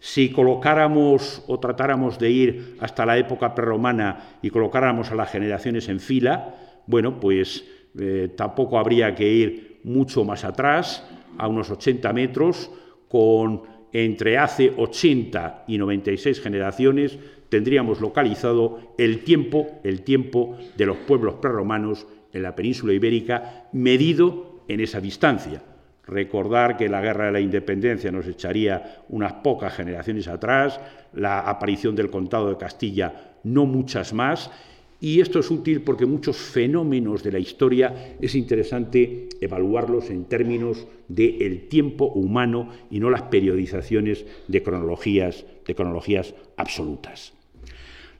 Si 0.00 0.30
colocáramos 0.30 1.42
o 1.48 1.58
tratáramos 1.58 2.18
de 2.18 2.30
ir 2.30 2.76
hasta 2.80 3.04
la 3.04 3.18
época 3.18 3.54
prerromana 3.54 4.38
y 4.42 4.50
colocáramos 4.50 5.10
a 5.10 5.16
las 5.16 5.30
generaciones 5.30 5.88
en 5.88 5.98
fila, 5.98 6.54
bueno, 6.86 7.18
pues 7.18 7.64
eh, 7.98 8.30
tampoco 8.36 8.78
habría 8.78 9.14
que 9.14 9.28
ir 9.28 9.80
mucho 9.82 10.24
más 10.24 10.44
atrás, 10.44 11.04
a 11.36 11.48
unos 11.48 11.70
80 11.70 12.12
metros, 12.12 12.70
con 13.08 13.62
entre 13.92 14.38
hace 14.38 14.72
80 14.76 15.64
y 15.66 15.78
96 15.78 16.40
generaciones 16.40 17.18
tendríamos 17.48 18.00
localizado 18.00 18.94
el 18.98 19.24
tiempo, 19.24 19.80
el 19.84 20.02
tiempo 20.02 20.58
de 20.76 20.86
los 20.86 20.98
pueblos 20.98 21.36
prerromanos 21.36 22.06
en 22.32 22.42
la 22.42 22.54
península 22.54 22.92
ibérica 22.92 23.68
medido 23.72 24.62
en 24.68 24.80
esa 24.80 25.00
distancia. 25.00 25.62
Recordar 26.06 26.76
que 26.76 26.88
la 26.88 27.02
guerra 27.02 27.26
de 27.26 27.32
la 27.32 27.40
independencia 27.40 28.10
nos 28.10 28.26
echaría 28.26 29.02
unas 29.08 29.34
pocas 29.34 29.74
generaciones 29.74 30.28
atrás, 30.28 30.80
la 31.12 31.40
aparición 31.40 31.94
del 31.94 32.10
contado 32.10 32.48
de 32.48 32.56
Castilla 32.56 33.34
no 33.44 33.66
muchas 33.66 34.12
más, 34.12 34.50
y 35.00 35.20
esto 35.20 35.38
es 35.38 35.50
útil 35.50 35.82
porque 35.82 36.06
muchos 36.06 36.36
fenómenos 36.36 37.22
de 37.22 37.32
la 37.32 37.38
historia 37.38 38.16
es 38.20 38.34
interesante 38.34 39.28
evaluarlos 39.40 40.10
en 40.10 40.24
términos 40.24 40.86
del 41.06 41.68
tiempo 41.68 42.06
humano 42.06 42.70
y 42.90 42.98
no 42.98 43.08
las 43.08 43.22
periodizaciones 43.22 44.26
de 44.48 44.62
cronologías, 44.62 45.46
de 45.66 45.74
cronologías 45.74 46.34
absolutas. 46.56 47.32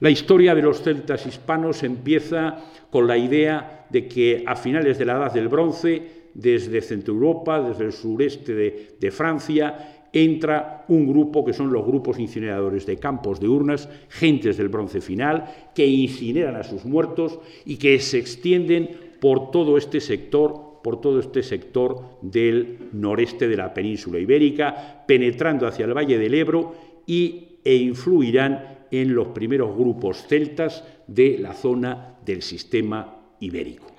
La 0.01 0.11
historia 0.11 0.55
de 0.55 0.62
los 0.62 0.83
celtas 0.83 1.27
hispanos 1.27 1.83
empieza 1.83 2.64
con 2.91 3.09
la 3.09 3.19
idea 3.19 3.87
de 3.91 4.07
que 4.07 4.45
a 4.47 4.55
finales 4.55 4.99
de 4.99 5.05
la 5.05 5.14
Edad 5.14 5.33
del 5.33 5.49
Bronce 5.49 6.19
desde 6.35 6.81
Centro 6.81 7.14
Europa, 7.14 7.61
desde 7.61 7.87
el 7.87 7.93
sureste 7.93 8.55
de, 9.01 9.11
Francia, 9.11 9.98
entra 10.12 10.85
un 10.88 11.07
grupo 11.07 11.44
que 11.44 11.53
son 11.53 11.73
los 11.73 11.85
grupos 11.85 12.18
incineradores 12.18 12.87
de 12.87 12.97
campos 12.97 13.40
de 13.40 13.49
urnas, 13.49 13.88
gentes 14.09 14.57
del 14.57 14.68
bronce 14.68 15.01
final, 15.01 15.71
que 15.75 15.87
incineran 15.87 16.57
a 16.57 16.64
sus 16.64 16.85
muertos 16.85 17.38
y 17.64 17.77
que 17.77 17.99
se 18.01 18.18
extienden 18.18 18.90
por 19.21 19.51
todo 19.51 19.77
este 19.77 20.01
sector 20.01 20.68
por 20.83 21.01
todo 21.01 21.18
este 21.18 21.42
sector 21.42 22.18
del 22.23 22.79
noreste 22.92 23.49
de 23.49 23.57
la 23.57 23.75
península 23.75 24.18
ibérica, 24.18 25.05
penetrando 25.07 25.66
hacia 25.66 25.85
el 25.85 25.94
valle 25.94 26.18
del 26.18 26.33
Ebro 26.33 26.75
y, 27.05 27.59
e 27.64 27.75
influirán 27.75 28.87
en 28.90 29.14
los 29.14 29.29
primeros 29.29 29.77
grupos 29.77 30.27
celtas 30.27 30.85
de 31.07 31.37
la 31.38 31.53
zona 31.53 32.16
del 32.25 32.42
sistema 32.42 33.16
ibérico. 33.40 33.98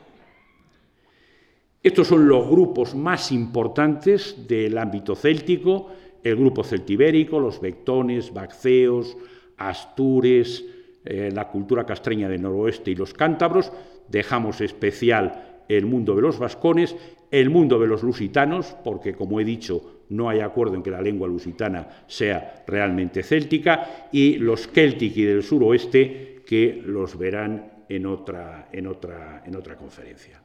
Estos 1.81 2.07
son 2.07 2.27
los 2.27 2.45
grupos 2.49 2.93
más 2.93 3.31
importantes 3.31 4.47
del 4.49 4.77
ámbito 4.77 5.15
céltico, 5.15 5.87
el 6.21 6.35
grupo 6.35 6.61
celtibérico, 6.61 7.39
los 7.39 7.61
bectones, 7.61 8.33
bacceos, 8.33 9.15
astures, 9.55 10.65
eh, 11.05 11.29
la 11.33 11.47
cultura 11.47 11.85
castreña 11.85 12.27
del 12.27 12.41
noroeste 12.41 12.91
y 12.91 12.95
los 12.95 13.13
cántabros. 13.13 13.71
Dejamos 14.09 14.59
especial 14.59 15.63
el 15.69 15.85
mundo 15.85 16.15
de 16.15 16.21
los 16.21 16.37
vascones, 16.37 16.97
el 17.31 17.49
mundo 17.49 17.79
de 17.79 17.87
los 17.87 18.03
lusitanos, 18.03 18.75
porque 18.83 19.13
como 19.13 19.39
he 19.39 19.45
dicho, 19.45 20.01
no 20.09 20.27
hay 20.27 20.41
acuerdo 20.41 20.75
en 20.75 20.83
que 20.83 20.91
la 20.91 21.01
lengua 21.01 21.29
lusitana 21.29 22.03
sea 22.07 22.65
realmente 22.67 23.23
céltica, 23.23 24.09
y 24.11 24.35
los 24.35 24.67
celtici 24.67 25.23
del 25.23 25.43
suroeste, 25.43 26.41
que 26.45 26.81
los 26.85 27.17
verán 27.17 27.85
en 27.87 28.05
otra, 28.05 28.67
en 28.73 28.87
otra, 28.87 29.43
en 29.45 29.55
otra 29.55 29.77
conferencia. 29.77 30.41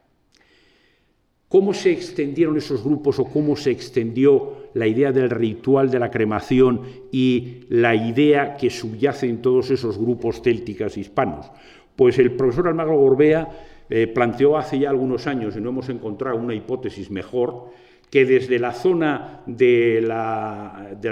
¿Cómo 1.55 1.73
se 1.73 1.93
extendieron 1.93 2.57
esos 2.57 2.83
grupos 2.83 3.21
o 3.21 3.27
cómo 3.27 3.55
se 3.55 3.71
extendió 3.71 4.71
la 4.75 4.89
idea 4.89 5.13
del 5.13 5.31
ritual 5.31 5.89
de 5.89 6.01
la 6.01 6.11
cremación 6.11 6.81
y 7.13 7.61
la 7.69 7.95
idea 7.95 8.57
que 8.57 8.71
subyace 8.71 9.29
en 9.29 9.41
todos 9.41 9.71
esos 9.71 9.97
grupos 9.97 10.43
célticos 10.43 10.97
hispanos? 10.97 11.53
Pues 11.95 12.19
el 12.19 12.33
profesor 12.33 12.67
Almagro 12.67 12.99
Gorbea 12.99 13.49
eh, 13.89 14.09
planteó 14.09 14.59
hace 14.59 14.81
ya 14.81 14.91
algunos 14.91 15.29
años, 15.29 15.57
y 15.57 15.61
no 15.61 15.69
hemos 15.69 15.89
encontrado 15.91 16.39
una 16.39 16.57
hipótesis 16.57 17.09
mejor, 17.09 17.67
que 18.11 18.25
desde 18.25 18.59
la 18.59 18.73
zona 18.73 19.43
del 19.47 20.09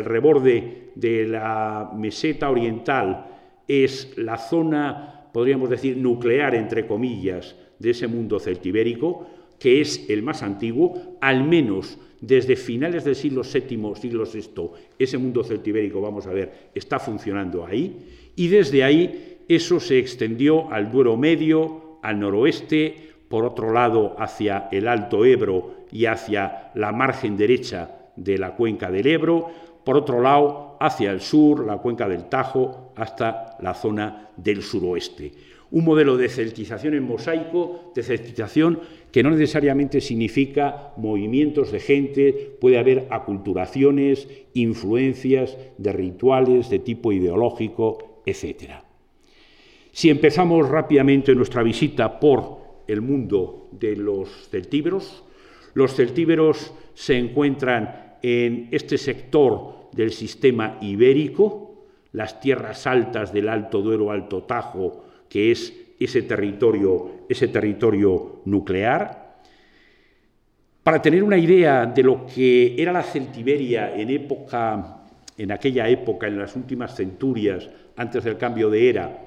reborde 0.05 0.91
de 0.97 1.25
la 1.25 1.93
meseta 1.95 2.51
oriental 2.51 3.27
es 3.69 4.19
la 4.19 4.39
zona, 4.39 5.29
podríamos 5.33 5.71
decir, 5.71 5.99
nuclear, 5.99 6.57
entre 6.57 6.85
comillas, 6.85 7.55
de 7.79 7.91
ese 7.91 8.09
mundo 8.09 8.41
celtibérico, 8.41 9.29
que 9.63 9.81
es 9.81 10.07
el 10.11 10.25
más 10.25 10.43
antiguo, 10.43 11.17
al 11.21 11.45
menos 11.45 11.97
desde 12.21 12.57
finales 12.57 13.05
del 13.05 13.15
siglo 13.15 13.43
VII, 13.43 13.95
siglo 13.95 14.25
VI, 14.25 14.71
ese 14.99 15.19
mundo 15.19 15.45
celtibérico, 15.45 16.01
vamos 16.01 16.27
a 16.27 16.33
ver, 16.33 16.71
está 16.75 16.99
funcionando 16.99 17.65
ahí, 17.65 18.33
y 18.35 18.49
desde 18.49 18.83
ahí 18.83 19.39
eso 19.49 19.79
se 19.79 20.01
extendió 20.01 20.69
al 20.73 20.91
Duero 20.91 21.17
Medio, 21.17 21.99
al 22.03 22.19
noroeste, 22.19 23.13
por 23.29 23.45
otro 23.45 23.73
lado 23.73 24.17
hacia 24.19 24.69
el 24.73 24.89
Alto 24.89 25.25
Ebro 25.25 25.87
y 25.93 26.07
hacia 26.07 26.73
la 26.75 26.91
margen 26.91 27.37
derecha 27.37 28.11
de 28.17 28.39
la 28.39 28.57
cuenca 28.57 28.91
del 28.91 29.07
Ebro, 29.07 29.49
por 29.85 29.97
otro 29.97 30.21
lado 30.21 30.77
hacia 30.81 31.13
el 31.13 31.21
sur, 31.21 31.65
la 31.65 31.79
cuenca 31.79 32.09
del 32.09 32.25
Tajo, 32.25 32.93
hasta 32.97 33.57
la 33.61 33.75
zona 33.75 34.31
del 34.37 34.61
suroeste. 34.61 35.33
Un 35.71 35.85
modelo 35.85 36.19
de 36.19 36.29
celtización 36.29 36.95
en 36.95 37.05
mosaico, 37.05 37.93
de 37.95 38.03
celtización 38.03 38.81
que 39.13 39.23
no 39.23 39.31
necesariamente 39.31 40.01
significa 40.01 40.95
movimientos 40.97 41.71
de 41.71 41.81
gente, 41.81 42.57
puede 42.61 42.79
haber 42.79 43.07
aculturaciones, 43.11 44.27
influencias 44.55 45.59
de 45.77 45.93
rituales 45.93 46.71
de 46.71 46.79
tipo 46.79 47.13
ideológico, 47.13 48.23
etc. 48.25 48.73
Si 49.93 50.09
empezamos 50.09 50.67
rápidamente 50.67 51.35
nuestra 51.35 51.63
visita 51.63 52.19
por 52.19 52.63
el 52.89 53.03
mundo 53.03 53.69
de 53.73 53.97
los 53.97 54.49
celtíberos, 54.49 55.25
los 55.75 55.95
celtíberos 55.95 56.73
se 56.95 57.19
encuentran 57.19 58.17
en 58.23 58.69
este 58.71 58.97
sector 58.97 59.91
del 59.93 60.11
sistema 60.13 60.79
ibérico, 60.81 61.85
las 62.13 62.41
tierras 62.41 62.87
altas 62.87 63.33
del 63.33 63.51
Alto 63.51 63.83
Duero, 63.83 64.11
Alto 64.11 64.45
Tajo, 64.45 65.05
que 65.29 65.51
es 65.51 65.75
ese 65.99 66.23
territorio, 66.23 67.27
ese 67.29 67.49
territorio 67.49 68.32
nuclear. 68.45 69.41
Para 70.83 71.01
tener 71.01 71.23
una 71.23 71.39
idea 71.39 71.87
de 71.87 72.03
lo 72.03 72.27
que 72.27 72.75
era 72.81 72.93
la 72.93 73.03
Celtiberia 73.03 73.95
en 73.95 74.11
época, 74.11 75.03
en 75.39 75.53
aquella 75.53 75.89
época, 75.89 76.27
en 76.27 76.39
las 76.39 76.57
últimas 76.57 76.95
centurias, 76.95 77.69
antes 77.97 78.25
del 78.25 78.37
cambio 78.37 78.69
de 78.69 78.89
era, 78.89 79.27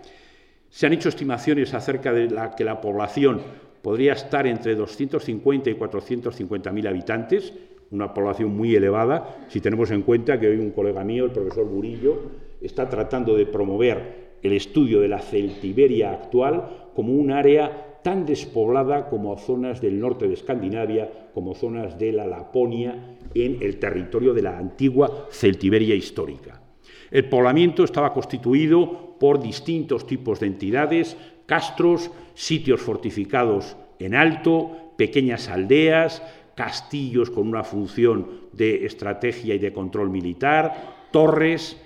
se 0.69 0.85
han 0.85 0.93
hecho 0.93 1.09
estimaciones 1.09 1.73
acerca 1.73 2.11
de 2.11 2.29
la, 2.29 2.55
que 2.55 2.65
la 2.65 2.81
población 2.81 3.41
podría 3.81 4.13
estar 4.13 4.47
entre 4.47 4.75
250 4.75 5.69
y 5.69 5.75
450 5.75 6.71
mil 6.71 6.87
habitantes, 6.87 7.53
una 7.91 8.13
población 8.13 8.55
muy 8.55 8.75
elevada, 8.75 9.37
si 9.47 9.61
tenemos 9.61 9.91
en 9.91 10.01
cuenta 10.01 10.39
que 10.39 10.47
hoy 10.47 10.57
un 10.57 10.71
colega 10.71 11.03
mío, 11.03 11.25
el 11.25 11.31
profesor 11.31 11.65
Burillo, 11.65 12.19
está 12.61 12.89
tratando 12.89 13.35
de 13.35 13.45
promover 13.45 14.25
el 14.41 14.53
estudio 14.53 14.99
de 14.99 15.07
la 15.07 15.19
Celtiberia 15.19 16.11
actual 16.11 16.89
como 16.93 17.13
un 17.13 17.31
área 17.31 17.94
tan 18.05 18.23
despoblada 18.23 19.09
como 19.09 19.35
zonas 19.35 19.81
del 19.81 19.99
norte 19.99 20.27
de 20.27 20.35
Escandinavia, 20.35 21.09
como 21.33 21.55
zonas 21.55 21.97
de 21.97 22.11
la 22.11 22.27
Laponia, 22.27 23.17
en 23.33 23.57
el 23.63 23.79
territorio 23.79 24.31
de 24.31 24.43
la 24.43 24.59
antigua 24.59 25.25
Celtiberia 25.31 25.95
histórica. 25.95 26.61
El 27.09 27.27
poblamiento 27.27 27.83
estaba 27.83 28.13
constituido 28.13 29.17
por 29.17 29.41
distintos 29.41 30.05
tipos 30.05 30.39
de 30.39 30.45
entidades, 30.45 31.17
castros, 31.47 32.11
sitios 32.35 32.79
fortificados 32.79 33.75
en 33.97 34.13
alto, 34.13 34.93
pequeñas 34.97 35.49
aldeas, 35.49 36.21
castillos 36.53 37.31
con 37.31 37.47
una 37.47 37.63
función 37.63 38.27
de 38.53 38.85
estrategia 38.85 39.55
y 39.55 39.57
de 39.57 39.73
control 39.73 40.11
militar, 40.11 41.07
torres 41.11 41.81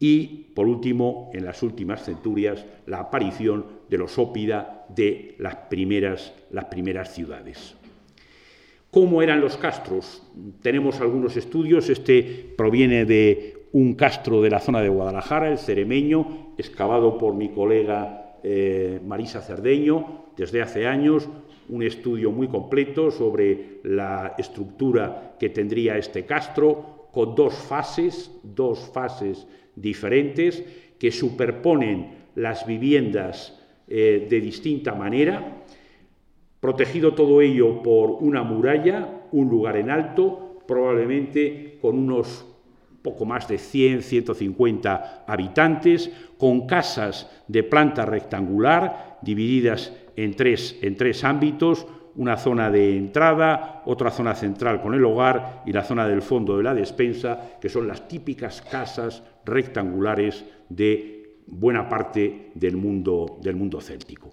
y, 0.00 0.50
por 0.56 0.66
último, 0.66 1.30
en 1.32 1.44
las 1.44 1.62
últimas 1.62 2.04
centurias, 2.04 2.66
la 2.86 2.98
aparición 2.98 3.64
de 3.88 3.98
los 3.98 4.18
ópida 4.18 4.81
de 4.94 5.34
las 5.38 5.54
primeras, 5.70 6.32
las 6.50 6.66
primeras 6.66 7.12
ciudades. 7.14 7.74
¿Cómo 8.90 9.22
eran 9.22 9.40
los 9.40 9.56
castros? 9.56 10.22
Tenemos 10.60 11.00
algunos 11.00 11.36
estudios, 11.36 11.88
este 11.88 12.54
proviene 12.56 13.06
de 13.06 13.68
un 13.72 13.94
castro 13.94 14.42
de 14.42 14.50
la 14.50 14.60
zona 14.60 14.82
de 14.82 14.90
Guadalajara, 14.90 15.50
el 15.50 15.58
Ceremeño, 15.58 16.54
excavado 16.58 17.16
por 17.16 17.34
mi 17.34 17.48
colega 17.48 18.36
eh, 18.42 19.00
Marisa 19.04 19.40
Cerdeño 19.40 20.26
desde 20.36 20.60
hace 20.60 20.86
años, 20.86 21.28
un 21.68 21.82
estudio 21.82 22.32
muy 22.32 22.48
completo 22.48 23.10
sobre 23.10 23.80
la 23.84 24.34
estructura 24.36 25.36
que 25.38 25.48
tendría 25.48 25.96
este 25.96 26.26
castro, 26.26 27.08
con 27.12 27.34
dos 27.34 27.54
fases, 27.54 28.30
dos 28.42 28.90
fases 28.92 29.46
diferentes 29.74 30.64
que 30.98 31.10
superponen 31.10 32.22
las 32.34 32.66
viviendas 32.66 33.61
eh, 33.94 34.26
de 34.26 34.40
distinta 34.40 34.94
manera, 34.94 35.64
protegido 36.60 37.12
todo 37.12 37.42
ello 37.42 37.82
por 37.82 38.10
una 38.10 38.42
muralla, 38.42 39.28
un 39.32 39.50
lugar 39.50 39.76
en 39.76 39.90
alto, 39.90 40.62
probablemente 40.66 41.76
con 41.78 41.98
unos 41.98 42.46
poco 43.02 43.26
más 43.26 43.46
de 43.48 43.58
100, 43.58 44.00
150 44.00 45.24
habitantes, 45.26 46.10
con 46.38 46.66
casas 46.66 47.30
de 47.48 47.64
planta 47.64 48.06
rectangular 48.06 49.18
divididas 49.20 49.92
en 50.16 50.36
tres, 50.36 50.78
en 50.80 50.96
tres 50.96 51.22
ámbitos, 51.22 51.86
una 52.14 52.38
zona 52.38 52.70
de 52.70 52.96
entrada, 52.96 53.82
otra 53.84 54.10
zona 54.10 54.34
central 54.34 54.80
con 54.80 54.94
el 54.94 55.04
hogar 55.04 55.64
y 55.66 55.72
la 55.72 55.84
zona 55.84 56.08
del 56.08 56.22
fondo 56.22 56.56
de 56.56 56.62
la 56.62 56.74
despensa, 56.74 57.58
que 57.60 57.68
son 57.68 57.86
las 57.86 58.08
típicas 58.08 58.62
casas 58.62 59.22
rectangulares 59.44 60.46
de 60.70 61.21
buena 61.46 61.88
parte 61.88 62.50
del 62.54 62.76
mundo, 62.76 63.38
del 63.42 63.56
mundo 63.56 63.80
céltico. 63.80 64.32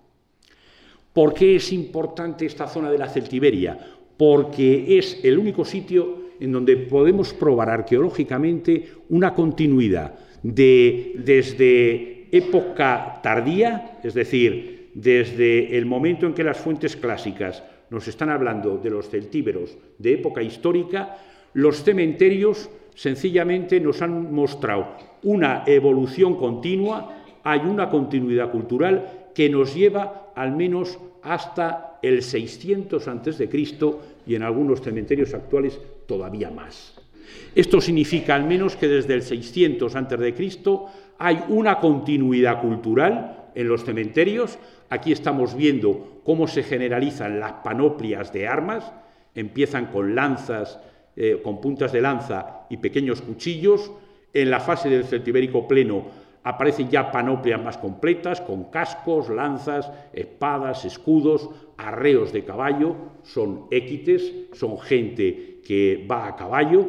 ¿Por 1.14 1.34
qué 1.34 1.56
es 1.56 1.74
importante 1.74 2.46
esta 2.46 2.68
zona 2.68 2.92
de 2.92 2.98
la 2.98 3.10
Celtiberia? 3.10 3.78
Porque 4.18 4.98
es 4.98 5.20
el 5.24 5.38
único 5.38 5.66
sitio 5.66 6.30
en 6.40 6.52
donde 6.52 6.78
podemos 6.78 7.34
probar 7.34 7.70
arqueológicamente 7.70 8.88
una 9.10 9.34
continuidad 9.34 10.16
de, 10.44 11.14
desde 11.18 12.28
época 12.32 13.20
tardía, 13.22 14.00
es 14.04 14.14
decir, 14.14 14.92
desde 14.94 15.78
el 15.78 15.86
momento 15.86 16.26
en 16.26 16.34
que 16.34 16.44
las 16.44 16.58
fuentes 16.58 16.96
clásicas 16.96 17.64
nos 17.90 18.08
están 18.08 18.30
hablando 18.30 18.78
de 18.78 18.90
los 18.90 19.10
celtíberos 19.10 19.78
de 19.98 20.14
época 20.14 20.42
histórica, 20.42 21.18
los 21.54 21.84
cementerios 21.84 22.70
sencillamente 23.00 23.80
nos 23.80 24.02
han 24.02 24.34
mostrado 24.34 24.98
una 25.24 25.64
evolución 25.66 26.36
continua, 26.36 27.24
hay 27.46 27.62
una 27.62 27.90
continuidad 27.90 28.52
cultural 28.52 29.30
que 29.34 29.50
nos 29.50 29.74
lleva 29.74 30.34
al 30.36 30.54
menos 30.54 31.00
hasta 31.24 31.98
el 32.02 32.22
600 32.22 33.08
a.C. 33.08 33.50
y 34.28 34.36
en 34.36 34.44
algunos 34.44 34.82
cementerios 34.82 35.34
actuales 35.34 35.80
todavía 36.08 36.52
más. 36.52 37.00
Esto 37.56 37.80
significa 37.80 38.36
al 38.36 38.44
menos 38.44 38.76
que 38.76 38.90
desde 38.90 39.14
el 39.14 39.22
600 39.22 39.96
a.C. 39.96 40.52
hay 41.20 41.40
una 41.48 41.80
continuidad 41.80 42.60
cultural 42.60 43.52
en 43.56 43.68
los 43.70 43.86
cementerios, 43.86 44.60
Aquí 44.90 45.12
estamos 45.12 45.56
viendo 45.56 46.22
cómo 46.24 46.48
se 46.48 46.64
generalizan 46.64 47.40
las 47.40 47.54
panoplias 47.64 48.34
de 48.34 48.48
armas, 48.48 48.92
empiezan 49.36 49.86
con 49.88 50.16
lanzas, 50.16 50.80
eh, 51.22 51.42
con 51.44 51.60
puntas 51.60 51.92
de 51.92 52.00
lanza 52.00 52.66
y 52.70 52.78
pequeños 52.78 53.22
cuchillos. 53.22 53.92
En 54.34 54.50
la 54.50 54.62
fase 54.62 54.90
del 54.90 55.04
celtibérico 55.04 55.68
pleno 55.68 56.06
aparecen 56.44 56.90
ya 56.90 57.12
panoplias 57.12 57.62
más 57.62 57.78
completas, 57.78 58.40
con 58.40 58.72
cascos, 58.72 59.28
lanzas, 59.30 59.92
espadas, 60.14 60.86
escudos, 60.86 61.50
arreos 61.76 62.32
de 62.32 62.46
caballo, 62.46 62.96
son 63.24 63.66
équites, 63.70 64.34
son 64.54 64.80
gente 64.80 65.60
que 65.66 66.08
va 66.10 66.26
a 66.26 66.38
caballo, 66.38 66.88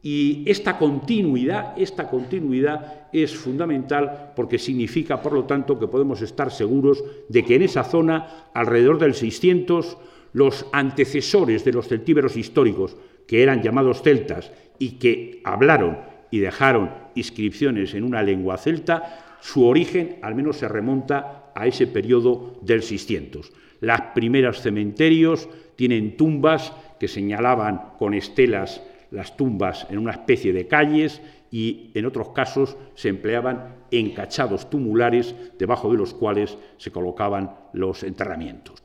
y 0.00 0.44
esta 0.46 0.78
continuidad, 0.78 1.74
esta 1.76 2.08
continuidad 2.08 3.08
es 3.12 3.36
fundamental 3.36 4.32
porque 4.34 4.58
significa, 4.58 5.20
por 5.20 5.34
lo 5.34 5.44
tanto, 5.44 5.78
que 5.78 5.88
podemos 5.88 6.22
estar 6.22 6.50
seguros 6.50 7.04
de 7.28 7.44
que 7.44 7.56
en 7.56 7.62
esa 7.62 7.84
zona, 7.84 8.48
alrededor 8.54 8.98
del 8.98 9.12
600, 9.12 9.98
los 10.32 10.64
antecesores 10.72 11.66
de 11.66 11.72
los 11.72 11.88
celtíberos 11.88 12.36
históricos, 12.38 12.96
que 13.28 13.42
eran 13.42 13.62
llamados 13.62 14.02
celtas 14.02 14.50
y 14.78 14.92
que 14.92 15.42
hablaron 15.44 15.98
y 16.30 16.38
dejaron 16.38 16.90
inscripciones 17.14 17.94
en 17.94 18.02
una 18.02 18.22
lengua 18.22 18.56
celta, 18.56 19.36
su 19.40 19.66
origen 19.66 20.16
al 20.22 20.34
menos 20.34 20.56
se 20.56 20.66
remonta 20.66 21.52
a 21.54 21.66
ese 21.66 21.86
periodo 21.86 22.58
del 22.62 22.82
600. 22.82 23.52
Las 23.80 24.00
primeras 24.14 24.62
cementerios 24.62 25.48
tienen 25.76 26.16
tumbas 26.16 26.72
que 26.98 27.06
señalaban 27.06 27.92
con 27.98 28.14
estelas 28.14 28.82
las 29.10 29.36
tumbas 29.36 29.86
en 29.90 29.98
una 29.98 30.12
especie 30.12 30.52
de 30.52 30.66
calles 30.66 31.22
y 31.50 31.90
en 31.94 32.06
otros 32.06 32.30
casos 32.30 32.76
se 32.94 33.08
empleaban 33.08 33.76
encachados 33.90 34.68
tumulares 34.68 35.34
debajo 35.58 35.90
de 35.90 35.98
los 35.98 36.14
cuales 36.14 36.58
se 36.76 36.90
colocaban 36.90 37.54
los 37.72 38.02
enterramientos. 38.02 38.82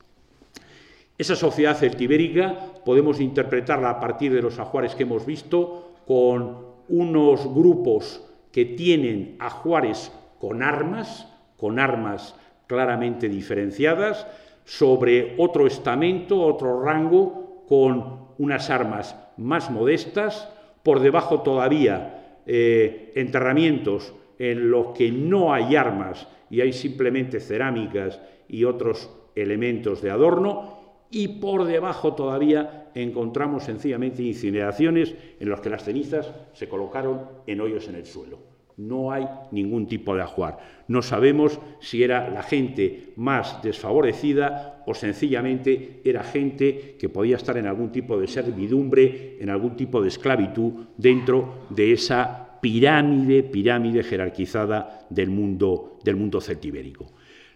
Esa 1.17 1.35
sociedad 1.35 1.77
celtibérica 1.77 2.57
podemos 2.83 3.19
interpretarla 3.19 3.91
a 3.91 3.99
partir 3.99 4.33
de 4.33 4.41
los 4.41 4.57
ajuares 4.59 4.95
que 4.95 5.03
hemos 5.03 5.25
visto 5.25 5.93
con 6.07 6.57
unos 6.89 7.53
grupos 7.53 8.23
que 8.51 8.65
tienen 8.65 9.35
ajuares 9.39 10.11
con 10.39 10.63
armas, 10.63 11.27
con 11.55 11.79
armas 11.79 12.35
claramente 12.67 13.29
diferenciadas, 13.29 14.27
sobre 14.65 15.35
otro 15.37 15.67
estamento, 15.67 16.41
otro 16.41 16.81
rango, 16.83 17.63
con 17.67 18.27
unas 18.37 18.69
armas 18.69 19.15
más 19.37 19.69
modestas, 19.69 20.49
por 20.83 20.99
debajo 20.99 21.41
todavía 21.41 22.41
eh, 22.45 23.11
enterramientos 23.15 24.13
en 24.39 24.69
los 24.69 24.87
que 24.87 25.11
no 25.11 25.53
hay 25.53 25.75
armas 25.75 26.27
y 26.49 26.61
hay 26.61 26.73
simplemente 26.73 27.39
cerámicas 27.39 28.19
y 28.47 28.65
otros 28.65 29.09
elementos 29.35 30.01
de 30.01 30.11
adorno, 30.11 30.72
y 31.13 31.27
por 31.27 31.63
debajo 31.63 32.13
todavía 32.13 32.89
encontramos 32.95 33.63
sencillamente 33.63 34.23
incineraciones 34.23 35.15
en 35.39 35.49
las 35.49 35.61
que 35.61 35.69
las 35.69 35.83
cenizas 35.83 36.33
se 36.53 36.67
colocaron 36.67 37.21
en 37.47 37.61
hoyos 37.61 37.87
en 37.87 37.95
el 37.95 38.05
suelo 38.05 38.53
no 38.77 39.11
hay 39.11 39.27
ningún 39.51 39.87
tipo 39.87 40.15
de 40.15 40.21
ajuar. 40.21 40.57
No 40.87 41.01
sabemos 41.01 41.59
si 41.79 42.03
era 42.03 42.29
la 42.29 42.43
gente 42.43 43.13
más 43.15 43.61
desfavorecida 43.61 44.83
o 44.85 44.93
sencillamente 44.93 46.01
era 46.03 46.23
gente 46.23 46.95
que 46.99 47.09
podía 47.09 47.37
estar 47.37 47.57
en 47.57 47.67
algún 47.67 47.91
tipo 47.91 48.19
de 48.19 48.27
servidumbre, 48.27 49.37
en 49.39 49.49
algún 49.49 49.75
tipo 49.75 50.01
de 50.01 50.07
esclavitud 50.07 50.73
dentro 50.97 51.65
de 51.69 51.93
esa 51.93 52.59
pirámide, 52.61 53.43
pirámide 53.43 54.03
jerarquizada 54.03 55.05
del 55.09 55.29
mundo, 55.29 55.99
del 56.03 56.15
mundo 56.15 56.41
celtibérico. 56.41 57.11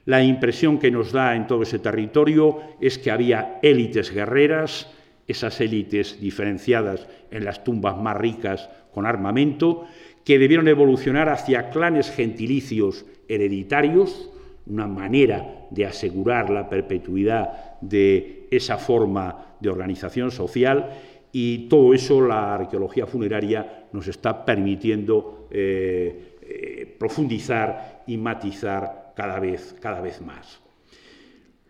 La 0.08 0.24
impresión 0.24 0.80
que 0.80 0.90
nos 0.90 1.12
da 1.12 1.36
en 1.36 1.48
todo 1.48 1.64
ese 1.64 1.80
territorio 1.80 2.62
es 2.80 2.98
que 2.98 3.12
había 3.12 3.60
élites 3.62 4.10
guerreras, 4.10 4.90
esas 5.28 5.60
élites 5.60 6.22
diferenciadas 6.22 7.10
en 7.30 7.44
las 7.44 7.66
tumbas 7.66 7.98
más 7.98 8.16
ricas 8.16 8.70
con 8.94 9.06
armamento, 9.06 9.84
que 10.24 10.40
debieron 10.40 10.70
evolucionar 10.70 11.28
hacia 11.28 11.72
clanes 11.72 12.10
gentilicios 12.10 13.06
hereditarios, 13.28 14.32
una 14.66 14.88
manera 14.88 15.68
de 15.72 15.86
asegurar 15.86 16.50
la 16.50 16.70
perpetuidad 16.70 17.78
de 17.82 18.48
esa 18.50 18.78
forma 18.78 19.58
de 19.60 19.68
organización 19.68 20.32
social 20.32 20.90
y 21.34 21.68
todo 21.68 21.94
eso 21.94 22.22
la 22.26 22.56
arqueología 22.56 23.06
funeraria 23.06 23.88
nos 23.92 24.08
está 24.08 24.46
permitiendo 24.46 25.50
eh, 25.52 26.38
eh, 26.42 26.96
profundizar 26.98 28.04
y 28.08 28.16
matizar 28.16 29.07
cada 29.18 29.40
vez, 29.40 29.76
cada 29.82 30.00
vez 30.00 30.22
más. 30.22 30.62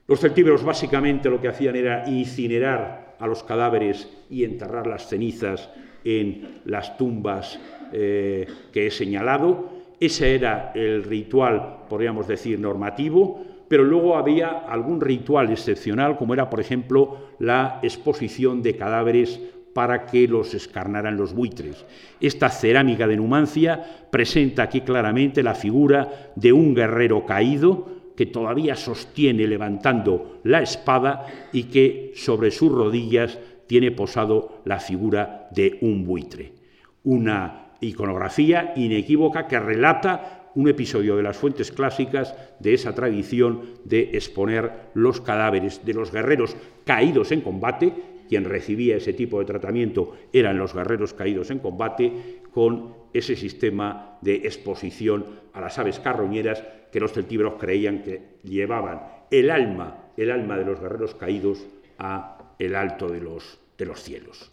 Los 0.06 0.20
celtíberos 0.20 0.66
básicamente 0.66 1.30
lo 1.30 1.40
que 1.40 1.48
hacían 1.48 1.78
era 1.78 2.08
incinerar 2.10 3.16
a 3.20 3.26
los 3.26 3.42
cadáveres 3.44 4.10
y 4.30 4.44
enterrar 4.44 4.86
las 4.86 5.08
cenizas 5.08 5.70
en 6.04 6.60
las 6.66 6.98
tumbas 6.98 7.58
eh, 7.94 8.46
que 8.74 8.88
he 8.88 8.92
señalado. 8.92 9.70
Ese 9.98 10.36
era 10.36 10.74
el 10.76 11.04
ritual, 11.04 11.86
podríamos 11.90 12.28
decir, 12.28 12.60
normativo, 12.60 13.46
pero 13.70 13.86
luego 13.86 14.18
había 14.18 14.50
algún 14.50 15.00
ritual 15.00 15.50
excepcional, 15.50 16.18
como 16.18 16.34
era, 16.34 16.50
por 16.50 16.60
ejemplo, 16.60 17.30
la 17.40 17.80
exposición 17.82 18.62
de 18.62 18.76
cadáveres 18.76 19.40
para 19.78 20.08
que 20.08 20.28
los 20.28 20.56
escarnaran 20.56 21.18
los 21.18 21.36
buitres. 21.36 21.86
Esta 22.20 22.50
cerámica 22.50 23.06
de 23.06 23.16
Numancia 23.16 24.08
presenta 24.10 24.64
aquí 24.64 24.82
claramente 24.82 25.44
la 25.44 25.54
figura 25.54 26.32
de 26.36 26.52
un 26.52 26.74
guerrero 26.74 27.28
caído, 27.28 27.88
que 28.16 28.26
todavía 28.26 28.76
sostiene 28.76 29.46
levantando 29.46 30.40
la 30.46 30.64
espada 30.64 31.28
y 31.54 31.66
que 31.66 32.12
sobre 32.16 32.50
sus 32.50 32.72
rodillas 32.72 33.38
tiene 33.68 33.92
posado 33.92 34.64
la 34.66 34.80
figura 34.80 35.48
de 35.52 35.78
un 35.82 36.08
buitre. 36.08 36.54
Una 37.04 37.74
iconografía 37.80 38.74
inequívoca 38.76 39.46
que 39.46 39.60
relata 39.60 40.50
un 40.56 40.68
episodio 40.68 41.16
de 41.16 41.22
las 41.22 41.38
fuentes 41.38 41.72
clásicas 41.72 42.34
de 42.60 42.74
esa 42.74 42.96
tradición 42.96 43.62
de 43.86 44.10
exponer 44.14 44.90
los 44.96 45.22
cadáveres 45.22 45.86
de 45.86 45.94
los 45.94 46.12
guerreros 46.12 46.58
caídos 46.84 47.32
en 47.32 47.42
combate. 47.42 48.17
Quien 48.28 48.46
recibía 48.46 48.98
ese 48.98 49.14
tipo 49.14 49.40
de 49.40 49.46
tratamiento 49.46 50.16
eran 50.34 50.58
los 50.58 50.74
guerreros 50.74 51.14
caídos 51.14 51.50
en 51.52 51.60
combate 51.60 52.42
con 52.52 52.94
ese 53.14 53.36
sistema 53.36 54.18
de 54.22 54.36
exposición 54.36 55.26
a 55.54 55.62
las 55.62 55.78
aves 55.80 56.00
carroñeras 56.00 56.64
que 56.92 57.00
los 57.00 57.14
celtíberos 57.14 57.56
creían 57.60 58.04
que 58.04 58.38
llevaban 58.44 59.02
el 59.32 59.50
alma, 59.50 60.12
el 60.18 60.32
alma 60.32 60.58
de 60.58 60.66
los 60.66 60.80
guerreros 60.80 61.16
caídos 61.16 61.66
a 61.98 62.54
el 62.60 62.76
alto 62.76 63.08
de 63.08 63.22
los, 63.22 63.60
de 63.78 63.86
los 63.86 64.02
cielos. 64.02 64.52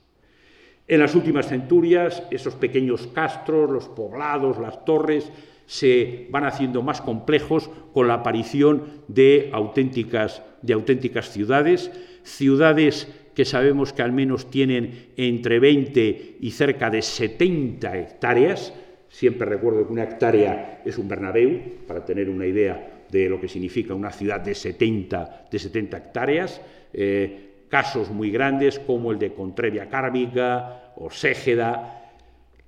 En 0.86 1.00
las 1.00 1.14
últimas 1.14 1.48
centurias, 1.48 2.22
esos 2.30 2.54
pequeños 2.54 3.06
castros, 3.06 3.70
los 3.70 3.88
poblados, 3.88 4.58
las 4.58 4.84
torres, 4.84 5.30
se 5.66 6.26
van 6.30 6.44
haciendo 6.44 6.82
más 6.82 7.00
complejos 7.00 7.70
con 7.94 8.06
la 8.06 8.14
aparición 8.14 9.02
de 9.08 9.48
auténticas, 9.52 10.42
de 10.60 10.74
auténticas 10.74 11.30
ciudades, 11.30 11.90
ciudades 12.22 13.08
que 13.34 13.44
sabemos 13.44 13.92
que 13.92 14.02
al 14.02 14.12
menos 14.12 14.50
tienen 14.50 15.08
entre 15.16 15.58
20 15.58 16.36
y 16.40 16.50
cerca 16.50 16.90
de 16.90 17.02
70 17.02 17.98
hectáreas. 17.98 18.72
Siempre 19.08 19.46
recuerdo 19.46 19.86
que 19.86 19.92
una 19.92 20.04
hectárea 20.04 20.82
es 20.84 20.98
un 20.98 21.08
Bernabéu, 21.08 21.60
para 21.86 22.04
tener 22.04 22.28
una 22.30 22.46
idea 22.46 23.04
de 23.10 23.28
lo 23.28 23.40
que 23.40 23.48
significa 23.48 23.94
una 23.94 24.10
ciudad 24.10 24.40
de 24.40 24.54
70, 24.54 25.46
de 25.50 25.58
70 25.58 25.96
hectáreas. 25.96 26.60
Eh, 26.92 27.66
casos 27.68 28.10
muy 28.10 28.30
grandes 28.30 28.78
como 28.78 29.10
el 29.10 29.18
de 29.18 29.34
Contrevia 29.34 29.88
Cármica 29.88 30.92
o 30.96 31.10
Ségeda. 31.10 32.02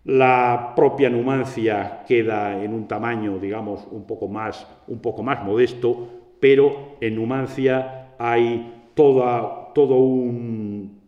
La 0.04 0.72
propia 0.74 1.10
Numancia 1.10 2.04
queda 2.06 2.62
en 2.62 2.72
un 2.72 2.86
tamaño, 2.86 3.38
digamos, 3.38 3.86
un 3.90 4.06
poco 4.06 4.28
más, 4.28 4.66
un 4.86 5.00
poco 5.00 5.22
más 5.22 5.44
modesto, 5.44 6.08
pero 6.40 6.96
en 7.00 7.16
Numancia 7.16 8.14
hay 8.18 8.72
todo, 8.96 9.98
un, 9.98 10.98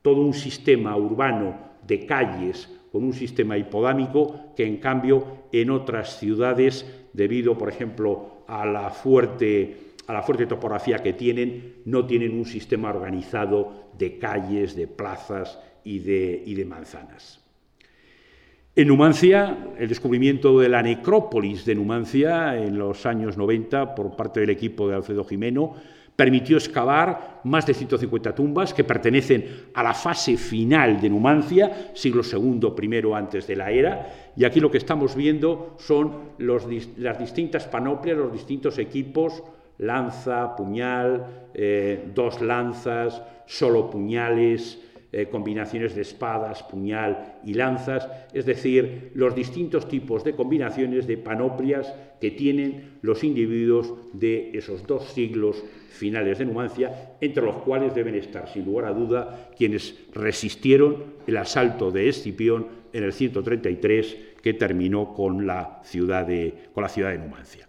todo 0.00 0.20
un 0.22 0.32
sistema 0.32 0.96
urbano 0.96 1.54
de 1.86 2.06
calles 2.06 2.68
con 2.90 3.04
un 3.04 3.12
sistema 3.12 3.58
hipodámico 3.58 4.54
que 4.56 4.66
en 4.66 4.78
cambio 4.78 5.44
en 5.52 5.70
otras 5.70 6.18
ciudades, 6.18 6.86
debido 7.12 7.58
por 7.58 7.68
ejemplo 7.68 8.44
a 8.48 8.64
la 8.64 8.88
fuerte, 8.90 9.76
a 10.06 10.14
la 10.14 10.22
fuerte 10.22 10.46
topografía 10.46 10.98
que 10.98 11.12
tienen, 11.12 11.82
no 11.84 12.06
tienen 12.06 12.36
un 12.36 12.46
sistema 12.46 12.88
organizado 12.88 13.90
de 13.98 14.18
calles, 14.18 14.74
de 14.74 14.86
plazas 14.86 15.58
y 15.84 15.98
de, 15.98 16.42
y 16.46 16.54
de 16.54 16.64
manzanas. 16.64 17.40
En 18.76 18.88
Numancia, 18.88 19.68
el 19.78 19.88
descubrimiento 19.88 20.58
de 20.58 20.68
la 20.68 20.82
necrópolis 20.82 21.64
de 21.64 21.74
Numancia 21.74 22.56
en 22.56 22.78
los 22.78 23.06
años 23.06 23.36
90 23.36 23.94
por 23.94 24.16
parte 24.16 24.40
del 24.40 24.50
equipo 24.50 24.88
de 24.88 24.96
Alfredo 24.96 25.24
Jimeno 25.24 25.74
permitió 26.16 26.56
excavar 26.56 27.40
más 27.44 27.66
de 27.66 27.74
150 27.74 28.34
tumbas 28.34 28.72
que 28.72 28.84
pertenecen 28.84 29.68
a 29.74 29.82
la 29.82 29.94
fase 29.94 30.36
final 30.36 31.00
de 31.00 31.10
Numancia, 31.10 31.90
siglo 31.94 32.22
II, 32.22 32.72
primero 32.76 33.16
antes 33.16 33.46
de 33.46 33.56
la 33.56 33.70
era, 33.70 34.32
y 34.36 34.44
aquí 34.44 34.60
lo 34.60 34.70
que 34.70 34.78
estamos 34.78 35.16
viendo 35.16 35.76
son 35.78 36.34
las 36.38 37.18
distintas 37.18 37.66
panoplias, 37.66 38.16
los 38.16 38.32
distintos 38.32 38.78
equipos, 38.78 39.42
lanza, 39.78 40.54
puñal, 40.54 41.50
eh, 41.52 42.10
dos 42.14 42.40
lanzas, 42.40 43.20
solo 43.46 43.90
puñales, 43.90 44.80
eh, 45.10 45.28
combinaciones 45.30 45.94
de 45.94 46.02
espadas, 46.02 46.62
puñal 46.64 47.38
y 47.44 47.54
lanzas, 47.54 48.08
es 48.32 48.46
decir, 48.46 49.12
los 49.14 49.34
distintos 49.34 49.88
tipos 49.88 50.24
de 50.24 50.34
combinaciones 50.34 51.06
de 51.06 51.16
panoplias 51.18 51.92
que 52.20 52.32
tienen 52.32 52.98
los 53.02 53.22
individuos 53.22 53.94
de 54.12 54.50
esos 54.54 54.84
dos 54.86 55.04
siglos 55.12 55.62
finales 55.94 56.38
de 56.38 56.44
Numancia, 56.44 57.16
entre 57.20 57.44
los 57.44 57.56
cuales 57.56 57.94
deben 57.94 58.14
estar, 58.14 58.48
sin 58.48 58.64
lugar 58.64 58.86
a 58.86 58.92
duda, 58.92 59.50
quienes 59.56 59.94
resistieron 60.12 61.14
el 61.26 61.36
asalto 61.36 61.90
de 61.90 62.08
Escipión 62.08 62.66
en 62.92 63.04
el 63.04 63.12
133, 63.12 64.16
que 64.42 64.54
terminó 64.54 65.14
con 65.14 65.46
la 65.46 65.80
ciudad 65.84 66.26
de, 66.26 66.54
con 66.72 66.82
la 66.82 66.88
ciudad 66.88 67.10
de 67.10 67.18
Numancia. 67.18 67.68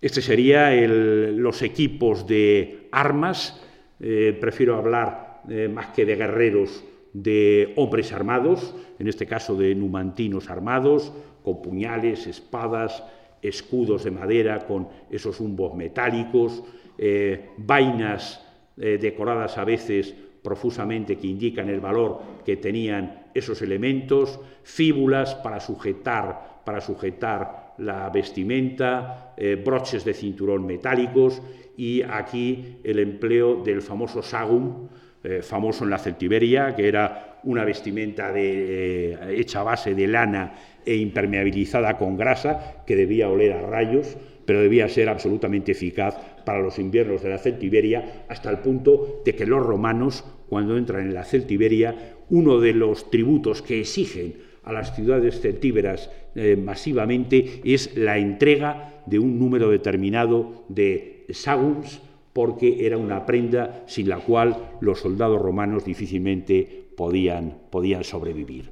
Este 0.00 0.20
sería 0.20 0.70
los 0.86 1.62
equipos 1.62 2.26
de 2.26 2.88
armas. 2.92 3.64
Eh, 4.00 4.36
prefiero 4.38 4.76
hablar 4.76 5.40
eh, 5.48 5.68
más 5.72 5.86
que 5.88 6.04
de 6.04 6.16
guerreros, 6.16 6.84
de 7.14 7.72
hombres 7.76 8.12
armados, 8.12 8.74
en 8.98 9.08
este 9.08 9.26
caso 9.26 9.54
de 9.54 9.74
numantinos 9.74 10.50
armados, 10.50 11.12
con 11.42 11.62
puñales, 11.62 12.26
espadas, 12.26 13.02
escudos 13.40 14.04
de 14.04 14.10
madera 14.10 14.66
con 14.66 14.88
esos 15.10 15.38
humbos 15.40 15.74
metálicos, 15.74 16.64
eh, 16.98 17.50
vainas 17.56 18.44
eh, 18.76 18.98
decoradas 19.00 19.58
a 19.58 19.64
veces 19.64 20.14
profusamente 20.42 21.16
que 21.16 21.26
indican 21.26 21.68
el 21.68 21.80
valor 21.80 22.20
que 22.44 22.56
tenían 22.56 23.24
esos 23.34 23.62
elementos, 23.62 24.38
fíbulas 24.62 25.34
para 25.36 25.58
sujetar, 25.60 26.62
para 26.64 26.80
sujetar 26.80 27.74
la 27.78 28.08
vestimenta, 28.10 29.34
broches 29.64 30.04
de 30.04 30.14
cinturón 30.14 30.64
metálicos 30.64 31.42
y 31.76 32.02
aquí 32.02 32.76
el 32.84 32.98
empleo 32.98 33.62
del 33.62 33.82
famoso 33.82 34.22
sagum, 34.22 34.88
eh, 35.26 35.40
famoso 35.42 35.84
en 35.84 35.90
la 35.90 35.98
Celtiberia, 35.98 36.76
que 36.76 36.86
era 36.86 37.38
una 37.44 37.64
vestimenta 37.64 38.30
eh, 38.36 39.16
hecha 39.30 39.60
a 39.60 39.64
base 39.64 39.94
de 39.94 40.06
lana 40.06 40.52
e 40.84 40.96
impermeabilizada 40.96 41.96
con 41.96 42.16
grasa, 42.16 42.84
que 42.86 42.94
debía 42.94 43.30
oler 43.30 43.52
a 43.52 43.62
rayos, 43.62 44.18
pero 44.44 44.60
debía 44.60 44.86
ser 44.88 45.08
absolutamente 45.08 45.72
eficaz 45.72 46.16
para 46.44 46.60
los 46.60 46.78
inviernos 46.78 47.22
de 47.22 47.30
la 47.30 47.38
Celtiberia, 47.38 48.24
hasta 48.28 48.50
el 48.50 48.58
punto 48.58 49.22
de 49.24 49.34
que 49.34 49.46
los 49.46 49.64
romanos, 49.64 50.24
cuando 50.48 50.76
entran 50.76 51.06
en 51.06 51.14
la 51.14 51.24
Celtiberia, 51.24 52.16
uno 52.30 52.60
de 52.60 52.72
los 52.72 53.10
tributos 53.10 53.62
que 53.62 53.80
exigen 53.80 54.34
a 54.64 54.72
las 54.72 54.94
ciudades 54.94 55.40
celtíberas 55.40 56.10
eh, 56.34 56.56
masivamente 56.56 57.60
es 57.64 57.96
la 57.96 58.18
entrega 58.18 59.02
de 59.06 59.18
un 59.18 59.38
número 59.38 59.70
determinado 59.70 60.64
de 60.68 61.26
sagums, 61.30 62.00
porque 62.32 62.86
era 62.86 62.98
una 62.98 63.26
prenda 63.26 63.84
sin 63.86 64.08
la 64.08 64.18
cual 64.18 64.72
los 64.80 65.00
soldados 65.00 65.40
romanos 65.40 65.84
difícilmente 65.84 66.88
podían, 66.96 67.58
podían 67.70 68.02
sobrevivir. 68.02 68.70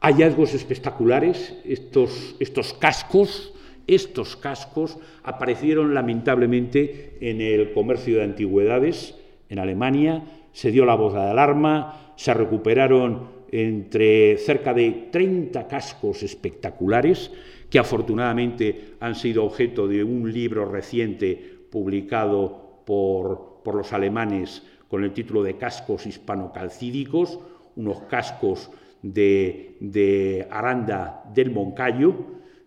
Hallazgos 0.00 0.52
espectaculares, 0.52 1.56
estos, 1.64 2.36
estos 2.38 2.74
cascos, 2.74 3.53
estos 3.86 4.36
cascos 4.36 4.98
aparecieron 5.22 5.94
lamentablemente 5.94 7.18
en 7.20 7.40
el 7.40 7.72
comercio 7.72 8.16
de 8.16 8.24
antigüedades 8.24 9.16
en 9.48 9.58
Alemania, 9.58 10.24
se 10.52 10.70
dio 10.70 10.84
la 10.84 10.94
voz 10.94 11.14
de 11.14 11.20
alarma, 11.20 12.12
se 12.16 12.32
recuperaron 12.32 13.34
entre 13.50 14.36
cerca 14.38 14.74
de 14.74 15.08
30 15.10 15.68
cascos 15.68 16.22
espectaculares 16.22 17.30
que 17.70 17.78
afortunadamente 17.78 18.94
han 19.00 19.14
sido 19.14 19.44
objeto 19.44 19.88
de 19.88 20.04
un 20.04 20.32
libro 20.32 20.64
reciente 20.64 21.34
publicado 21.70 22.82
por, 22.84 23.62
los 23.64 23.92
alemanes 23.92 24.62
con 24.88 25.02
el 25.02 25.12
título 25.12 25.42
de 25.42 25.56
Cascos 25.56 26.06
hispanocalcídicos, 26.06 27.40
unos 27.76 28.02
cascos 28.02 28.70
de, 29.02 30.46
Aranda 30.50 31.24
del 31.34 31.50
Moncayo, 31.50 32.14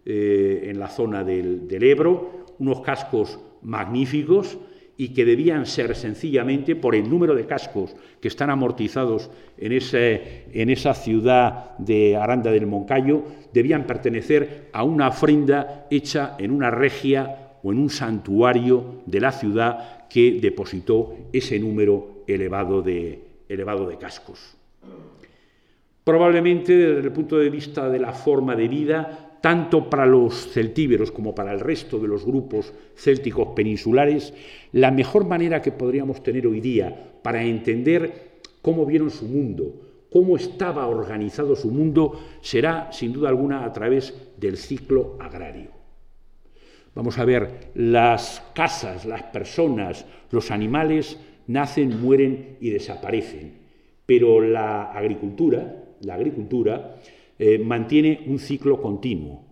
eh, 0.09 0.69
en 0.69 0.79
la 0.79 0.87
zona 0.87 1.21
del, 1.21 1.67
Ebro, 1.69 2.45
unos 2.59 2.79
cascos 2.79 3.41
magníficos 3.61 4.57
y 4.95 5.09
que 5.09 5.25
debían 5.25 5.65
ser 5.65 5.97
sencillamente 5.97 6.77
por 6.77 6.95
el 6.95 7.09
número 7.09 7.35
de 7.35 7.45
cascos 7.45 7.93
que 8.21 8.29
están 8.29 8.49
amortizados 8.49 9.29
en, 9.57 9.73
en 9.73 10.69
esa 10.69 10.93
ciudad 10.93 11.77
de 11.77 12.15
Aranda 12.15 12.51
del 12.51 12.67
Moncayo, 12.67 13.23
debían 13.51 13.85
pertenecer 13.85 14.69
a 14.71 14.83
una 14.83 15.09
ofrenda 15.09 15.87
hecha 15.91 16.37
en 16.39 16.51
una 16.51 16.71
regia 16.71 17.57
o 17.61 17.73
en 17.73 17.77
un 17.77 17.89
santuario 17.89 19.01
de 19.05 19.19
la 19.19 19.33
ciudad 19.33 20.07
que 20.07 20.39
depositó 20.41 21.17
ese 21.33 21.59
número 21.59 22.23
elevado 22.27 22.81
de, 22.81 23.27
elevado 23.49 23.89
de 23.89 23.97
cascos. 23.97 24.55
Probablemente 26.05 26.73
desde 26.73 27.01
el 27.01 27.11
punto 27.11 27.37
de 27.37 27.49
vista 27.49 27.89
de 27.89 27.99
la 27.99 28.13
forma 28.13 28.55
de 28.55 28.69
vida, 28.69 29.26
tanto 29.41 29.89
para 29.89 30.05
los 30.05 30.51
celtíberos 30.51 31.11
como 31.11 31.33
para 31.35 31.53
el 31.53 31.59
resto 31.59 31.99
de 31.99 32.07
los 32.07 32.25
grupos 32.25 32.73
célticos 32.95 33.49
peninsulares, 33.55 34.33
la 34.71 34.91
mejor 34.91 35.25
manera 35.25 35.61
que 35.61 35.71
podríamos 35.71 36.23
tener 36.23 36.47
hoy 36.47 36.61
día 36.61 37.13
para 37.21 37.43
entender 37.43 38.39
cómo 38.61 38.85
vieron 38.85 39.09
su 39.09 39.25
mundo, 39.25 40.05
cómo 40.11 40.35
estaba 40.35 40.87
organizado 40.87 41.55
su 41.55 41.69
mundo, 41.69 42.19
será 42.41 42.91
sin 42.91 43.13
duda 43.13 43.29
alguna 43.29 43.65
a 43.65 43.73
través 43.73 44.13
del 44.37 44.57
ciclo 44.57 45.17
agrario. 45.19 45.71
Vamos 46.95 47.19
a 47.19 47.25
ver, 47.25 47.69
las 47.75 48.43
casas, 48.55 49.05
las 49.05 49.23
personas, 49.23 50.05
los 50.31 50.49
animales 50.49 51.19
nacen, 51.45 52.01
mueren 52.01 52.57
y 52.59 52.71
desaparecen, 52.71 53.53
pero 54.05 54.41
la 54.41 54.91
agricultura, 54.91 55.83
la 56.01 56.15
agricultura 56.15 56.95
eh, 57.39 57.59
mantiene 57.59 58.23
un 58.27 58.39
ciclo 58.39 58.81
continuo. 58.81 59.43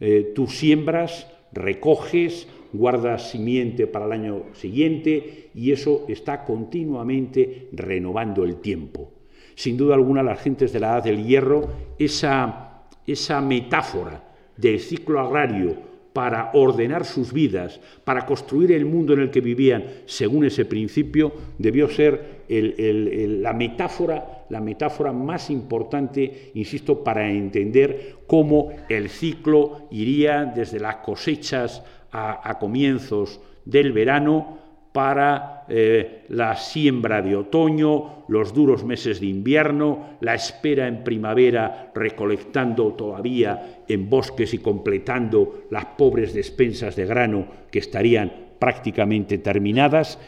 Eh, 0.00 0.32
tú 0.34 0.46
siembras, 0.46 1.26
recoges, 1.52 2.48
guardas 2.72 3.30
simiente 3.30 3.86
para 3.86 4.06
el 4.06 4.12
año 4.12 4.42
siguiente 4.52 5.50
y 5.54 5.72
eso 5.72 6.04
está 6.08 6.44
continuamente 6.44 7.68
renovando 7.72 8.44
el 8.44 8.56
tiempo. 8.56 9.12
Sin 9.54 9.76
duda 9.76 9.94
alguna, 9.94 10.22
las 10.22 10.40
gentes 10.40 10.72
de 10.72 10.80
la 10.80 10.94
Edad 10.94 11.04
del 11.04 11.24
Hierro, 11.24 11.68
esa, 11.98 12.86
esa 13.06 13.40
metáfora 13.40 14.22
del 14.56 14.78
ciclo 14.78 15.20
agrario 15.20 15.88
para 16.12 16.50
ordenar 16.54 17.04
sus 17.04 17.32
vidas, 17.32 17.80
para 18.04 18.26
construir 18.26 18.72
el 18.72 18.84
mundo 18.84 19.12
en 19.12 19.20
el 19.20 19.30
que 19.30 19.40
vivían 19.40 19.84
según 20.06 20.44
ese 20.44 20.64
principio, 20.64 21.32
debió 21.58 21.88
ser 21.88 22.42
la, 22.48 23.52
metáfora, 23.52 24.37
la 24.50 24.60
metáfora 24.60 25.12
más 25.12 25.50
importante, 25.50 26.50
insisto, 26.54 27.02
para 27.02 27.30
entender 27.30 28.16
cómo 28.26 28.70
el 28.88 29.08
ciclo 29.08 29.88
iría 29.90 30.44
desde 30.44 30.80
las 30.80 30.96
cosechas 30.96 31.82
a 32.10 32.58
comienzos 32.58 33.40
del 33.64 33.92
verano 33.92 34.58
para 34.92 35.64
eh, 35.68 36.24
la 36.30 36.56
siembra 36.56 37.20
de 37.22 37.36
otoño, 37.36 38.24
los 38.28 38.54
duros 38.54 38.84
meses 38.84 39.20
de 39.20 39.26
invierno, 39.26 40.16
la 40.20 40.34
espera 40.34 40.88
en 40.88 41.04
primavera 41.04 41.92
recolectando 41.94 42.94
todavía 42.94 43.84
en 43.86 44.08
bosques 44.08 44.54
y 44.54 44.58
completando 44.58 45.66
las 45.70 45.84
pobres 45.84 46.32
despensas 46.34 46.96
de 46.96 47.06
grano 47.06 47.46
que 47.70 47.78
estarían 47.78 48.32
prácticamente 48.58 49.38
terminadas. 49.38 50.18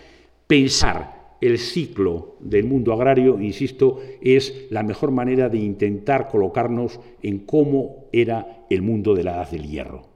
Pensar 0.47 1.20
el 1.41 1.59
ciclo 1.59 2.37
del 2.41 2.65
mundo 2.65 2.93
agrario, 2.93 3.41
insisto, 3.41 4.01
es 4.21 4.67
la 4.71 4.83
mejor 4.83 5.11
manera 5.11 5.49
de 5.49 5.59
intentar 5.59 6.29
colocarnos 6.29 7.01
en 7.23 7.41
cómo 7.41 8.09
era 8.13 8.65
el 8.69 8.83
mundo 8.83 9.15
de 9.15 9.25
la 9.25 9.33
edad 9.33 9.51
del 9.51 9.67
hierro. 9.67 10.11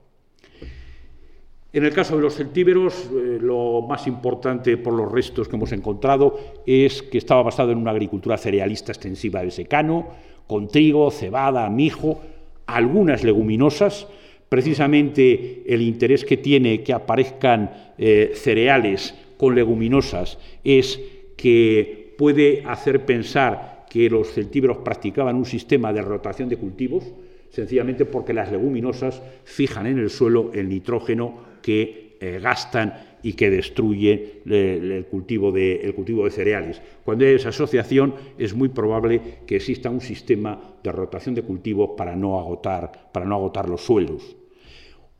En 1.73 1.83
el 1.83 1.91
caso 1.91 2.15
de 2.15 2.21
los 2.21 2.35
celtíberos, 2.35 3.09
eh, 3.11 3.37
lo 3.41 3.81
más 3.81 4.07
importante 4.07 4.77
por 4.77 4.93
los 4.93 5.11
restos 5.11 5.49
que 5.49 5.57
hemos 5.57 5.73
encontrado 5.73 6.39
es 6.65 7.01
que 7.01 7.17
estaba 7.17 7.43
basado 7.43 7.73
en 7.73 7.77
una 7.77 7.91
agricultura 7.91 8.37
cerealista 8.37 8.93
extensiva 8.93 9.41
de 9.41 9.51
secano, 9.51 10.07
con 10.47 10.69
trigo, 10.69 11.11
cebada, 11.11 11.69
mijo, 11.69 12.21
algunas 12.65 13.25
leguminosas. 13.25 14.07
Precisamente 14.47 15.63
el 15.67 15.81
interés 15.81 16.23
que 16.23 16.37
tiene 16.37 16.81
que 16.81 16.93
aparezcan 16.93 17.71
eh, 17.97 18.31
cereales 18.35 19.13
con 19.37 19.53
leguminosas 19.53 20.37
es 20.63 21.01
que 21.45 22.15
puede 22.17 22.63
hacer 22.65 23.05
pensar 23.05 23.85
que 23.87 24.09
los 24.09 24.31
celtíberos 24.31 24.77
practicaban 24.77 25.35
un 25.35 25.45
sistema 25.45 25.93
de 25.93 26.01
rotación 26.01 26.49
de 26.49 26.57
cultivos, 26.57 27.03
sencillamente 27.51 28.03
porque 28.03 28.33
las 28.33 28.51
leguminosas 28.51 29.21
fijan 29.43 29.85
en 29.85 29.99
el 29.99 30.09
suelo 30.09 30.49
el 30.55 30.67
nitrógeno 30.67 31.37
que 31.61 32.17
eh, 32.19 32.39
gastan 32.41 32.95
y 33.21 33.33
que 33.33 33.51
destruyen 33.51 34.41
eh, 34.49 34.79
el, 34.81 35.05
cultivo 35.05 35.51
de, 35.51 36.31
cereales. 36.31 36.81
Cuando 37.03 37.25
hay 37.25 37.35
esa 37.35 37.49
asociación 37.49 38.15
es 38.39 38.55
muy 38.55 38.69
probable 38.69 39.21
que 39.45 39.57
exista 39.57 39.91
un 39.91 40.01
sistema 40.01 40.59
de 40.83 40.91
rotación 40.91 41.35
de 41.35 41.43
cultivos 41.43 41.91
para 41.95 42.15
no 42.15 42.39
agotar 42.39 43.69
los 43.69 43.81
suelos. 43.81 44.35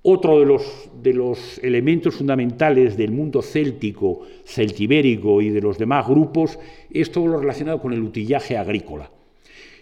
Otro 0.08 0.40
de 0.40 1.14
los, 1.14 1.58
elementos 1.64 2.14
fundamentales 2.14 2.96
del 2.96 3.10
mundo 3.10 3.42
céltico, 3.42 4.22
celtibérico 4.46 5.42
y 5.42 5.50
de 5.50 5.62
los 5.62 5.80
demás 5.80 6.08
grupos 6.08 6.60
es 6.92 7.12
todo 7.12 7.26
lo 7.26 7.40
relacionado 7.40 7.82
con 7.82 7.92
el 7.92 8.04
utillaje 8.04 8.56
agrícola. 8.56 9.10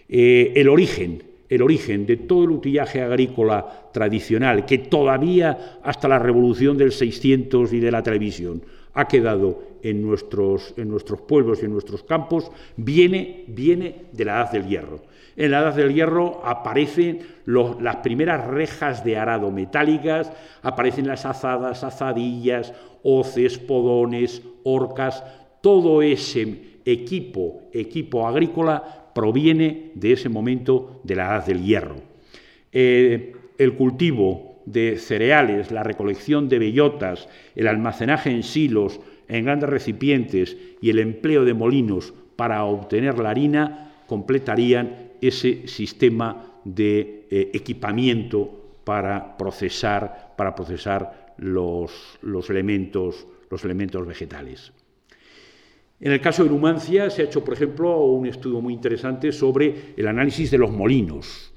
Eh, 0.08 0.52
el 0.56 0.70
origen 0.70 1.22
el 1.50 1.60
origen 1.60 2.06
de 2.06 2.16
todo 2.16 2.44
el 2.44 2.50
utillaje 2.52 3.02
agrícola 3.02 3.90
tradicional, 3.92 4.64
que 4.64 4.78
todavía 4.78 5.78
hasta 5.82 6.08
la 6.08 6.18
revolución 6.18 6.78
del 6.78 6.90
600 6.90 7.72
y 7.74 7.80
de 7.80 7.92
la 7.92 8.02
televisión 8.02 8.62
ha 8.94 9.06
quedado 9.06 9.62
en 9.82 10.02
nuestros, 10.02 10.72
en 10.78 10.88
nuestros 10.88 11.20
pueblos 11.20 11.60
y 11.60 11.66
en 11.66 11.72
nuestros 11.72 12.02
campos, 12.02 12.50
viene, 12.76 13.44
viene 13.48 14.06
de 14.10 14.24
la 14.24 14.40
Edad 14.40 14.52
del 14.52 14.68
Hierro. 14.68 15.02
En 15.36 15.50
la 15.50 15.60
Edad 15.60 15.74
del 15.74 15.92
Hierro 15.92 16.42
aparecen 16.44 17.20
las 17.46 17.96
primeras 17.96 18.46
rejas 18.46 19.04
de 19.04 19.16
arado 19.16 19.50
metálicas, 19.50 20.32
aparecen 20.62 21.06
las 21.06 21.26
azadas, 21.26 21.82
azadillas, 21.82 22.72
hoces, 23.02 23.58
podones, 23.58 24.42
orcas, 24.62 25.24
todo 25.60 26.02
ese 26.02 26.80
equipo, 26.84 27.62
equipo 27.72 28.28
agrícola 28.28 29.10
proviene 29.14 29.92
de 29.94 30.12
ese 30.12 30.28
momento 30.28 31.00
de 31.04 31.16
la 31.16 31.26
edad 31.26 31.46
del 31.46 31.62
hierro. 31.62 31.96
Eh, 32.72 33.34
el 33.58 33.74
cultivo 33.74 34.62
de 34.66 34.98
cereales, 34.98 35.70
la 35.70 35.82
recolección 35.82 36.48
de 36.48 36.58
bellotas, 36.58 37.28
el 37.54 37.68
almacenaje 37.68 38.30
en 38.30 38.42
silos, 38.42 39.00
en 39.28 39.44
grandes 39.44 39.70
recipientes 39.70 40.56
y 40.80 40.90
el 40.90 40.98
empleo 40.98 41.44
de 41.44 41.54
molinos 41.54 42.12
para 42.36 42.64
obtener 42.64 43.18
la 43.18 43.30
harina 43.30 43.92
completarían 44.06 45.03
ese 45.28 45.66
sistema 45.66 46.60
de 46.64 47.26
eh, 47.30 47.50
equipamiento 47.52 48.78
para 48.84 49.36
procesar, 49.36 50.34
para 50.36 50.54
procesar 50.54 51.34
los, 51.38 52.18
los, 52.22 52.50
elementos, 52.50 53.26
los 53.50 53.64
elementos 53.64 54.06
vegetales. 54.06 54.72
En 56.00 56.12
el 56.12 56.20
caso 56.20 56.44
de 56.44 56.50
Numancia 56.50 57.08
se 57.08 57.22
ha 57.22 57.24
hecho, 57.24 57.44
por 57.44 57.54
ejemplo, 57.54 57.98
un 58.04 58.26
estudio 58.26 58.60
muy 58.60 58.74
interesante 58.74 59.32
sobre 59.32 59.94
el 59.96 60.06
análisis 60.06 60.50
de 60.50 60.58
los 60.58 60.70
molinos. 60.70 61.52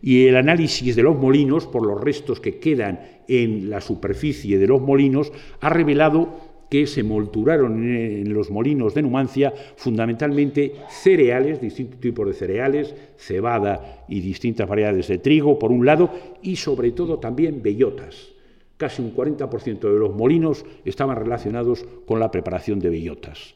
Y 0.00 0.26
el 0.26 0.36
análisis 0.36 0.94
de 0.94 1.02
los 1.02 1.16
molinos, 1.16 1.66
por 1.66 1.84
los 1.84 2.00
restos 2.00 2.38
que 2.38 2.60
quedan 2.60 3.22
en 3.26 3.68
la 3.68 3.80
superficie 3.80 4.58
de 4.58 4.66
los 4.66 4.80
molinos, 4.80 5.32
ha 5.60 5.70
revelado 5.70 6.47
que 6.68 6.86
se 6.86 7.02
molturaron 7.02 7.82
en 7.82 8.32
los 8.32 8.50
molinos 8.50 8.94
de 8.94 9.02
Numancia 9.02 9.52
fundamentalmente 9.76 10.74
cereales, 10.88 11.60
distintos 11.60 12.00
tipos 12.00 12.26
de 12.26 12.34
cereales, 12.34 12.94
cebada 13.16 14.04
y 14.08 14.20
distintas 14.20 14.68
variedades 14.68 15.08
de 15.08 15.18
trigo, 15.18 15.58
por 15.58 15.72
un 15.72 15.86
lado, 15.86 16.10
y 16.42 16.56
sobre 16.56 16.92
todo 16.92 17.18
también 17.18 17.62
bellotas. 17.62 18.28
Casi 18.76 19.02
un 19.02 19.14
40% 19.14 19.80
de 19.80 19.98
los 19.98 20.14
molinos 20.14 20.64
estaban 20.84 21.16
relacionados 21.16 21.84
con 22.06 22.20
la 22.20 22.30
preparación 22.30 22.78
de 22.78 22.90
bellotas. 22.90 23.54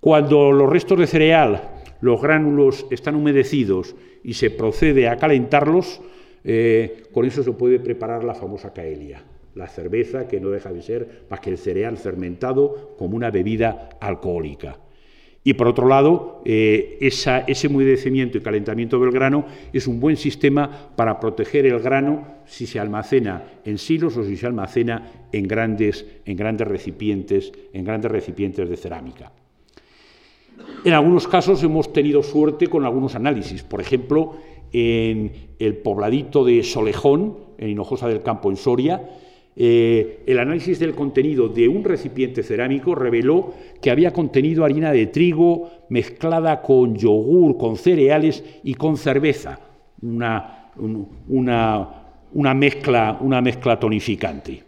Cuando 0.00 0.50
los 0.52 0.68
restos 0.68 0.98
de 0.98 1.06
cereal, 1.06 1.70
los 2.00 2.20
gránulos 2.20 2.86
están 2.90 3.14
humedecidos 3.14 3.94
y 4.22 4.34
se 4.34 4.50
procede 4.50 5.08
a 5.08 5.16
calentarlos, 5.16 6.00
eh, 6.42 7.04
con 7.12 7.24
eso 7.24 7.42
se 7.42 7.52
puede 7.52 7.78
preparar 7.78 8.24
la 8.24 8.34
famosa 8.34 8.72
caelia, 8.72 9.24
la 9.54 9.68
cerveza 9.68 10.26
que 10.26 10.40
no 10.40 10.50
deja 10.50 10.72
de 10.72 10.82
ser 10.82 11.26
más 11.30 11.40
que 11.40 11.50
el 11.50 11.58
cereal 11.58 11.96
fermentado 11.96 12.94
como 12.98 13.16
una 13.16 13.30
bebida 13.30 13.90
alcohólica. 14.00 14.78
Y 15.46 15.52
por 15.52 15.68
otro 15.68 15.86
lado, 15.86 16.40
eh, 16.46 16.96
ese 17.00 17.68
humedecimiento 17.68 18.38
y 18.38 18.40
calentamiento 18.40 18.98
del 18.98 19.10
grano 19.10 19.44
es 19.74 19.86
un 19.86 20.00
buen 20.00 20.16
sistema 20.16 20.90
para 20.96 21.20
proteger 21.20 21.66
el 21.66 21.80
grano 21.80 22.26
si 22.46 22.66
se 22.66 22.80
almacena 22.80 23.44
en 23.62 23.76
silos 23.76 24.16
o 24.16 24.24
si 24.24 24.38
se 24.38 24.46
almacena 24.46 25.26
en 25.32 25.46
grandes, 25.46 26.06
en 26.24 26.36
grandes 26.36 26.66
recipientes, 26.66 27.52
en 27.74 27.84
grandes 27.84 28.10
recipientes 28.10 28.70
de 28.70 28.76
cerámica. 28.78 29.32
En 30.82 30.94
algunos 30.94 31.28
casos 31.28 31.62
hemos 31.62 31.92
tenido 31.92 32.22
suerte 32.22 32.68
con 32.68 32.86
algunos 32.86 33.14
análisis. 33.14 33.62
Por 33.62 33.82
ejemplo, 33.82 34.36
en 34.72 35.32
el 35.58 35.76
pobladito 35.76 36.42
de 36.42 36.62
Solejón, 36.62 37.36
en 37.58 37.68
Hinojosa 37.68 38.08
del 38.08 38.22
Campo, 38.22 38.50
en 38.50 38.56
Soria, 38.56 39.10
eh, 39.56 40.24
el 40.26 40.38
análisis 40.40 40.80
del 40.80 40.94
contenido 40.94 41.48
de 41.48 41.68
un 41.68 41.84
recipiente 41.84 42.42
cerámico 42.42 42.94
reveló 42.94 43.54
que 43.80 43.90
había 43.90 44.12
contenido 44.12 44.64
harina 44.64 44.90
de 44.90 45.06
trigo 45.06 45.70
mezclada 45.90 46.60
con 46.60 46.96
yogur, 46.96 47.56
con 47.56 47.76
cereales 47.76 48.42
y 48.64 48.74
con 48.74 48.96
cerveza, 48.96 49.60
una, 50.02 50.70
mezcla, 52.54 53.18
una 53.20 53.40
mezcla 53.40 53.78
tonificante. 53.78 54.64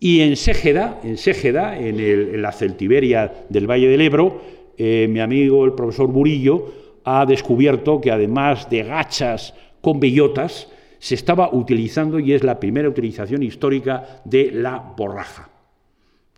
Y 0.00 0.20
en 0.20 0.36
Ségeda, 0.36 1.00
en, 1.04 1.16
Ségeda, 1.16 1.78
en 1.78 2.42
la 2.42 2.52
celtiberia 2.52 3.32
del 3.48 3.70
Valle 3.70 3.88
del 3.88 4.00
Ebro, 4.00 4.40
eh, 4.76 5.06
mi 5.08 5.20
amigo 5.20 5.64
el 5.64 5.72
profesor 5.72 6.08
Burillo 6.08 6.86
ha 7.04 7.24
descubierto 7.24 8.00
que 8.00 8.10
además 8.10 8.68
de 8.68 8.82
gachas 8.82 9.54
con 9.80 10.00
bellotas, 10.00 10.68
se 10.98 11.14
estaba 11.14 11.52
utilizando 11.52 12.18
y 12.18 12.32
es 12.32 12.42
la 12.42 12.58
primera 12.58 12.88
utilización 12.88 13.42
histórica 13.42 14.20
de 14.24 14.50
la 14.52 14.78
borraja. 14.78 15.50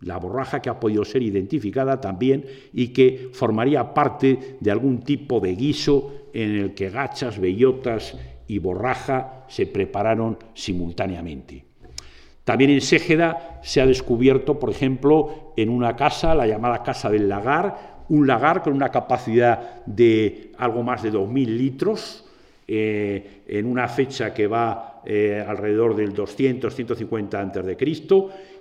La 0.01 0.17
borraja 0.17 0.61
que 0.61 0.69
ha 0.69 0.79
podido 0.79 1.03
ser 1.03 1.21
identificada 1.21 1.99
también 1.99 2.45
y 2.73 2.89
que 2.89 3.29
formaría 3.33 3.93
parte 3.93 4.57
de 4.59 4.71
algún 4.71 5.01
tipo 5.01 5.39
de 5.39 5.55
guiso 5.55 6.29
en 6.33 6.55
el 6.55 6.73
que 6.73 6.89
gachas, 6.89 7.39
bellotas 7.39 8.17
y 8.47 8.59
borraja 8.59 9.45
se 9.47 9.65
prepararon 9.65 10.37
simultáneamente. 10.53 11.65
También 12.43 12.71
en 12.71 12.81
Ségeda 12.81 13.59
se 13.61 13.81
ha 13.81 13.85
descubierto, 13.85 14.57
por 14.57 14.71
ejemplo, 14.71 15.53
en 15.55 15.69
una 15.69 15.95
casa, 15.95 16.33
la 16.33 16.47
llamada 16.47 16.81
Casa 16.81 17.09
del 17.09 17.29
Lagar, 17.29 18.05
un 18.09 18.25
lagar 18.25 18.63
con 18.63 18.73
una 18.73 18.89
capacidad 18.89 19.85
de 19.85 20.51
algo 20.57 20.81
más 20.81 21.03
de 21.03 21.13
2.000 21.13 21.45
litros, 21.45 22.25
eh, 22.71 23.41
en 23.47 23.65
una 23.65 23.87
fecha 23.87 24.31
que 24.31 24.45
va 24.45 25.01
eh, 25.03 25.43
alrededor 25.47 25.95
del 25.95 26.13
200-150 26.13 27.33
a.C., 27.33 27.75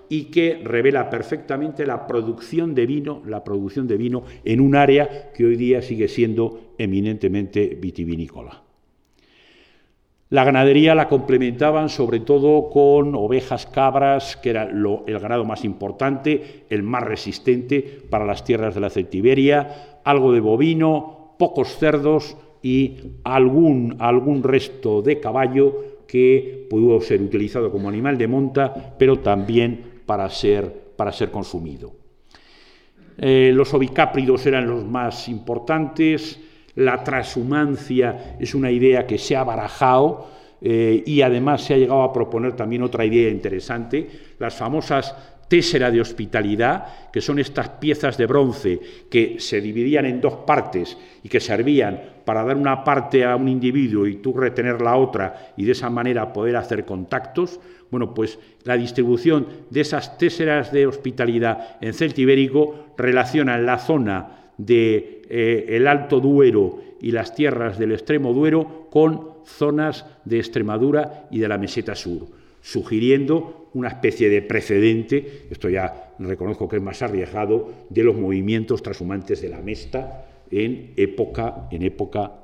y 0.09 0.25
que 0.31 0.63
revela 0.65 1.11
perfectamente 1.11 1.85
la 1.85 2.07
producción 2.07 2.75
de 2.75 2.87
vino, 2.87 3.21
la 3.27 3.45
producción 3.45 3.87
de 3.87 3.99
vino 3.99 4.23
en 4.47 4.63
un 4.63 4.77
área 4.77 5.31
que 5.35 5.45
hoy 5.45 5.57
día 5.57 5.83
sigue 5.83 6.09
siendo 6.09 6.73
eminentemente 6.79 7.77
vitivinícola. 7.79 8.63
La 10.31 10.45
ganadería 10.45 10.95
la 10.95 11.11
complementaban 11.11 11.91
sobre 11.91 12.21
todo 12.21 12.71
con 12.71 13.15
ovejas, 13.15 13.67
cabras, 13.67 14.39
que 14.39 14.49
era 14.49 14.63
el 14.63 15.19
ganado 15.19 15.45
más 15.45 15.67
importante, 15.67 16.65
el 16.71 16.83
más 16.83 17.03
resistente 17.03 17.83
para 18.09 18.25
las 18.25 18.43
tierras 18.43 18.75
de 18.75 18.81
la 18.81 18.89
Celtiberia, 18.89 20.01
algo 20.03 20.33
de 20.33 20.41
bovino, 20.41 21.35
pocos 21.39 21.77
cerdos 21.77 22.39
y 22.63 22.97
algún, 23.25 23.97
algún 23.99 24.43
resto 24.43 25.03
de 25.03 25.21
caballo 25.21 26.03
que 26.07 26.67
pudo 26.71 27.01
ser 27.01 27.21
utilizado 27.21 27.71
como 27.71 27.89
animal 27.89 28.17
de 28.17 28.27
monta, 28.27 28.95
pero 28.99 29.19
también 29.19 30.01
para 30.07 30.29
ser, 30.31 30.93
para 30.97 31.13
ser 31.13 31.31
consumido. 31.31 31.93
Eh, 33.19 33.53
los 33.55 33.75
ovicápridos 33.75 34.47
eran 34.47 34.67
los 34.67 34.85
más 34.85 35.29
importantes, 35.29 36.41
la 36.77 37.03
transhumancia 37.03 38.37
es 38.39 38.55
una 38.55 38.71
idea 38.71 39.07
que 39.07 39.19
se 39.19 39.37
ha 39.37 39.43
barajado 39.43 40.29
eh, 40.61 41.03
y 41.05 41.23
además 41.23 41.63
se 41.63 41.75
ha 41.75 41.77
llegado 41.77 42.03
a 42.03 42.13
proponer 42.13 42.55
también 42.55 42.83
otra 42.83 43.05
idea 43.05 43.29
interesante, 43.29 44.09
las 44.39 44.55
famosas 44.55 45.15
tésera 45.49 45.91
de 45.91 46.01
hospitalidad, 46.01 47.11
que 47.11 47.21
son 47.21 47.39
estas 47.39 47.71
piezas 47.71 48.17
de 48.17 48.27
bronce 48.27 48.81
que 49.11 49.41
se 49.41 49.61
dividían 49.61 50.05
en 50.05 50.21
dos 50.21 50.35
partes 50.47 50.97
y 51.23 51.29
que 51.29 51.41
servían 51.41 52.01
para 52.29 52.45
dar 52.45 52.59
una 52.59 52.85
parte 52.85 53.25
a 53.25 53.35
un 53.37 53.49
individuo 53.49 54.07
y 54.07 54.17
tú 54.17 54.35
retener 54.35 54.83
la 54.83 54.97
otra 54.97 55.55
y 55.57 55.65
de 55.65 55.73
esa 55.73 55.89
manera 55.89 56.31
poder 56.31 56.57
hacer 56.57 56.85
contactos. 56.85 57.59
Bueno, 57.91 58.13
pues 58.13 58.39
la 58.65 58.77
distribución 58.77 59.47
de 59.71 59.81
esas 59.81 60.19
téseras 60.19 60.71
de 60.71 60.87
hospitalidad 60.87 61.79
en 61.81 61.95
Celtibérico 61.95 62.93
relaciona 62.99 63.57
la 63.57 63.79
zona 63.79 64.51
de, 64.59 65.23
eh, 65.31 65.83
Alto 65.89 66.21
Duero 66.21 66.81
y 67.01 67.13
las 67.13 67.35
tierras 67.35 67.79
del 67.79 67.93
extremo 67.93 68.35
Duero 68.35 68.89
con 68.91 69.29
zonas 69.47 70.05
de 70.27 70.37
Extremadura 70.37 71.29
y 71.31 71.39
de 71.39 71.49
la 71.49 71.57
meseta 71.57 71.95
sur, 71.95 72.27
sugiriendo 72.61 73.71
una 73.73 73.89
especie 73.89 74.29
de 74.29 74.43
precedente, 74.43 75.47
esto 75.51 75.71
ya 75.71 76.13
reconozco 76.19 76.69
que 76.69 76.77
es 76.77 76.83
más 76.83 77.01
arriesgado, 77.01 77.73
de 77.89 78.05
los 78.05 78.17
movimientos 78.17 78.83
transhumantes 78.83 79.41
de 79.41 79.49
la 79.49 79.63
Mesta 79.63 80.28
en 80.51 80.93
época, 80.97 81.69
en 81.71 81.83
época. 81.83 82.41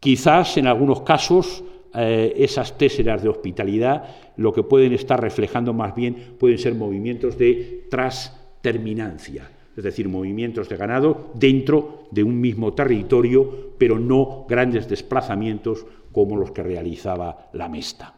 Quizás 0.00 0.56
en 0.56 0.66
algunos 0.66 1.02
casos 1.02 1.62
eh, 1.94 2.32
esas 2.36 2.76
téseras 2.78 3.22
de 3.22 3.28
hospitalidad 3.28 4.04
lo 4.36 4.52
que 4.52 4.62
pueden 4.62 4.92
estar 4.92 5.20
reflejando 5.20 5.72
más 5.72 5.94
bien 5.94 6.36
pueden 6.38 6.58
ser 6.58 6.74
movimientos 6.74 7.36
de 7.36 7.86
trasterminancia, 7.90 9.50
es 9.76 9.84
decir, 9.84 10.08
movimientos 10.08 10.68
de 10.68 10.76
ganado 10.76 11.30
dentro 11.34 12.08
de 12.10 12.22
un 12.24 12.40
mismo 12.40 12.72
territorio, 12.72 13.74
pero 13.78 13.98
no 13.98 14.46
grandes 14.48 14.88
desplazamientos 14.88 15.86
como 16.12 16.36
los 16.36 16.50
que 16.50 16.62
realizaba 16.62 17.50
la 17.52 17.68
Mesta. 17.68 18.14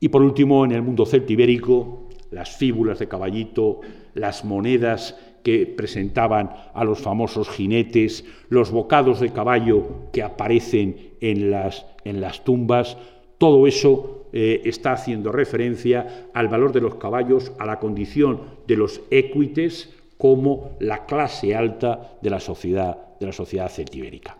Y 0.00 0.08
por 0.08 0.22
último, 0.22 0.64
en 0.64 0.72
el 0.72 0.82
mundo 0.82 1.04
celtibérico, 1.04 2.08
las 2.30 2.56
fíbulas 2.56 2.98
de 2.98 3.08
caballito, 3.08 3.80
las 4.14 4.44
monedas 4.44 5.16
que 5.48 5.64
presentaban 5.64 6.50
a 6.74 6.84
los 6.84 6.98
famosos 6.98 7.48
jinetes, 7.48 8.22
los 8.50 8.70
bocados 8.70 9.18
de 9.18 9.32
caballo 9.32 10.10
que 10.12 10.22
aparecen 10.22 11.14
en 11.22 11.50
las, 11.50 11.86
en 12.04 12.20
las 12.20 12.44
tumbas, 12.44 12.98
todo 13.38 13.66
eso 13.66 14.26
eh, 14.34 14.60
está 14.66 14.92
haciendo 14.92 15.32
referencia 15.32 16.28
al 16.34 16.48
valor 16.48 16.72
de 16.72 16.82
los 16.82 16.96
caballos, 16.96 17.50
a 17.58 17.64
la 17.64 17.78
condición 17.78 18.42
de 18.66 18.76
los 18.76 19.00
equites, 19.10 19.94
como 20.18 20.76
la 20.80 21.06
clase 21.06 21.54
alta 21.54 22.18
de 22.20 22.28
la 22.28 22.40
sociedad, 22.40 23.16
de 23.18 23.24
la 23.24 23.32
sociedad 23.32 23.70
celtibérica. 23.70 24.36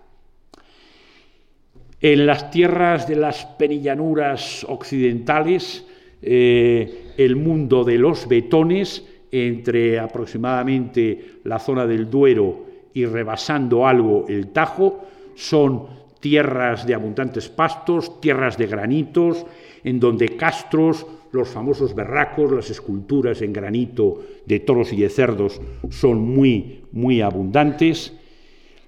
En 2.02 2.26
las 2.26 2.50
tierras 2.50 3.09
de 3.09 3.16
las 3.16 3.46
penillanuras 3.46 4.62
occidentales, 4.68 5.86
eh, 6.20 7.12
el 7.16 7.36
mundo 7.36 7.82
de 7.82 7.96
los 7.96 8.28
betones, 8.28 9.06
entre 9.31 9.99
aproximadamente 9.99 11.41
la 11.45 11.59
zona 11.59 11.87
del 11.87 12.09
Duero 12.11 12.66
y 12.95 13.05
rebasando 13.05 13.87
algo 13.87 14.26
el 14.29 14.49
Tajo, 14.49 15.05
son 15.35 15.87
tierras 16.20 16.87
de 16.87 16.95
abundantes 16.95 17.49
pastos, 17.49 18.20
tierras 18.20 18.57
de 18.59 18.66
granitos, 18.66 19.47
en 19.85 20.01
donde 20.01 20.37
castros, 20.37 21.07
los 21.31 21.49
famosos 21.49 21.95
berracos, 21.95 22.51
las 22.51 22.70
esculturas 22.70 23.43
en 23.43 23.53
granito 23.53 24.22
de 24.47 24.61
toros 24.61 24.93
y 24.93 24.97
de 24.97 25.11
cerdos 25.11 25.61
son 25.91 26.20
muy, 26.20 26.85
muy 26.93 27.20
abundantes. 27.20 28.14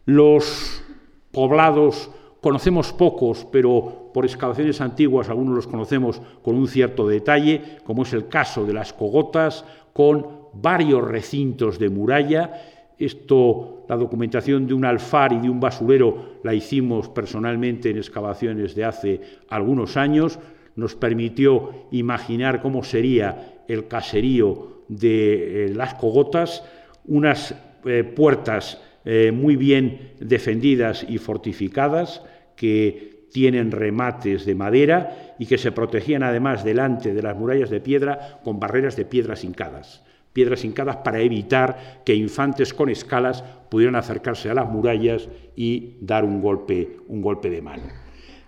Los 0.07 0.83
poblados 1.31 2.11
conocemos 2.41 2.93
pocos, 2.93 3.47
pero 3.53 4.11
por 4.13 4.25
excavaciones 4.25 4.81
antiguas 4.81 5.29
algunos 5.29 5.55
los 5.55 5.67
conocemos 5.67 6.21
con 6.43 6.57
un 6.57 6.67
cierto 6.67 7.07
detalle, 7.07 7.79
como 7.85 8.03
es 8.03 8.13
el 8.13 8.29
caso 8.29 8.65
de 8.65 8.73
las 8.73 8.93
cogotas, 8.93 9.65
con 10.01 10.27
varios 10.55 11.07
recintos 11.07 11.79
de 11.79 11.91
muralla. 11.91 12.95
Esto, 12.99 13.85
la 13.87 13.97
documentación 13.97 14.67
de 14.67 14.73
un 14.73 14.87
alfar 14.87 15.35
y 15.35 15.41
de 15.41 15.51
un 15.51 15.61
basurero 15.61 16.41
la 16.43 16.55
hicimos 16.55 17.11
personalmente 17.11 17.91
en 17.91 17.99
excavaciones 17.99 18.75
de 18.75 18.85
hace 18.87 19.21
algunos 19.51 19.99
años 19.99 20.39
nos 20.75 20.95
permitió 20.95 21.89
imaginar 21.91 22.63
cómo 22.63 22.83
sería 22.83 23.63
el 23.69 23.89
caserío 23.89 24.85
de 24.89 25.67
eh, 25.67 25.75
las 25.75 25.93
cogotas, 25.93 26.65
unas 27.05 27.55
eh, 27.85 28.03
puertas 28.03 28.81
eh, 29.05 29.33
muy 29.33 29.57
bien 29.57 30.13
defendidas 30.19 31.05
y 31.07 31.19
fortificadas 31.19 32.23
que 32.57 33.10
tienen 33.33 33.71
remates 33.71 34.45
de 34.45 34.55
madera 34.55 35.35
y 35.39 35.47
que 35.47 35.59
se 35.59 35.73
protegían 35.73 36.23
además 36.23 36.65
delante 36.65 37.15
de 37.15 37.23
las 37.23 37.37
murallas 37.37 37.71
de 37.71 37.81
piedra 37.81 38.41
con 38.45 38.61
barreras 38.61 38.97
de 38.97 39.05
piedras 39.05 39.45
hincadas. 39.45 40.05
Piedras 40.33 40.65
hincadas 40.65 40.99
para 40.99 41.21
evitar 41.21 42.03
que 42.05 42.15
infantes 42.15 42.73
con 42.73 42.89
escalas 42.89 43.43
pudieran 43.69 43.97
acercarse 43.97 44.51
a 44.51 44.55
las 44.55 44.69
murallas 44.69 45.29
y 45.57 45.97
dar 46.01 46.25
un 46.25 46.41
golpe, 46.41 46.99
un 47.09 47.21
golpe 47.21 47.51
de 47.51 47.63
mano. 47.63 47.83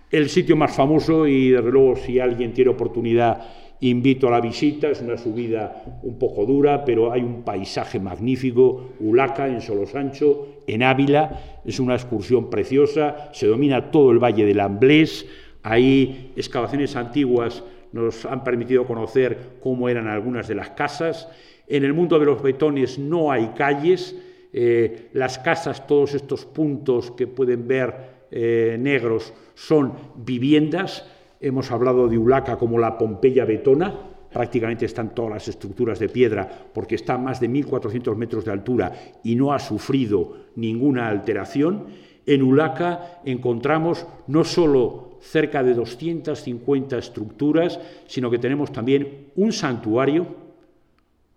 El 0.09 0.29
sitio 0.29 0.55
más 0.55 0.75
famoso, 0.75 1.25
y 1.27 1.49
desde 1.49 1.71
luego 1.71 1.95
si 1.95 2.19
alguien 2.19 2.53
tiene 2.53 2.69
oportunidad, 2.69 3.41
invito 3.89 4.27
a 4.27 4.31
la 4.31 4.41
visita, 4.41 4.89
es 4.89 5.01
una 5.01 5.17
subida 5.17 5.99
un 6.03 6.17
poco 6.17 6.45
dura, 6.45 6.85
pero 6.85 7.11
hay 7.11 7.21
un 7.21 7.43
paisaje 7.43 7.99
magnífico, 7.99 8.93
Ulaca, 8.99 9.47
en 9.47 9.61
Solosancho, 9.61 10.63
en 10.67 10.83
Ávila, 10.83 11.61
es 11.65 11.79
una 11.79 11.95
excursión 11.95 12.49
preciosa, 12.49 13.29
se 13.33 13.47
domina 13.47 13.91
todo 13.91 14.11
el 14.11 14.19
Valle 14.19 14.45
del 14.45 14.59
Amblés, 14.59 15.25
hay 15.63 16.31
excavaciones 16.35 16.95
antiguas 16.95 17.63
nos 17.93 18.25
han 18.25 18.43
permitido 18.43 18.85
conocer 18.85 19.37
cómo 19.61 19.87
eran 19.87 20.07
algunas 20.07 20.47
de 20.47 20.55
las 20.55 20.71
casas. 20.71 21.29
En 21.67 21.85
el 21.85 21.93
mundo 21.93 22.19
de 22.19 22.25
los 22.25 22.41
betones 22.41 22.99
no 22.99 23.31
hay 23.31 23.51
calles, 23.55 24.19
eh, 24.51 25.09
las 25.13 25.39
casas, 25.39 25.87
todos 25.87 26.13
estos 26.15 26.45
puntos 26.45 27.11
que 27.11 27.27
pueden 27.27 27.67
ver 27.67 28.25
eh, 28.31 28.77
negros 28.79 29.33
son 29.53 29.93
viviendas. 30.15 31.07
Hemos 31.43 31.69
hablado 31.71 32.07
de 32.07 32.17
Ulaca 32.17 32.57
como 32.57 32.79
la 32.79 32.97
Pompeya 32.97 33.43
betona. 33.43 33.93
Prácticamente 34.31 34.85
están 34.85 35.13
todas 35.13 35.31
las 35.33 35.47
estructuras 35.49 35.99
de 35.99 36.07
piedra 36.07 36.47
porque 36.73 36.95
está 36.95 37.15
a 37.15 37.17
más 37.17 37.41
de 37.41 37.49
1.400 37.49 38.15
metros 38.15 38.45
de 38.45 38.53
altura 38.53 38.93
y 39.25 39.35
no 39.35 39.51
ha 39.51 39.59
sufrido 39.59 40.37
ninguna 40.55 41.09
alteración. 41.09 41.87
En 42.25 42.43
Ulaca 42.43 43.19
encontramos 43.25 44.07
no 44.27 44.45
solo 44.45 45.17
cerca 45.19 45.63
de 45.63 45.73
250 45.73 46.97
estructuras, 46.97 47.77
sino 48.07 48.31
que 48.31 48.39
tenemos 48.39 48.71
también 48.71 49.27
un 49.35 49.51
santuario, 49.51 50.27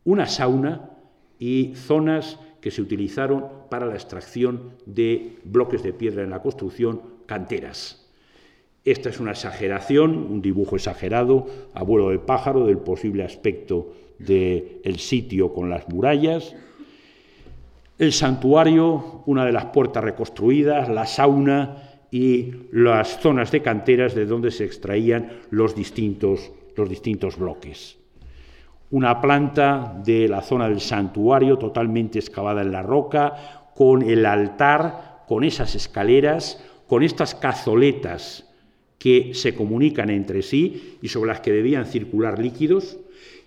una 0.05 0.27
sauna 0.27 0.91
y 1.41 1.73
zonas 1.75 2.39
que 2.61 2.71
se 2.71 2.81
utilizaron 2.81 3.47
para 3.69 3.87
la 3.87 3.95
extracción 3.95 4.75
de 4.87 5.41
bloques 5.43 5.83
de 5.83 5.93
piedra 5.93 6.23
en 6.23 6.31
la 6.31 6.43
construcción, 6.43 7.03
canteras. 7.27 8.06
Esta 8.87 9.09
es 9.09 9.18
una 9.18 9.32
exageración, 9.32 10.16
un 10.16 10.41
dibujo 10.41 10.76
exagerado, 10.76 11.47
abuelo 11.74 12.11
de 12.11 12.20
pájaro, 12.20 12.64
del 12.66 12.78
posible 12.78 13.24
aspecto 13.24 13.93
del 14.16 15.01
sitio 15.01 15.53
con 15.53 15.68
las 15.68 15.89
murallas. 15.89 16.55
El 17.99 18.12
santuario, 18.12 19.24
una 19.26 19.45
de 19.45 19.51
las 19.51 19.64
puertas 19.66 20.05
reconstruidas, 20.05 20.89
la 20.89 21.05
sauna 21.05 21.99
y 22.12 22.53
las 22.70 23.18
zonas 23.18 23.51
de 23.51 23.61
canteras 23.61 24.14
de 24.14 24.24
donde 24.24 24.53
se 24.53 24.64
extraían 24.64 25.32
los 25.51 25.74
distintos, 25.74 26.53
los 26.76 26.89
distintos 26.89 27.37
bloques. 27.37 27.99
Una 28.93 29.20
planta 29.20 30.01
de 30.05 30.28
la 30.28 30.43
zona 30.43 30.68
del 30.68 30.80
santuario 30.80 31.59
totalmente 31.59 32.20
excavada 32.20 32.62
en 32.62 32.70
la 32.70 32.82
roca, 32.82 33.72
con 33.74 34.03
el 34.03 34.24
altar, 34.24 35.24
con 35.26 35.43
esas 35.43 35.74
escaleras, 35.74 36.64
con 36.87 37.03
estas 37.03 37.34
cazoletas 37.34 38.46
que 38.99 39.33
se 39.35 39.55
comunican 39.55 40.11
entre 40.11 40.43
sí 40.43 40.99
y 41.03 41.09
sobre 41.09 41.29
las 41.29 41.41
que 41.41 41.53
debían 41.53 41.87
circular 41.87 42.39
líquidos, 42.39 42.99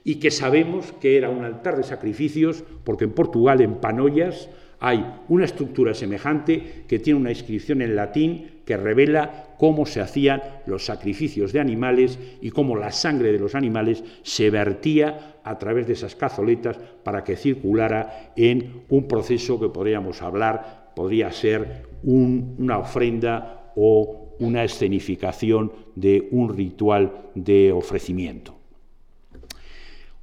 y 0.04 0.16
que 0.16 0.32
sabemos 0.32 0.94
que 0.94 1.18
era 1.18 1.30
un 1.30 1.44
altar 1.44 1.78
de 1.78 1.84
sacrificios, 1.84 2.64
porque 2.84 3.04
en 3.04 3.12
Portugal, 3.12 3.62
en 3.62 3.76
Panoyas, 3.76 4.50
hay 4.80 5.06
una 5.28 5.46
estructura 5.46 5.94
semejante 5.94 6.86
que 6.88 7.00
tiene 7.00 7.20
una 7.20 7.32
inscripción 7.32 7.82
en 7.82 7.98
latín 7.98 8.62
que 8.66 8.78
revela 8.78 9.56
cómo 9.58 9.86
se 9.86 10.00
hacían 10.00 10.42
los 10.68 10.86
sacrificios 10.86 11.52
de 11.52 11.60
animales 11.60 12.18
y 12.42 12.52
cómo 12.52 12.78
la 12.78 12.92
sangre 12.92 13.32
de 13.32 13.40
los 13.40 13.56
animales 13.56 14.04
se 14.24 14.50
vertía 14.50 15.42
a 15.44 15.60
través 15.60 15.86
de 15.88 15.94
esas 15.94 16.16
cazoletas 16.16 16.78
para 17.04 17.24
que 17.24 17.36
circulara 17.36 18.32
en 18.38 18.84
un 18.88 19.08
proceso 19.08 19.60
que 19.60 19.68
podríamos 19.68 20.22
hablar, 20.22 20.92
podría 20.96 21.32
ser 21.32 21.88
una 22.04 22.78
ofrenda 22.78 23.74
o 23.76 24.29
una 24.40 24.64
escenificación 24.64 25.72
de 25.96 26.28
un 26.32 26.56
ritual 26.56 27.30
de 27.36 27.72
ofrecimiento. 27.72 28.56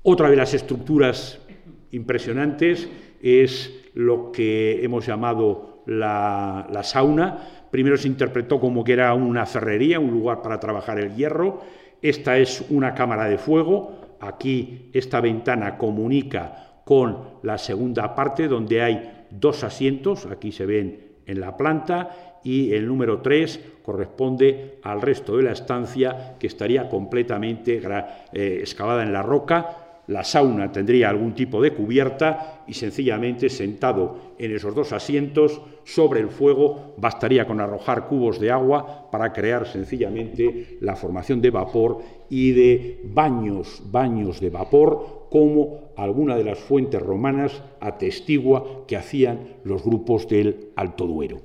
Otra 0.02 0.30
de 0.30 0.36
las 0.36 0.54
estructuras 0.54 1.40
impresionantes 1.90 2.88
es 3.22 3.90
lo 3.94 4.30
que 4.30 4.84
hemos 4.84 5.06
llamado 5.06 5.82
la, 5.86 6.80
sauna. 6.82 7.66
Primero 7.70 7.96
se 7.96 8.08
interpretó 8.08 8.60
como 8.60 8.84
que 8.84 8.92
era 8.92 9.12
una 9.14 9.46
ferrería, 9.46 9.98
un 9.98 10.10
lugar 10.10 10.42
para 10.42 10.60
trabajar 10.60 10.98
el 10.98 11.14
hierro. 11.14 11.60
Esta 12.02 12.38
es 12.38 12.64
una 12.70 12.94
cámara 12.94 13.24
de 13.24 13.38
fuego. 13.38 14.16
Aquí 14.20 14.90
esta 14.92 15.20
ventana 15.20 15.76
comunica 15.76 16.82
con 16.84 17.38
la 17.42 17.58
segunda 17.58 18.14
parte 18.14 18.48
donde 18.48 18.82
hay 18.82 19.26
dos 19.30 19.64
asientos. 19.64 20.26
Aquí 20.26 20.52
se 20.52 20.66
ven 20.66 21.05
en 21.26 21.40
la 21.40 21.56
planta 21.56 22.38
y 22.42 22.72
el 22.74 22.86
número 22.86 23.20
3 23.20 23.60
corresponde 23.82 24.78
al 24.82 25.02
resto 25.02 25.36
de 25.36 25.42
la 25.42 25.52
estancia 25.52 26.36
que 26.38 26.46
estaría 26.46 26.88
completamente 26.88 27.80
eh, 28.32 28.58
excavada 28.60 29.02
en 29.02 29.12
la 29.12 29.22
roca 29.22 29.85
la 30.08 30.22
sauna 30.22 30.70
tendría 30.70 31.10
algún 31.10 31.34
tipo 31.34 31.60
de 31.60 31.72
cubierta 31.72 32.62
y 32.66 32.74
sencillamente 32.74 33.48
sentado 33.48 34.34
en 34.38 34.54
esos 34.54 34.74
dos 34.74 34.92
asientos 34.92 35.60
sobre 35.84 36.20
el 36.20 36.28
fuego 36.28 36.94
bastaría 36.96 37.46
con 37.46 37.60
arrojar 37.60 38.06
cubos 38.06 38.38
de 38.40 38.50
agua 38.50 39.10
para 39.10 39.32
crear 39.32 39.66
sencillamente 39.66 40.78
la 40.80 40.96
formación 40.96 41.40
de 41.40 41.50
vapor 41.50 41.98
y 42.30 42.52
de 42.52 43.00
baños, 43.04 43.82
baños 43.90 44.40
de 44.40 44.50
vapor 44.50 45.26
como 45.30 45.90
alguna 45.96 46.36
de 46.36 46.44
las 46.44 46.58
fuentes 46.58 47.02
romanas 47.02 47.62
atestigua 47.80 48.84
que 48.86 48.96
hacían 48.96 49.40
los 49.64 49.82
grupos 49.84 50.28
del 50.28 50.70
Alto 50.76 51.06
Duero. 51.06 51.40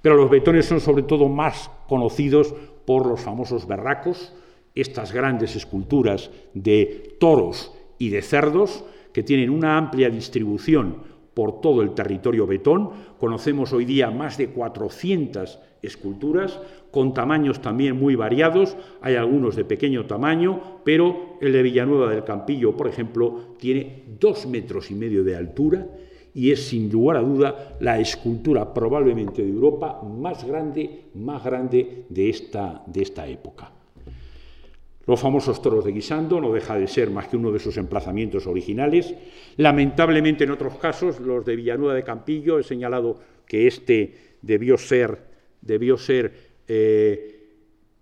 Pero 0.00 0.16
los 0.16 0.30
betones 0.30 0.66
son 0.66 0.80
sobre 0.80 1.02
todo 1.02 1.28
más 1.28 1.70
conocidos 1.88 2.54
por 2.86 3.06
los 3.06 3.20
famosos 3.20 3.66
berracos, 3.66 4.32
estas 4.74 5.12
grandes 5.12 5.56
esculturas 5.56 6.30
de 6.54 7.16
toros 7.18 7.72
y 7.98 8.10
de 8.10 8.22
cerdos 8.22 8.84
que 9.12 9.22
tienen 9.22 9.50
una 9.50 9.76
amplia 9.76 10.10
distribución 10.10 11.18
por 11.34 11.60
todo 11.60 11.82
el 11.82 11.94
territorio 11.94 12.46
betón. 12.46 12.90
Conocemos 13.18 13.72
hoy 13.72 13.84
día 13.84 14.10
más 14.10 14.38
de 14.38 14.48
400 14.48 15.58
esculturas 15.82 16.60
con 16.90 17.14
tamaños 17.14 17.60
también 17.60 17.98
muy 17.98 18.16
variados. 18.16 18.76
Hay 19.00 19.14
algunos 19.14 19.54
de 19.54 19.64
pequeño 19.64 20.06
tamaño, 20.06 20.80
pero 20.84 21.36
el 21.40 21.52
de 21.52 21.62
Villanueva 21.62 22.10
del 22.10 22.24
Campillo, 22.24 22.76
por 22.76 22.88
ejemplo, 22.88 23.54
tiene 23.58 24.04
dos 24.18 24.46
metros 24.46 24.90
y 24.90 24.94
medio 24.94 25.22
de 25.22 25.36
altura 25.36 25.86
y 26.34 26.50
es 26.50 26.68
sin 26.68 26.90
lugar 26.90 27.16
a 27.16 27.20
duda 27.20 27.76
la 27.80 27.98
escultura 27.98 28.72
probablemente 28.74 29.42
de 29.42 29.48
Europa 29.48 30.02
más 30.02 30.44
grande, 30.44 31.04
más 31.14 31.44
grande 31.44 32.04
de 32.08 32.30
esta, 32.30 32.82
de 32.86 33.02
esta 33.02 33.26
época. 33.26 33.77
Los 35.08 35.20
famosos 35.20 35.62
toros 35.62 35.86
de 35.86 35.92
Guisando 35.92 36.38
no 36.38 36.52
deja 36.52 36.78
de 36.78 36.86
ser 36.86 37.08
más 37.08 37.28
que 37.28 37.38
uno 37.38 37.50
de 37.50 37.58
sus 37.58 37.78
emplazamientos 37.78 38.46
originales. 38.46 39.14
Lamentablemente, 39.56 40.44
en 40.44 40.50
otros 40.50 40.76
casos, 40.76 41.18
los 41.18 41.46
de 41.46 41.56
Villanueva 41.56 41.94
de 41.94 42.04
Campillo, 42.04 42.58
he 42.58 42.62
señalado 42.62 43.18
que 43.46 43.66
este 43.66 44.14
debió 44.42 44.76
ser, 44.76 45.18
debió 45.62 45.96
ser 45.96 46.34
eh, 46.68 47.54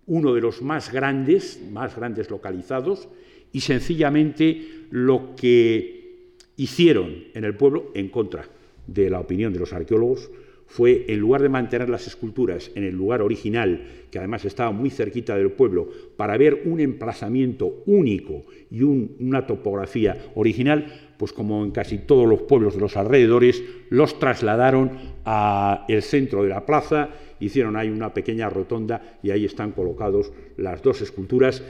uno 0.07 0.33
de 0.33 0.41
los 0.41 0.61
más 0.61 0.91
grandes, 0.91 1.61
más 1.71 1.95
grandes 1.95 2.29
localizados, 2.29 3.07
y 3.53 3.61
sencillamente 3.61 4.87
lo 4.89 5.33
que 5.37 6.33
hicieron 6.57 7.23
en 7.33 7.45
el 7.45 7.55
pueblo, 7.55 7.91
en 7.93 8.09
contra 8.09 8.49
de 8.85 9.09
la 9.09 9.21
opinión 9.21 9.53
de 9.53 9.59
los 9.59 9.71
arqueólogos, 9.71 10.29
fue, 10.67 11.05
en 11.07 11.19
lugar 11.19 11.41
de 11.41 11.49
mantener 11.49 11.89
las 11.89 12.07
esculturas 12.07 12.71
en 12.75 12.83
el 12.83 12.95
lugar 12.95 13.21
original, 13.21 13.87
que 14.11 14.19
además 14.19 14.45
estaba 14.45 14.71
muy 14.71 14.89
cerquita 14.89 15.35
del 15.35 15.51
pueblo, 15.51 15.89
para 16.15 16.37
ver 16.37 16.63
un 16.65 16.79
emplazamiento 16.79 17.83
único 17.85 18.43
y 18.69 18.83
una 18.83 19.47
topografía 19.47 20.17
original, 20.35 21.13
pues 21.17 21.33
como 21.33 21.63
en 21.63 21.71
casi 21.71 21.99
todos 21.99 22.27
los 22.27 22.41
pueblos 22.41 22.75
de 22.75 22.81
los 22.81 22.97
alrededores, 22.97 23.63
los 23.89 24.19
trasladaron 24.19 24.91
al 25.23 26.01
centro 26.01 26.43
de 26.43 26.49
la 26.49 26.65
plaza, 26.65 27.09
hicieron 27.39 27.75
ahí 27.75 27.89
una 27.89 28.13
pequeña 28.13 28.49
rotonda 28.49 29.19
y 29.23 29.31
ahí 29.31 29.45
están 29.45 29.71
colocados 29.71 30.31
las 30.57 30.81
dos 30.81 31.01
esculturas 31.01 31.63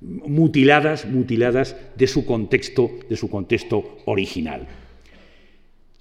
mutiladas, 0.00 1.06
mutiladas 1.06 1.76
de 1.96 2.06
su 2.06 2.24
contexto, 2.24 2.90
de 3.08 3.16
su 3.16 3.28
contexto 3.28 3.98
original. 4.04 4.66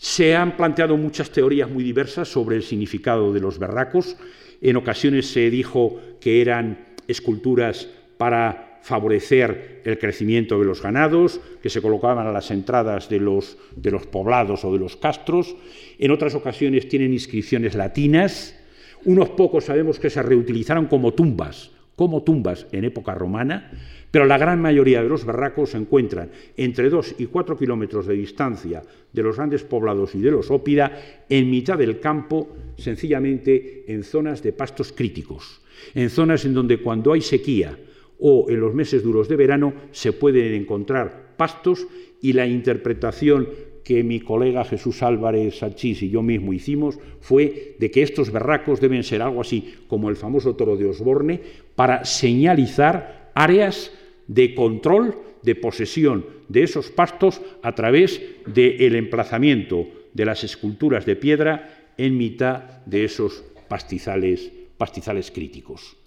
Se 0.03 0.35
han 0.35 0.57
planteado 0.57 0.97
muchas 0.97 1.29
teorías 1.29 1.71
muy 1.71 1.81
diversas 1.81 2.27
sobre 2.27 2.57
el 2.57 2.63
significado 2.63 3.31
de 3.31 3.39
los 3.39 3.57
berracos. 3.57 4.17
En 4.59 4.75
ocasiones 4.75 5.27
se 5.27 5.49
dijo 5.49 5.97
que 6.19 6.41
eran 6.41 6.87
esculturas 7.07 7.87
para 8.17 8.79
favorecer 8.81 9.81
el 9.85 9.97
crecimiento 9.97 10.59
de 10.59 10.65
los 10.65 10.81
ganados, 10.81 11.39
que 11.61 11.69
se 11.69 11.81
colocaban 11.81 12.27
a 12.27 12.33
las 12.33 12.51
entradas 12.51 13.07
de 13.07 13.21
los, 13.21 13.57
de 13.77 13.91
los 13.91 14.05
poblados 14.05 14.65
o 14.65 14.73
de 14.73 14.79
los 14.79 14.97
castros. 14.97 15.55
En 15.97 16.11
otras 16.11 16.35
ocasiones 16.35 16.89
tienen 16.89 17.13
inscripciones 17.13 17.73
latinas. 17.73 18.59
Unos 19.05 19.29
pocos 19.29 19.63
sabemos 19.63 19.99
que 19.99 20.09
se 20.09 20.21
reutilizaron 20.21 20.87
como 20.87 21.13
tumbas, 21.13 21.71
como 21.95 22.23
tumbas 22.23 22.67
en 22.71 22.85
época 22.85 23.13
romana, 23.13 23.71
pero 24.11 24.25
la 24.25 24.37
gran 24.37 24.61
mayoría 24.61 25.01
de 25.01 25.09
los 25.09 25.25
barracos 25.25 25.71
se 25.71 25.77
encuentran 25.77 26.29
entre 26.55 26.89
2 26.89 27.15
y 27.17 27.25
4 27.25 27.57
kilómetros 27.57 28.05
de 28.05 28.13
distancia 28.13 28.83
de 29.11 29.23
los 29.23 29.37
grandes 29.37 29.63
poblados 29.63 30.13
y 30.15 30.21
de 30.21 30.31
los 30.31 30.51
ópida, 30.51 31.25
en 31.29 31.49
mitad 31.49 31.77
del 31.77 31.99
campo, 31.99 32.49
sencillamente 32.77 33.85
en 33.87 34.03
zonas 34.03 34.43
de 34.43 34.53
pastos 34.53 34.91
críticos, 34.91 35.61
en 35.95 36.09
zonas 36.09 36.45
en 36.45 36.53
donde 36.53 36.77
cuando 36.77 37.13
hay 37.13 37.21
sequía 37.21 37.77
o 38.19 38.45
en 38.49 38.59
los 38.59 38.73
meses 38.73 39.03
duros 39.03 39.27
de 39.27 39.35
verano 39.35 39.73
se 39.91 40.13
pueden 40.13 40.53
encontrar 40.53 41.33
pastos 41.35 41.87
y 42.21 42.33
la 42.33 42.47
interpretación 42.47 43.49
que 43.83 44.03
mi 44.03 44.21
colega 44.21 44.63
Jesús 44.63 45.03
Álvarez 45.03 45.59
Sachís 45.59 46.01
y 46.03 46.09
yo 46.09 46.21
mismo 46.21 46.53
hicimos 46.53 46.97
fue 47.19 47.75
de 47.79 47.91
que 47.91 48.01
estos 48.01 48.31
berracos 48.31 48.79
deben 48.79 49.03
ser 49.03 49.21
algo 49.21 49.41
así 49.41 49.75
como 49.87 50.09
el 50.09 50.15
famoso 50.15 50.55
toro 50.55 50.77
de 50.77 50.85
Osborne 50.85 51.41
para 51.75 52.05
señalizar 52.05 53.31
áreas 53.33 53.91
de 54.27 54.55
control, 54.55 55.15
de 55.41 55.55
posesión 55.55 56.25
de 56.47 56.63
esos 56.63 56.91
pastos 56.91 57.41
a 57.61 57.73
través 57.73 58.21
del 58.45 58.95
emplazamiento 58.95 59.87
de 60.13 60.25
las 60.25 60.43
esculturas 60.43 61.05
de 61.05 61.15
piedra 61.15 61.87
en 61.97 62.17
mitad 62.17 62.83
de 62.85 63.05
esos 63.05 63.43
pastizales, 63.67 64.51
pastizales 64.77 65.31
críticos. 65.31 65.97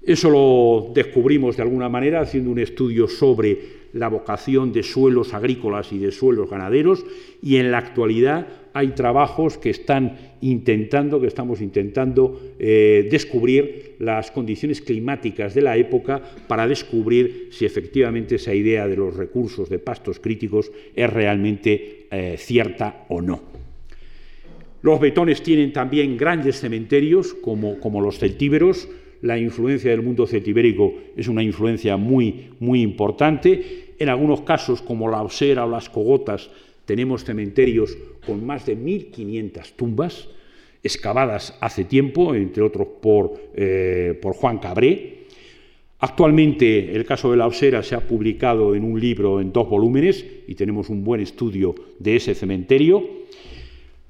Eso 0.00 0.30
lo 0.30 0.92
descubrimos 0.94 1.56
de 1.56 1.62
alguna 1.62 1.88
manera 1.88 2.20
haciendo 2.20 2.50
un 2.50 2.58
estudio 2.58 3.06
sobre 3.06 3.82
la 3.92 4.08
vocación 4.08 4.72
de 4.72 4.82
suelos 4.82 5.34
agrícolas 5.34 5.92
y 5.92 5.98
de 5.98 6.10
suelos 6.10 6.50
ganaderos 6.50 7.04
y 7.42 7.56
en 7.56 7.70
la 7.70 7.78
actualidad 7.78 8.46
hay 8.72 8.88
trabajos 8.88 9.58
que 9.58 9.70
están 9.70 10.16
intentando, 10.40 11.20
que 11.20 11.26
estamos 11.26 11.60
intentando 11.60 12.54
eh, 12.58 13.08
descubrir 13.10 13.96
las 13.98 14.30
condiciones 14.30 14.80
climáticas 14.80 15.54
de 15.54 15.62
la 15.62 15.76
época 15.76 16.22
para 16.48 16.66
descubrir 16.66 17.48
si 17.50 17.64
efectivamente 17.64 18.36
esa 18.36 18.54
idea 18.54 18.88
de 18.88 18.96
los 18.96 19.16
recursos 19.16 19.68
de 19.68 19.78
pastos 19.78 20.18
críticos 20.18 20.72
es 20.94 21.10
realmente 21.10 22.06
eh, 22.10 22.36
cierta 22.38 23.04
o 23.08 23.20
no. 23.20 23.40
Los 24.82 24.98
betones 24.98 25.42
tienen 25.42 25.72
también 25.72 26.16
grandes 26.16 26.58
cementerios 26.58 27.34
como, 27.34 27.78
como 27.78 28.00
los 28.00 28.18
celtíberos, 28.18 28.88
la 29.22 29.38
influencia 29.38 29.92
del 29.92 30.02
mundo 30.02 30.26
celtibérico 30.26 30.94
es 31.16 31.28
una 31.28 31.44
influencia 31.44 31.96
muy, 31.96 32.50
muy 32.58 32.82
importante. 32.82 33.94
En 33.98 34.08
algunos 34.08 34.40
casos, 34.40 34.82
como 34.82 35.08
la 35.08 35.22
Osera 35.22 35.64
o 35.64 35.70
las 35.70 35.88
Cogotas, 35.88 36.50
tenemos 36.84 37.24
cementerios 37.24 37.96
con 38.26 38.44
más 38.44 38.66
de 38.66 38.76
1.500 38.76 39.72
tumbas 39.76 40.28
excavadas 40.82 41.56
hace 41.60 41.84
tiempo, 41.84 42.34
entre 42.34 42.62
otros 42.62 42.88
por, 43.00 43.34
eh, 43.54 44.18
por 44.20 44.34
Juan 44.34 44.58
Cabré. 44.58 45.22
Actualmente 46.00 46.96
el 46.96 47.04
caso 47.04 47.30
de 47.30 47.36
la 47.36 47.46
Osera 47.46 47.82
se 47.82 47.94
ha 47.94 48.00
publicado 48.00 48.74
en 48.74 48.82
un 48.82 48.98
libro 48.98 49.40
en 49.40 49.52
dos 49.52 49.68
volúmenes 49.68 50.24
y 50.48 50.54
tenemos 50.56 50.88
un 50.88 51.04
buen 51.04 51.20
estudio 51.20 51.74
de 52.00 52.16
ese 52.16 52.34
cementerio. 52.34 53.22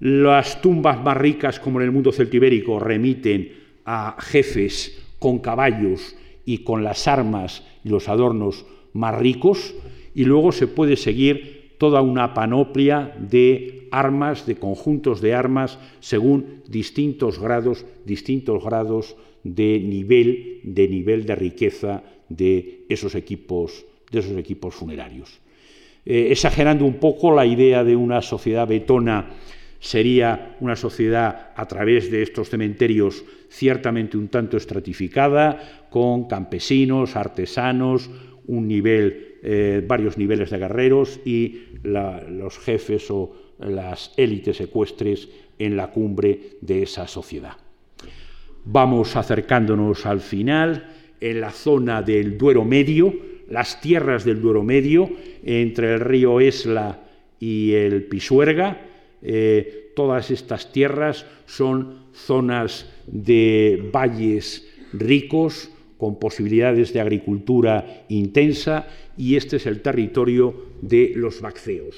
Las 0.01 0.63
tumbas 0.63 1.03
más 1.03 1.17
ricas, 1.17 1.61
como 1.61 1.81
en 1.81 1.85
el 1.85 1.93
mundo 1.93 2.11
celtibérico, 2.11 2.81
remiten 2.81 3.53
a 3.85 4.17
jefes 4.19 5.01
con 5.19 5.39
caballos 5.41 6.17
y 6.45 6.59
con 6.59 6.83
las 6.83 7.07
armas 7.07 7.63
y 7.85 7.91
los 7.91 8.09
adornos 8.09 8.65
más 8.95 9.19
ricos, 9.19 9.75
y 10.15 10.25
luego 10.25 10.51
se 10.53 10.67
puede 10.67 10.97
seguir 10.97 11.52
toda 11.83 12.01
una 12.01 12.33
panoplia 12.33 13.13
de 13.19 13.89
armas, 13.91 14.47
de 14.47 14.55
conjuntos 14.55 15.21
de 15.21 15.35
armas, 15.35 15.81
según 15.99 16.63
distintos 16.69 17.41
grados, 17.41 17.85
distintos 18.07 18.63
grados 18.63 19.17
de 19.43 19.81
nivel, 19.81 20.61
de 20.63 20.87
nivel 20.87 21.27
de 21.27 21.35
riqueza 21.35 22.05
de 22.29 22.87
esos 22.89 23.17
equipos, 23.17 23.85
de 24.13 24.21
esos 24.21 24.39
equipos 24.39 24.77
funerarios. 24.77 25.41
Eh, 26.07 26.29
exagerando 26.31 26.85
un 26.85 27.01
poco 27.01 27.35
la 27.35 27.47
idea 27.47 27.83
de 27.83 27.97
una 27.97 28.23
sociedad 28.23 28.69
betona 28.69 29.31
sería 29.81 30.57
una 30.61 30.77
sociedad 30.77 31.51
a 31.57 31.67
través 31.67 32.13
de 32.13 32.23
estos 32.23 32.49
cementerios 32.49 33.25
ciertamente 33.51 34.17
un 34.17 34.29
tanto 34.29 34.57
estratificada, 34.57 35.89
con 35.91 36.29
campesinos, 36.29 37.17
artesanos, 37.17 38.09
un 38.47 38.69
nivel, 38.69 39.32
eh, 39.43 39.83
varios 39.87 40.17
niveles 40.17 40.51
de 40.51 40.59
guerreros 40.59 41.21
y 41.25 41.63
los 41.83 42.59
jefes 42.59 43.11
o 43.11 43.35
las 43.59 44.13
élites 44.17 44.61
ecuestres 44.61 45.29
en 45.59 45.77
la 45.77 45.91
cumbre 45.91 46.59
de 46.61 46.83
esa 46.85 47.07
sociedad. 47.09 47.57
Vamos 48.65 49.17
acercándonos 49.17 50.07
al 50.07 50.21
final, 50.21 50.89
en 51.21 51.41
la 51.41 51.51
zona 51.51 52.03
del 52.03 52.39
Duero 52.39 52.65
Medio, 52.65 53.15
las 53.49 53.81
tierras 53.81 54.25
del 54.25 54.41
Duero 54.41 54.63
Medio, 54.63 55.11
entre 55.45 55.95
el 55.95 56.01
río 56.01 56.41
Esla 56.41 57.01
y 57.39 57.73
el 57.73 58.05
Pisuerga, 58.05 58.87
eh, 59.23 59.93
todas 59.95 60.31
estas 60.31 60.73
tierras 60.73 61.27
son 61.47 62.07
zonas 62.13 62.91
de 63.07 63.91
valles 63.93 64.69
ricos, 64.93 65.71
con 66.03 66.19
posibilidades 66.19 66.93
de 66.93 67.01
agricultura 67.01 68.03
intensa, 68.09 68.89
y 69.17 69.37
este 69.37 69.55
es 69.59 69.67
el 69.67 69.83
territorio 69.83 70.53
de 70.81 71.13
los 71.15 71.41
Bacceos, 71.41 71.95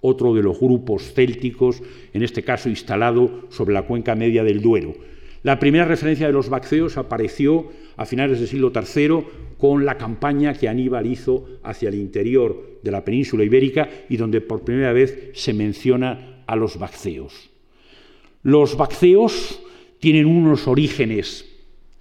otro 0.00 0.32
de 0.32 0.44
los 0.44 0.60
grupos 0.60 1.12
célticos, 1.12 1.82
en 2.14 2.22
este 2.22 2.44
caso 2.44 2.68
instalado 2.68 3.46
sobre 3.48 3.74
la 3.74 3.82
cuenca 3.82 4.14
media 4.14 4.44
del 4.44 4.62
Duero. 4.62 4.94
La 5.42 5.58
primera 5.58 5.86
referencia 5.86 6.28
de 6.28 6.32
los 6.32 6.48
Bacceos 6.48 6.96
apareció 6.98 7.72
a 7.96 8.06
finales 8.06 8.38
del 8.38 8.46
siglo 8.46 8.70
III 8.72 9.56
con 9.58 9.84
la 9.84 9.98
campaña 9.98 10.54
que 10.54 10.68
Aníbal 10.68 11.08
hizo 11.08 11.58
hacia 11.64 11.88
el 11.88 11.96
interior 11.96 12.78
de 12.84 12.92
la 12.92 13.04
península 13.04 13.42
ibérica 13.42 13.88
y 14.08 14.18
donde 14.18 14.40
por 14.40 14.62
primera 14.62 14.92
vez 14.92 15.30
se 15.34 15.52
menciona 15.52 16.44
a 16.46 16.54
los 16.54 16.78
bacceos. 16.78 17.50
Los 18.44 18.76
bacceos 18.76 19.60
tienen 19.98 20.26
unos 20.26 20.68
orígenes, 20.68 21.47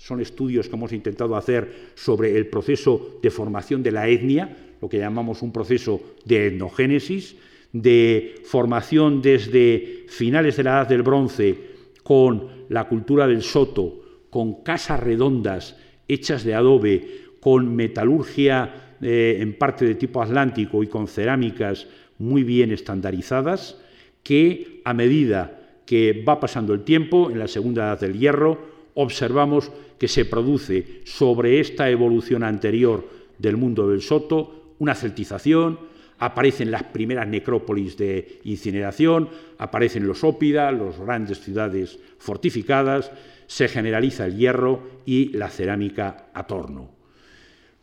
son 0.07 0.21
estudios 0.21 0.69
que 0.69 0.75
hemos 0.77 0.93
intentado 0.93 1.35
hacer 1.35 1.91
sobre 1.93 2.37
el 2.37 2.47
proceso 2.47 3.19
de 3.21 3.29
formación 3.29 3.83
de 3.83 3.91
la 3.91 4.07
etnia, 4.07 4.55
lo 4.81 4.87
que 4.87 4.99
llamamos 4.99 5.41
un 5.41 5.51
proceso 5.51 5.99
de 6.23 6.47
etnogénesis, 6.47 7.35
de 7.73 8.35
formación 8.45 9.21
desde 9.21 10.05
finales 10.07 10.55
de 10.55 10.63
la 10.63 10.69
Edad 10.71 10.87
del 10.87 11.01
Bronce 11.01 11.57
con 12.03 12.47
la 12.69 12.87
cultura 12.87 13.27
del 13.27 13.41
soto, 13.41 13.99
con 14.29 14.63
casas 14.63 15.01
redondas 15.01 15.75
hechas 16.07 16.45
de 16.45 16.55
adobe, 16.55 17.25
con 17.41 17.75
metalurgia 17.75 18.95
eh, 19.01 19.39
en 19.41 19.57
parte 19.57 19.83
de 19.83 19.95
tipo 19.95 20.21
atlántico 20.21 20.83
y 20.83 20.87
con 20.87 21.09
cerámicas 21.09 21.85
muy 22.17 22.43
bien 22.43 22.71
estandarizadas, 22.71 23.77
que 24.23 24.79
a 24.85 24.93
medida 24.93 25.81
que 25.85 26.23
va 26.25 26.39
pasando 26.39 26.73
el 26.73 26.85
tiempo, 26.85 27.29
en 27.29 27.39
la 27.39 27.49
segunda 27.49 27.87
edad 27.87 27.99
del 27.99 28.17
hierro, 28.17 28.77
observamos 28.93 29.71
que 29.97 30.07
se 30.07 30.25
produce 30.25 31.01
sobre 31.05 31.59
esta 31.59 31.89
evolución 31.89 32.43
anterior 32.43 33.07
del 33.37 33.57
mundo 33.57 33.89
del 33.89 34.01
soto 34.01 34.75
una 34.79 34.95
celtización, 34.95 35.79
aparecen 36.19 36.71
las 36.71 36.83
primeras 36.83 37.27
necrópolis 37.27 37.97
de 37.97 38.39
incineración, 38.43 39.29
aparecen 39.57 40.07
los 40.07 40.23
ópida, 40.23 40.71
las 40.71 40.99
grandes 40.99 41.39
ciudades 41.39 41.99
fortificadas, 42.17 43.11
se 43.47 43.67
generaliza 43.67 44.25
el 44.25 44.37
hierro 44.37 44.81
y 45.05 45.29
la 45.29 45.49
cerámica 45.49 46.27
a 46.33 46.45
torno. 46.45 46.91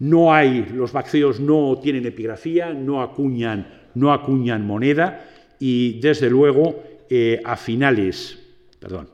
No 0.01 0.35
hay, 0.35 0.67
los 0.75 0.93
bacceos 0.93 1.41
no 1.41 1.79
tienen 1.81 2.07
epigrafía, 2.07 2.73
no 2.73 3.03
acuñan, 3.03 3.83
no 3.95 4.13
acuñan 4.13 4.67
moneda, 4.67 5.25
y 5.59 6.01
desde 6.01 6.29
luego 6.29 6.83
eh, 7.09 7.41
a 7.45 7.57
finales, 7.57 8.39
perdón, 8.81 9.09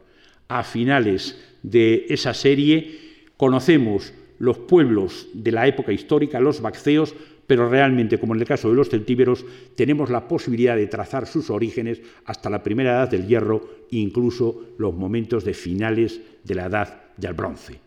a 0.49 0.65
finales 0.65 1.50
de 1.63 2.07
esa 2.09 2.35
serie. 2.35 2.99
Conocemos 3.37 4.13
los 4.39 4.59
pueblos 4.59 5.29
de 5.35 5.53
la 5.53 5.67
época 5.67 5.93
histórica, 5.93 6.41
los 6.41 6.61
bacceos, 6.61 7.15
pero 7.47 7.69
realmente, 7.69 8.19
como 8.19 8.35
en 8.35 8.41
el 8.41 8.47
caso 8.47 8.71
de 8.71 8.77
los 8.77 8.89
celtíberos, 8.89 9.45
tenemos 9.75 10.09
la 10.09 10.29
posibilidad 10.29 10.77
de 10.77 10.87
trazar 10.87 11.27
sus 11.27 11.51
orígenes 11.51 12.01
hasta 12.25 12.49
la 12.49 12.63
primera 12.63 12.93
edad 12.93 13.11
del 13.11 13.27
hierro, 13.27 13.87
incluso 13.91 14.75
los 14.79 14.95
momentos 14.95 15.45
de 15.45 15.53
finales 15.53 16.21
de 16.45 16.55
la 16.55 16.67
edad 16.67 17.03
del 17.17 17.35
bronce. 17.35 17.81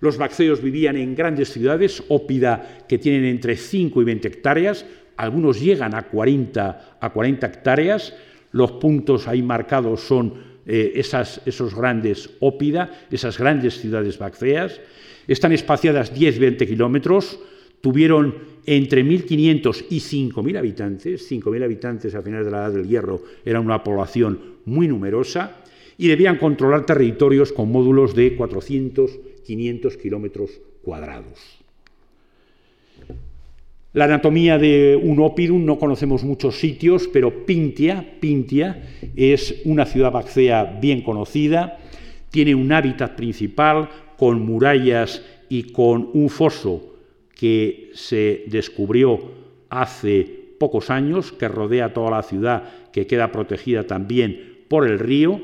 Los 0.00 0.16
bacceos 0.16 0.62
vivían 0.62 0.96
en 0.96 1.14
grandes 1.14 1.52
ciudades, 1.52 2.02
ópida, 2.08 2.86
que 2.88 2.98
tienen 2.98 3.24
entre 3.24 3.56
5 3.56 4.00
y 4.00 4.04
20 4.04 4.28
hectáreas, 4.28 4.86
algunos 5.16 5.60
llegan 5.60 5.94
a 5.94 6.02
40, 6.02 6.98
a 7.00 7.10
40 7.12 7.46
hectáreas, 7.46 8.14
los 8.52 8.72
puntos 8.72 9.28
ahí 9.28 9.42
marcados 9.42 10.00
son 10.00 10.32
eh, 10.68 10.92
esas, 10.94 11.40
esos 11.46 11.74
grandes 11.74 12.30
ópida, 12.38 13.06
esas 13.10 13.38
grandes 13.38 13.80
ciudades 13.80 14.18
bacceas, 14.18 14.80
están 15.26 15.52
espaciadas 15.52 16.14
10-20 16.14 16.66
kilómetros, 16.66 17.40
tuvieron 17.80 18.34
entre 18.66 19.04
1.500 19.04 19.86
y 19.90 19.98
5.000 19.98 20.58
habitantes, 20.58 21.30
5.000 21.30 21.64
habitantes 21.64 22.14
a 22.14 22.22
finales 22.22 22.46
de 22.46 22.52
la 22.52 22.58
Edad 22.58 22.72
del 22.72 22.86
Hierro 22.86 23.22
era 23.44 23.60
una 23.60 23.82
población 23.82 24.58
muy 24.66 24.86
numerosa, 24.86 25.64
y 25.98 26.06
debían 26.06 26.38
controlar 26.38 26.86
territorios 26.86 27.52
con 27.52 27.70
módulos 27.70 28.14
de 28.14 28.38
400-500 28.38 29.96
kilómetros 29.96 30.60
cuadrados. 30.82 31.58
La 33.94 34.04
anatomía 34.04 34.58
de 34.58 35.00
un 35.02 35.18
opidum 35.20 35.64
no 35.64 35.78
conocemos 35.78 36.22
muchos 36.22 36.60
sitios, 36.60 37.08
pero 37.10 37.46
Pintia, 37.46 38.18
Pintia 38.20 38.82
es 39.16 39.62
una 39.64 39.86
ciudad 39.86 40.12
bacea 40.12 40.78
bien 40.78 41.00
conocida, 41.00 41.78
tiene 42.30 42.54
un 42.54 42.70
hábitat 42.70 43.16
principal 43.16 43.88
con 44.18 44.44
murallas 44.44 45.22
y 45.48 45.72
con 45.72 46.10
un 46.12 46.28
foso 46.28 46.96
que 47.34 47.90
se 47.94 48.44
descubrió 48.48 49.20
hace 49.70 50.38
pocos 50.58 50.90
años, 50.90 51.32
que 51.32 51.48
rodea 51.48 51.94
toda 51.94 52.10
la 52.10 52.22
ciudad, 52.22 52.90
que 52.92 53.06
queda 53.06 53.32
protegida 53.32 53.86
también 53.86 54.58
por 54.68 54.86
el 54.86 54.98
río. 54.98 55.40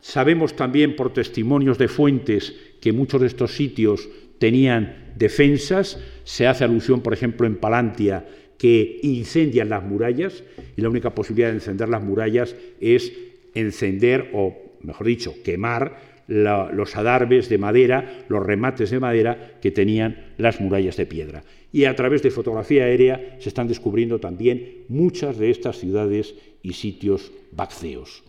Sabemos 0.00 0.56
también 0.56 0.96
por 0.96 1.12
testimonios 1.12 1.78
de 1.78 1.86
fuentes 1.86 2.52
que 2.80 2.92
muchos 2.92 3.20
de 3.20 3.28
estos 3.28 3.54
sitios 3.54 4.08
tenían 4.40 5.12
defensas, 5.16 6.00
se 6.24 6.46
hace 6.46 6.64
alusión, 6.64 7.02
por 7.02 7.12
ejemplo, 7.12 7.46
en 7.46 7.56
Palantia, 7.56 8.26
que 8.56 8.98
incendian 9.02 9.68
las 9.68 9.84
murallas, 9.84 10.42
y 10.76 10.80
la 10.80 10.88
única 10.88 11.14
posibilidad 11.14 11.50
de 11.50 11.56
encender 11.56 11.90
las 11.90 12.02
murallas 12.02 12.56
es 12.80 13.12
encender, 13.54 14.30
o 14.32 14.56
mejor 14.82 15.06
dicho, 15.06 15.34
quemar 15.44 16.10
los 16.26 16.96
adarves 16.96 17.48
de 17.48 17.58
madera, 17.58 18.24
los 18.28 18.44
remates 18.44 18.90
de 18.90 19.00
madera 19.00 19.58
que 19.60 19.72
tenían 19.72 20.32
las 20.38 20.60
murallas 20.60 20.96
de 20.96 21.06
piedra. 21.06 21.42
Y 21.72 21.84
a 21.84 21.94
través 21.94 22.22
de 22.22 22.30
fotografía 22.30 22.84
aérea 22.84 23.36
se 23.40 23.48
están 23.48 23.68
descubriendo 23.68 24.20
también 24.20 24.84
muchas 24.88 25.38
de 25.38 25.50
estas 25.50 25.76
ciudades 25.78 26.34
y 26.62 26.72
sitios 26.72 27.32
bacceos. 27.52 28.22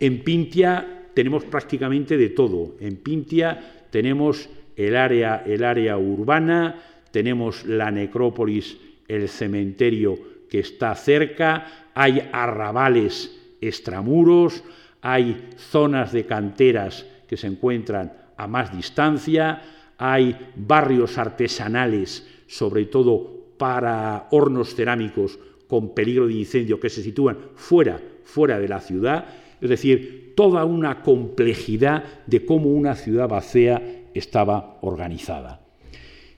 En 0.00 0.22
Pintia 0.22 1.06
tenemos 1.14 1.44
prácticamente 1.44 2.16
de 2.18 2.28
todo. 2.30 2.76
En 2.80 2.96
Pintia 2.96 3.86
tenemos 3.90 4.50
el 4.86 4.96
área, 4.96 5.42
el 5.46 5.62
área 5.62 5.98
urbana, 5.98 6.76
tenemos 7.10 7.66
la 7.66 7.90
necrópolis, 7.90 8.78
el 9.08 9.28
cementerio 9.28 10.18
que 10.48 10.60
está 10.60 10.94
cerca, 10.94 11.90
hay 11.94 12.30
arrabales 12.32 13.36
extramuros, 13.60 14.64
hay 15.02 15.50
zonas 15.56 16.12
de 16.12 16.24
canteras 16.24 17.06
que 17.28 17.36
se 17.36 17.46
encuentran 17.46 18.12
a 18.38 18.46
más 18.46 18.74
distancia, 18.74 19.60
hay 19.98 20.34
barrios 20.56 21.18
artesanales, 21.18 22.26
sobre 22.46 22.86
todo 22.86 23.54
para 23.58 24.28
hornos 24.30 24.74
cerámicos 24.74 25.38
con 25.68 25.94
peligro 25.94 26.26
de 26.26 26.34
incendio 26.34 26.80
que 26.80 26.88
se 26.88 27.02
sitúan 27.02 27.36
fuera, 27.54 28.00
fuera 28.24 28.58
de 28.58 28.68
la 28.68 28.80
ciudad, 28.80 29.26
es 29.60 29.68
decir, 29.68 30.32
toda 30.34 30.64
una 30.64 31.02
complejidad 31.02 32.02
de 32.26 32.46
cómo 32.46 32.70
una 32.70 32.94
ciudad 32.94 33.28
vacía 33.28 33.99
estaba 34.14 34.78
organizada. 34.82 35.60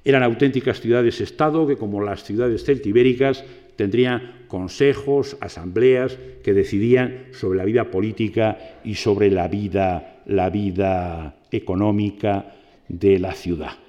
Eran 0.05 0.23
auténticas 0.23 0.81
ciudades-estado 0.81 1.67
que, 1.67 1.77
como 1.77 2.03
las 2.03 2.25
ciudades 2.25 2.65
celtibéricas, 2.65 3.45
tendrían 3.77 4.47
consejos, 4.49 5.37
asambleas 5.41 6.19
que 6.43 6.53
decidían 6.53 7.27
sobre 7.33 7.59
la 7.59 7.65
vida 7.65 7.91
política 7.91 8.59
y 8.85 8.97
sobre 8.97 9.31
la 9.31 9.49
vida, 9.49 10.23
la 10.27 10.51
vida 10.51 11.37
económica 11.51 12.55
de 12.89 13.19
la 13.19 13.33
ciudad. 13.33 13.82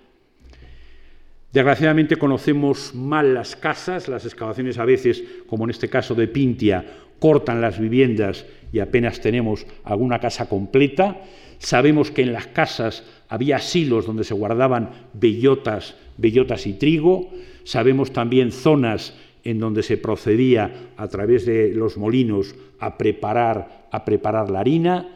Desgraciadamente 1.53 2.15
conocemos 2.15 2.95
mal 2.95 3.35
las 3.35 3.55
casas, 3.55 4.07
las 4.07 4.25
excavaciones 4.25 4.79
a 4.79 4.85
veces, 4.85 5.23
como 5.45 5.65
en 5.65 5.69
este 5.69 5.87
caso 5.87 6.15
de 6.15 6.27
Pintia, 6.27 6.83
cortan 7.19 7.61
las 7.61 7.79
viviendas 7.79 8.47
y 8.71 8.79
apenas 8.79 9.21
tenemos 9.21 9.67
alguna 9.83 10.17
casa 10.17 10.49
completa. 10.49 11.21
Sabemos 11.59 12.09
que 12.09 12.23
en 12.23 12.33
las 12.33 12.47
casas 12.47 13.03
había 13.29 13.59
silos 13.59 14.07
donde 14.07 14.23
se 14.23 14.33
guardaban 14.33 14.89
bellotas, 15.13 15.95
bellotas 16.17 16.65
y 16.65 16.73
trigo. 16.73 17.29
Sabemos 17.65 18.11
también 18.11 18.51
zonas 18.51 19.13
en 19.43 19.59
donde 19.59 19.83
se 19.83 19.97
procedía 19.97 20.73
a 20.97 21.07
través 21.07 21.45
de 21.45 21.71
los 21.75 21.97
molinos 21.97 22.55
a 22.79 22.97
preparar, 22.97 23.87
a 23.91 24.03
preparar 24.05 24.49
la 24.49 24.61
harina. 24.61 25.07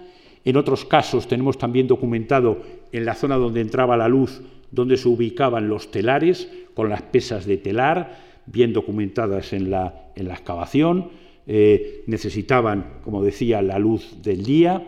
En 0.46 0.56
otros 0.56 0.86
casos 0.86 1.28
tenemos 1.28 1.58
también 1.58 1.88
documentado 1.88 2.62
en 2.92 3.06
la 3.06 3.16
zona 3.16 3.38
donde 3.38 3.62
entraba 3.62 3.98
la 3.98 4.08
luz 4.08 4.44
donde 4.72 4.97
se 4.97 5.07
ubicaban 5.07 5.70
los 5.70 5.91
telares 5.91 6.49
con 6.74 6.89
las 6.89 7.01
pesas 7.01 7.45
de 7.45 7.57
telar, 7.57 8.20
bien 8.45 8.74
documentadas 8.74 9.53
en 9.53 9.70
la, 9.70 10.11
en 10.15 10.28
la 10.28 10.34
excavación, 10.34 11.09
eh, 11.45 12.03
necesitaban, 12.07 12.99
como 13.03 13.24
decía, 13.24 13.61
la 13.61 13.80
luz 13.80 14.22
del 14.22 14.43
día. 14.43 14.86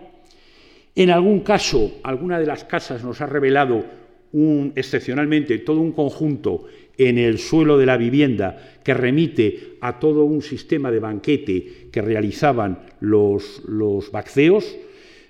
En 0.95 1.09
algún 1.09 1.41
caso, 1.41 1.99
alguna 2.03 2.39
de 2.39 2.45
las 2.45 2.65
casas 2.65 3.03
nos 3.03 3.21
ha 3.21 3.25
revelado 3.25 3.85
un, 4.33 4.73
excepcionalmente 4.75 5.59
todo 5.59 5.79
un 5.79 5.93
conjunto 5.93 6.65
en 6.97 7.17
el 7.17 7.39
suelo 7.39 7.77
de 7.77 7.85
la 7.85 7.97
vivienda 7.97 8.79
que 8.83 8.93
remite 8.93 9.77
a 9.79 9.99
todo 9.99 10.25
un 10.25 10.41
sistema 10.41 10.91
de 10.91 10.99
banquete 10.99 11.87
que 11.91 12.01
realizaban 12.01 12.79
los, 12.99 13.63
los 13.65 14.11
bacceos. 14.11 14.77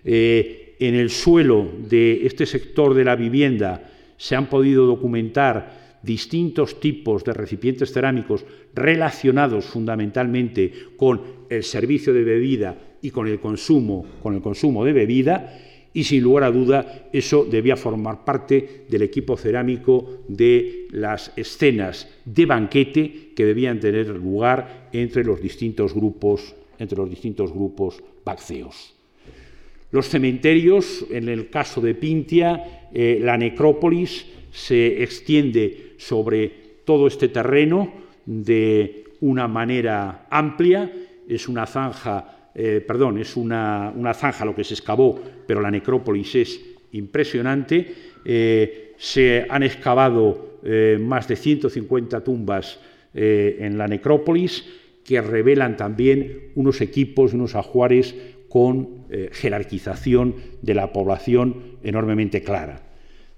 Eh, 0.03 0.75
en 0.79 0.95
el 0.95 1.09
suelo 1.09 1.69
de 1.89 2.25
este 2.25 2.45
sector 2.45 2.93
de 2.93 3.03
la 3.03 3.15
vivienda 3.15 3.83
se 4.19 4.35
han 4.35 4.47
podido 4.47 4.85
documentar 4.85 5.97
distintos 6.03 6.79
tipos 6.79 7.23
de 7.23 7.33
recipientes 7.33 7.91
cerámicos 7.91 8.45
relacionados 8.75 9.65
fundamentalmente 9.65 10.71
con 10.97 11.21
el 11.49 11.63
servicio 11.63 12.13
de 12.13 12.23
bebida 12.23 12.77
y 13.01 13.11
con 13.11 13.27
el 13.27 13.39
consumo, 13.39 14.05
con 14.21 14.35
el 14.35 14.41
consumo 14.41 14.83
de 14.83 14.93
bebida, 14.93 15.57
y 15.93 16.03
sin 16.03 16.21
lugar 16.21 16.43
a 16.43 16.51
duda 16.51 17.09
eso 17.11 17.45
debía 17.45 17.75
formar 17.75 18.23
parte 18.23 18.85
del 18.89 19.01
equipo 19.01 19.37
cerámico 19.37 20.19
de 20.27 20.87
las 20.91 21.31
escenas 21.35 22.07
de 22.25 22.45
banquete 22.45 23.31
que 23.35 23.45
debían 23.45 23.79
tener 23.79 24.07
lugar 24.07 24.89
entre 24.91 25.23
los 25.23 25.41
distintos 25.41 25.93
grupos, 25.93 26.53
entre 26.77 26.97
los 26.97 27.09
distintos 27.09 27.51
grupos 27.51 28.03
bacceos. 28.25 28.93
Los 29.91 30.07
cementerios, 30.07 31.05
en 31.09 31.29
el 31.29 31.49
caso 31.49 31.81
de 31.81 31.95
Pintia, 31.95 32.78
eh, 32.93 33.19
la 33.21 33.37
necrópolis 33.37 34.25
se 34.51 35.03
extiende 35.03 35.93
sobre 35.97 36.51
todo 36.85 37.07
este 37.07 37.29
terreno 37.29 37.93
de 38.25 39.03
una 39.21 39.47
manera 39.47 40.25
amplia, 40.29 40.91
es 41.27 41.47
una 41.47 41.65
zanja, 41.65 42.49
eh, 42.55 42.83
perdón, 42.85 43.19
es 43.19 43.35
una, 43.35 43.93
zanja 44.15 44.45
lo 44.45 44.55
que 44.55 44.63
se 44.63 44.73
excavó, 44.73 45.19
pero 45.45 45.61
la 45.61 45.69
necrópolis 45.69 46.35
es 46.35 46.61
impresionante. 46.93 47.93
Eh, 48.25 48.93
se 48.97 49.45
han 49.49 49.63
excavado 49.63 50.49
más 50.99 51.25
de 51.25 51.37
150 51.37 52.21
tumbas 52.21 52.81
en 53.13 53.77
la 53.77 53.87
necrópolis 53.87 54.65
que 55.05 55.21
revelan 55.21 55.77
también 55.77 56.51
unos 56.55 56.81
equipos, 56.81 57.33
unos 57.33 57.55
ajuares 57.55 58.13
con 58.49 59.05
eh, 59.09 59.29
jerarquización 59.31 60.35
de 60.61 60.73
la 60.73 60.91
población 60.91 61.77
enormemente 61.83 62.41
clara. 62.43 62.83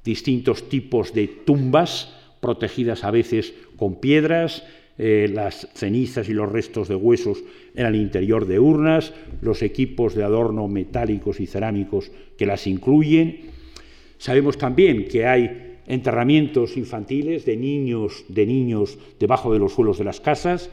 Distintos 0.03 0.70
tipos 0.70 1.14
de 1.14 1.28
tumbas 1.28 2.16
protegidas 2.39 3.03
a 3.03 3.12
veces 3.12 3.53
con 3.78 3.95
piedras, 3.99 4.64
eh, 4.97 5.30
las 5.32 5.68
cenizas 5.74 6.30
y 6.30 6.34
los 6.34 6.51
restos 6.51 6.88
de 6.88 6.95
huesos 6.95 7.43
en 7.76 7.86
el 7.86 7.95
interior 7.95 8.45
de 8.45 8.59
urnas, 8.59 9.14
los 9.41 9.62
equipos 9.62 10.16
de 10.16 10.24
adorno 10.24 10.68
metálicos 10.68 11.39
y 11.39 11.47
cerámicos 11.47 12.12
que 12.38 12.45
las 12.45 12.68
incluyen. 12.68 13.51
Sabemos 14.18 14.57
también 14.57 15.05
que 15.05 15.26
hay 15.26 15.78
enterramientos 15.88 16.78
infantiles 16.78 17.45
de 17.45 17.57
niños, 17.57 18.26
de 18.28 18.45
niños 18.45 18.97
debajo 19.20 19.51
de 19.51 19.59
los 19.59 19.74
suelos 19.74 19.97
de 19.97 20.03
las 20.03 20.22
casas, 20.22 20.70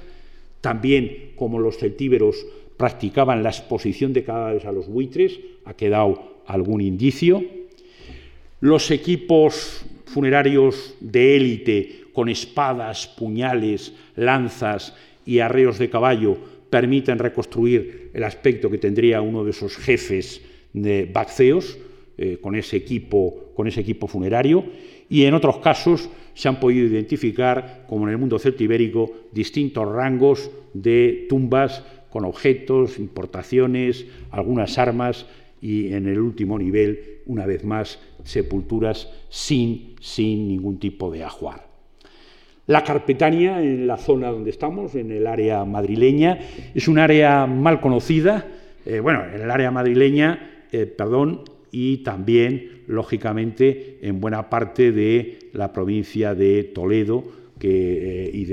también 0.60 1.32
como 1.36 1.58
los 1.58 1.78
celtíberos 1.78 2.44
practicaban 2.78 3.42
la 3.42 3.50
exposición 3.50 4.14
de 4.14 4.24
cadáveres 4.24 4.64
a 4.64 4.72
los 4.72 4.88
buitres, 4.88 5.38
ha 5.66 5.74
quedado 5.74 6.38
algún 6.46 6.80
indicio. 6.80 7.44
Los 8.60 8.90
equipos 8.90 9.84
funerarios 10.06 10.94
de 11.00 11.36
élite 11.36 12.04
con 12.14 12.28
espadas, 12.28 13.06
puñales, 13.06 13.92
lanzas 14.16 14.94
y 15.26 15.40
arreos 15.40 15.78
de 15.78 15.90
caballo 15.90 16.38
permiten 16.70 17.18
reconstruir 17.18 18.10
el 18.14 18.24
aspecto 18.24 18.70
que 18.70 18.78
tendría 18.78 19.20
uno 19.20 19.44
de 19.44 19.50
esos 19.50 19.76
jefes 19.76 20.40
de 20.72 21.08
Bacceos 21.12 21.78
eh, 22.16 22.38
con, 22.40 22.54
ese 22.54 22.76
equipo, 22.76 23.52
con 23.54 23.66
ese 23.66 23.80
equipo 23.80 24.06
funerario 24.06 24.64
y 25.08 25.24
en 25.24 25.34
otros 25.34 25.58
casos 25.58 26.08
se 26.34 26.48
han 26.48 26.60
podido 26.60 26.86
identificar, 26.86 27.84
como 27.88 28.06
en 28.06 28.12
el 28.12 28.18
mundo 28.18 28.38
celtibérico, 28.38 29.10
distintos 29.32 29.90
rangos 29.90 30.50
de 30.72 31.26
tumbas 31.28 31.82
con 32.10 32.24
objetos, 32.24 32.98
importaciones, 32.98 34.06
algunas 34.30 34.78
armas 34.78 35.26
y 35.60 35.92
en 35.92 36.06
el 36.06 36.20
último 36.20 36.58
nivel, 36.58 37.20
una 37.26 37.46
vez 37.46 37.64
más, 37.64 37.98
sepulturas 38.24 39.10
sin, 39.28 39.94
sin 40.00 40.48
ningún 40.48 40.78
tipo 40.78 41.10
de 41.10 41.24
ajuar. 41.24 41.66
La 42.66 42.84
Carpetania, 42.84 43.62
en 43.62 43.86
la 43.86 43.96
zona 43.96 44.28
donde 44.28 44.50
estamos, 44.50 44.94
en 44.94 45.10
el 45.10 45.26
área 45.26 45.64
madrileña, 45.64 46.38
es 46.74 46.86
un 46.86 46.98
área 46.98 47.46
mal 47.46 47.80
conocida, 47.80 48.46
eh, 48.84 49.00
bueno, 49.00 49.24
en 49.24 49.40
el 49.40 49.50
área 49.50 49.70
madrileña, 49.70 50.66
eh, 50.70 50.84
perdón, 50.84 51.44
y 51.70 51.98
también, 51.98 52.82
lógicamente, 52.86 53.98
en 54.02 54.20
buena 54.20 54.50
parte 54.50 54.92
de 54.92 55.38
la 55.52 55.72
provincia 55.72 56.34
de 56.34 56.64
Toledo 56.64 57.24
eh, 57.60 58.30
y, 58.32 58.44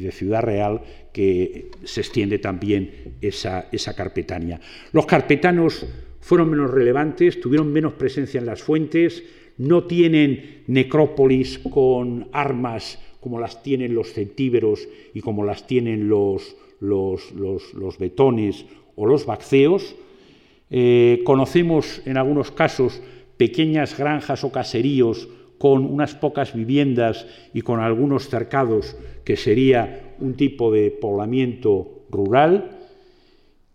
de, 0.00 0.12
Ciudad 0.12 0.42
Real, 0.42 0.82
que 1.12 1.70
se 1.84 2.00
extiende 2.00 2.38
también 2.38 3.16
esa, 3.20 3.68
carpetania. 3.96 4.60
Los 4.92 5.06
carpetanos 5.06 5.86
fueron 6.20 6.50
menos 6.50 6.70
relevantes, 6.70 7.40
tuvieron 7.40 7.72
menos 7.72 7.94
presencia 7.94 8.38
en 8.38 8.46
las 8.46 8.62
fuentes, 8.62 9.22
no 9.58 9.84
tienen 9.84 10.62
necrópolis 10.66 11.58
con 11.58 12.28
armas 12.32 12.98
como 13.20 13.40
las 13.40 13.62
tienen 13.62 13.94
los 13.94 14.12
centíberos 14.12 14.86
y 15.14 15.20
como 15.20 15.44
las 15.44 15.66
tienen 15.66 16.08
los, 16.08 16.56
los, 16.80 17.32
los, 17.32 17.98
betones 17.98 18.66
o 18.96 19.06
los 19.06 19.24
bacceos. 19.24 19.96
Eh, 20.70 21.22
conocemos 21.24 22.02
en 22.04 22.18
algunos 22.18 22.50
casos 22.50 23.00
pequeñas 23.36 23.96
granjas 23.96 24.44
o 24.44 24.52
caseríos 24.52 25.28
con 25.64 25.86
unas 25.86 26.14
pocas 26.14 26.52
viviendas 26.52 27.26
y 27.54 27.62
con 27.62 27.80
algunos 27.80 28.28
cercados, 28.28 28.98
que 29.24 29.34
sería 29.34 30.12
un 30.20 30.34
tipo 30.34 30.70
de 30.70 30.90
poblamiento 30.90 32.04
rural. 32.10 32.70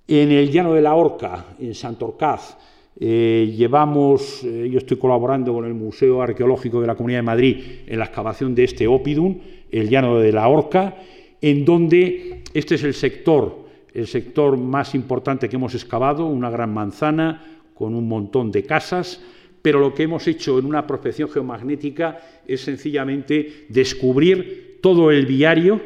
En 0.07 0.31
el 0.31 0.51
llano 0.51 0.75
de 0.75 0.83
la 0.83 0.93
Horca, 0.93 1.47
en 1.59 1.73
Santorcaz, 1.73 2.59
eh, 2.99 3.51
llevamos, 3.57 4.43
eh, 4.43 4.69
yo 4.71 4.77
estoy 4.77 4.97
colaborando 4.97 5.51
con 5.51 5.65
el 5.65 5.73
Museo 5.73 6.21
Arqueológico 6.21 6.79
de 6.79 6.85
la 6.85 6.93
Comunidad 6.93 7.21
de 7.21 7.23
Madrid 7.23 7.57
en 7.87 7.97
la 7.97 8.05
excavación 8.05 8.53
de 8.53 8.65
este 8.65 8.85
Opidum, 8.85 9.39
el 9.71 9.89
llano 9.89 10.19
de 10.19 10.31
la 10.31 10.47
Horca, 10.47 10.95
en 11.41 11.65
donde 11.65 12.43
este 12.53 12.75
es 12.75 12.83
el 12.83 12.93
sector, 12.93 13.65
el 13.95 14.05
sector 14.05 14.57
más 14.57 14.93
importante 14.93 15.49
que 15.49 15.55
hemos 15.55 15.73
excavado, 15.73 16.27
una 16.27 16.51
gran 16.51 16.71
manzana 16.71 17.43
con 17.73 17.95
un 17.95 18.07
montón 18.07 18.51
de 18.51 18.61
casas, 18.61 19.23
pero 19.62 19.80
lo 19.80 19.93
que 19.93 20.03
hemos 20.03 20.28
hecho 20.28 20.60
en 20.60 20.66
una 20.66 20.88
prospección 20.88 21.30
geomagnética 21.30 22.20
es 22.47 22.62
sencillamente 22.62 23.66
descubrir 23.70 24.78
todo 24.82 25.12
el 25.12 25.26
viario, 25.26 25.82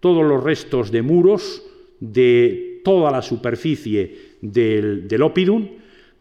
todos 0.00 0.24
los 0.24 0.42
restos 0.42 0.90
de 0.90 1.02
muros, 1.02 1.64
de 2.00 2.80
toda 2.84 3.10
la 3.10 3.22
superficie 3.22 4.36
del, 4.40 5.08
del 5.08 5.22
Opidum, 5.22 5.68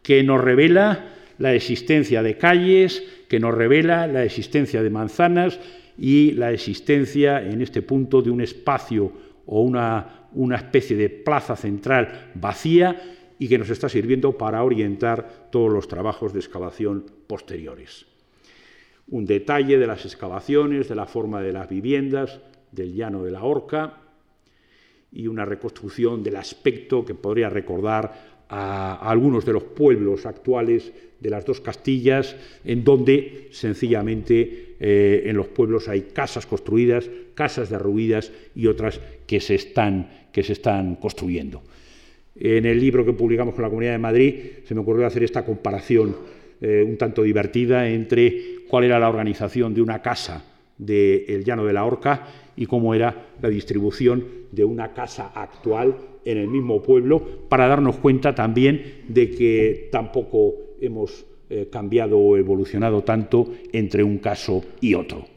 que 0.01 0.23
nos 0.23 0.41
revela 0.41 1.13
la 1.39 1.53
existencia 1.53 2.21
de 2.21 2.37
calles, 2.37 3.03
que 3.27 3.39
nos 3.39 3.53
revela 3.53 4.07
la 4.07 4.23
existencia 4.23 4.83
de 4.83 4.89
manzanas 4.89 5.59
y 5.97 6.31
la 6.31 6.51
existencia 6.51 7.41
en 7.43 7.61
este 7.61 7.81
punto 7.81 8.21
de 8.21 8.29
un 8.29 8.41
espacio 8.41 9.11
o 9.45 9.61
una, 9.61 10.27
una 10.33 10.55
especie 10.57 10.95
de 10.95 11.09
plaza 11.09 11.55
central 11.55 12.31
vacía 12.35 12.95
y 13.39 13.47
que 13.47 13.57
nos 13.57 13.69
está 13.69 13.89
sirviendo 13.89 14.37
para 14.37 14.63
orientar 14.63 15.49
todos 15.51 15.71
los 15.71 15.87
trabajos 15.87 16.33
de 16.33 16.39
excavación 16.39 17.05
posteriores. 17.27 18.05
Un 19.07 19.25
detalle 19.25 19.77
de 19.77 19.87
las 19.87 20.05
excavaciones, 20.05 20.87
de 20.87 20.95
la 20.95 21.05
forma 21.05 21.41
de 21.41 21.53
las 21.53 21.69
viviendas, 21.69 22.39
del 22.71 22.93
llano 22.93 23.23
de 23.23 23.31
la 23.31 23.43
Horca 23.43 23.97
y 25.11 25.27
una 25.27 25.45
reconstrucción 25.45 26.23
del 26.23 26.37
aspecto 26.37 27.05
que 27.05 27.13
podría 27.13 27.49
recordar 27.49 28.33
a, 28.49 28.95
algunos 29.09 29.45
de 29.45 29.53
los 29.53 29.63
pueblos 29.63 30.25
actuales 30.25 30.91
de 31.19 31.29
las 31.29 31.45
dos 31.45 31.61
Castillas, 31.61 32.35
en 32.65 32.83
donde 32.83 33.47
sencillamente 33.51 34.75
eh, 34.79 35.23
en 35.25 35.37
los 35.37 35.47
pueblos 35.47 35.87
hay 35.87 36.01
casas 36.01 36.45
construidas, 36.45 37.09
casas 37.35 37.69
derruidas 37.69 38.31
y 38.55 38.67
otras 38.67 38.99
que 39.25 39.39
se 39.39 39.55
están, 39.55 40.27
que 40.31 40.43
se 40.43 40.53
están 40.53 40.95
construyendo. 40.95 41.61
En 42.35 42.65
el 42.65 42.79
libro 42.79 43.05
que 43.05 43.13
publicamos 43.13 43.53
con 43.53 43.63
la 43.63 43.69
Comunidad 43.69 43.91
de 43.91 43.99
Madrid 43.99 44.35
se 44.63 44.73
me 44.73 44.81
ocurrió 44.81 45.05
hacer 45.05 45.23
esta 45.23 45.45
comparación 45.45 46.15
eh, 46.61 46.83
un 46.87 46.97
tanto 46.97 47.21
divertida 47.23 47.87
entre 47.89 48.63
cuál 48.67 48.85
era 48.85 48.99
la 48.99 49.09
organización 49.09 49.73
de 49.73 49.81
una 49.81 50.01
casa 50.01 50.45
del 50.77 51.43
Llano 51.43 51.65
de 51.65 51.73
la 51.73 51.85
Horca 51.85 52.27
y 52.55 52.65
cómo 52.65 52.95
era 52.95 53.27
la 53.41 53.49
distribución 53.49 54.23
de 54.51 54.63
una 54.63 54.93
casa 54.93 55.31
actual 55.35 55.95
en 56.25 56.37
el 56.37 56.47
mismo 56.47 56.81
pueblo, 56.81 57.19
para 57.49 57.67
darnos 57.67 57.97
cuenta 57.97 58.33
también 58.33 59.03
de 59.07 59.29
que 59.29 59.89
tampoco 59.91 60.53
hemos 60.79 61.25
eh, 61.49 61.67
cambiado 61.71 62.17
o 62.17 62.37
evolucionado 62.37 63.03
tanto 63.03 63.53
entre 63.73 64.03
un 64.03 64.19
caso 64.19 64.63
y 64.79 64.93
otro. 64.93 65.32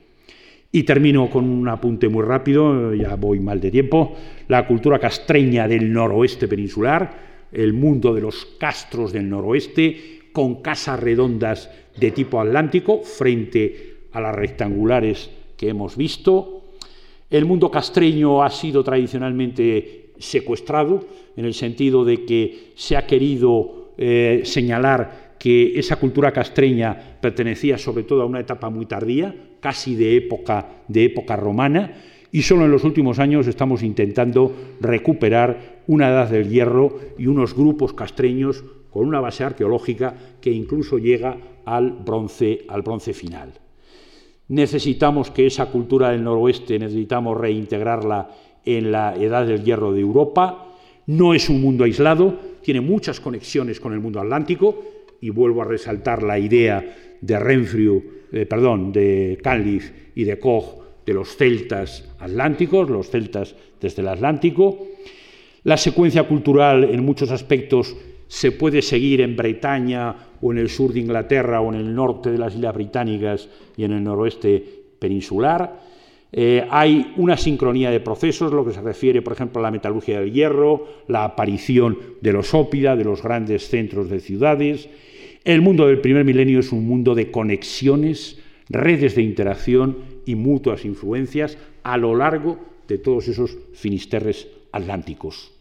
Y 0.72 0.82
termino 0.82 1.30
con 1.30 1.48
un 1.48 1.68
apunte 1.68 2.08
muy 2.08 2.22
rápido, 2.24 2.92
ya 2.94 3.16
voy 3.16 3.40
mal 3.40 3.60
de 3.60 3.70
tiempo, 3.70 4.14
la 4.48 4.66
cultura 4.66 4.98
castreña 4.98 5.66
del 5.68 5.92
noroeste 5.92 6.48
peninsular, 6.48 7.26
el 7.52 7.72
mundo 7.72 8.12
de 8.14 8.20
los 8.20 8.44
castros 8.58 9.12
del 9.12 9.28
noroeste, 9.28 10.30
con 10.32 10.60
casas 10.60 11.00
redondas 11.00 11.70
de 11.98 12.10
tipo 12.10 12.40
atlántico 12.40 13.00
frente 13.02 14.08
a 14.12 14.20
las 14.20 14.34
rectangulares 14.34 15.30
que 15.56 15.68
hemos 15.68 15.96
visto. 15.96 16.64
El 17.30 17.46
mundo 17.46 17.70
castreño 17.70 18.42
ha 18.42 18.50
sido 18.50 18.84
tradicionalmente 18.84 20.12
secuestrado, 20.18 21.06
en 21.36 21.44
el 21.44 21.54
sentido 21.54 22.04
de 22.04 22.24
que 22.24 22.72
se 22.74 22.96
ha 22.96 23.06
querido 23.06 23.92
eh, 23.98 24.42
señalar 24.44 25.25
que 25.46 25.78
esa 25.78 25.94
cultura 25.94 26.32
castreña 26.32 27.18
pertenecía 27.20 27.78
sobre 27.78 28.02
todo 28.02 28.22
a 28.22 28.26
una 28.26 28.40
etapa 28.40 28.68
muy 28.68 28.84
tardía, 28.84 29.32
casi 29.60 29.94
de 29.94 30.16
época, 30.16 30.82
de 30.88 31.04
época 31.04 31.36
romana, 31.36 31.92
y 32.32 32.42
solo 32.42 32.64
en 32.64 32.72
los 32.72 32.82
últimos 32.82 33.20
años 33.20 33.46
estamos 33.46 33.84
intentando 33.84 34.52
recuperar 34.80 35.82
una 35.86 36.08
edad 36.08 36.28
del 36.28 36.50
hierro 36.50 36.98
y 37.16 37.28
unos 37.28 37.54
grupos 37.54 37.92
castreños 37.92 38.64
con 38.90 39.06
una 39.06 39.20
base 39.20 39.44
arqueológica 39.44 40.16
que 40.40 40.50
incluso 40.50 40.98
llega 40.98 41.38
al 41.64 41.92
bronce, 41.92 42.64
al 42.66 42.82
bronce 42.82 43.12
final. 43.12 43.52
Necesitamos 44.48 45.30
que 45.30 45.46
esa 45.46 45.66
cultura 45.66 46.10
del 46.10 46.24
noroeste, 46.24 46.76
necesitamos 46.76 47.38
reintegrarla 47.38 48.30
en 48.64 48.90
la 48.90 49.14
edad 49.14 49.46
del 49.46 49.62
hierro 49.62 49.92
de 49.92 50.00
Europa. 50.00 50.72
No 51.06 51.34
es 51.34 51.48
un 51.48 51.60
mundo 51.60 51.84
aislado, 51.84 52.34
tiene 52.62 52.80
muchas 52.80 53.20
conexiones 53.20 53.78
con 53.78 53.92
el 53.92 54.00
mundo 54.00 54.18
atlántico, 54.18 54.95
y 55.20 55.30
vuelvo 55.30 55.62
a 55.62 55.66
resaltar 55.66 56.22
la 56.22 56.38
idea 56.38 57.16
de 57.20 57.38
Renfrew, 57.38 58.04
eh, 58.32 58.46
perdón, 58.46 58.92
de 58.92 59.38
Canlif 59.42 59.90
y 60.14 60.24
de 60.24 60.38
Koch 60.38 60.86
de 61.06 61.14
los 61.14 61.36
celtas 61.36 62.04
atlánticos, 62.18 62.90
los 62.90 63.08
celtas 63.08 63.54
desde 63.80 64.02
el 64.02 64.08
Atlántico. 64.08 64.88
La 65.62 65.76
secuencia 65.76 66.24
cultural 66.24 66.84
en 66.84 67.04
muchos 67.04 67.30
aspectos 67.30 67.96
se 68.26 68.52
puede 68.52 68.82
seguir 68.82 69.20
en 69.20 69.36
Bretaña 69.36 70.16
o 70.40 70.52
en 70.52 70.58
el 70.58 70.68
sur 70.68 70.92
de 70.92 71.00
Inglaterra 71.00 71.60
o 71.60 71.72
en 71.72 71.80
el 71.80 71.94
norte 71.94 72.30
de 72.30 72.38
las 72.38 72.54
Islas 72.54 72.74
Británicas 72.74 73.48
y 73.76 73.84
en 73.84 73.92
el 73.92 74.02
noroeste 74.02 74.62
peninsular. 74.98 75.85
Eh, 76.38 76.66
hay 76.68 77.14
una 77.16 77.38
sincronía 77.38 77.90
de 77.90 77.98
procesos, 77.98 78.52
lo 78.52 78.62
que 78.62 78.74
se 78.74 78.82
refiere, 78.82 79.22
por 79.22 79.32
ejemplo, 79.32 79.58
a 79.58 79.62
la 79.62 79.70
metalurgia 79.70 80.20
del 80.20 80.34
hierro, 80.34 80.86
la 81.08 81.24
aparición 81.24 81.98
de 82.20 82.32
los 82.34 82.52
ópida, 82.52 82.94
de 82.94 83.04
los 83.04 83.22
grandes 83.22 83.68
centros 83.68 84.10
de 84.10 84.20
ciudades, 84.20 84.90
el 85.44 85.62
mundo 85.62 85.86
del 85.86 86.02
primer 86.02 86.26
milenio 86.26 86.60
es 86.60 86.72
un 86.72 86.86
mundo 86.86 87.14
de 87.14 87.30
conexiones, 87.30 88.38
redes 88.68 89.14
de 89.14 89.22
interacción 89.22 89.96
y 90.26 90.34
mutuas 90.34 90.84
influencias 90.84 91.56
a 91.84 91.96
lo 91.96 92.14
largo 92.14 92.58
de 92.86 92.98
todos 92.98 93.28
esos 93.28 93.56
finisterres 93.72 94.46
atlánticos. 94.72 95.52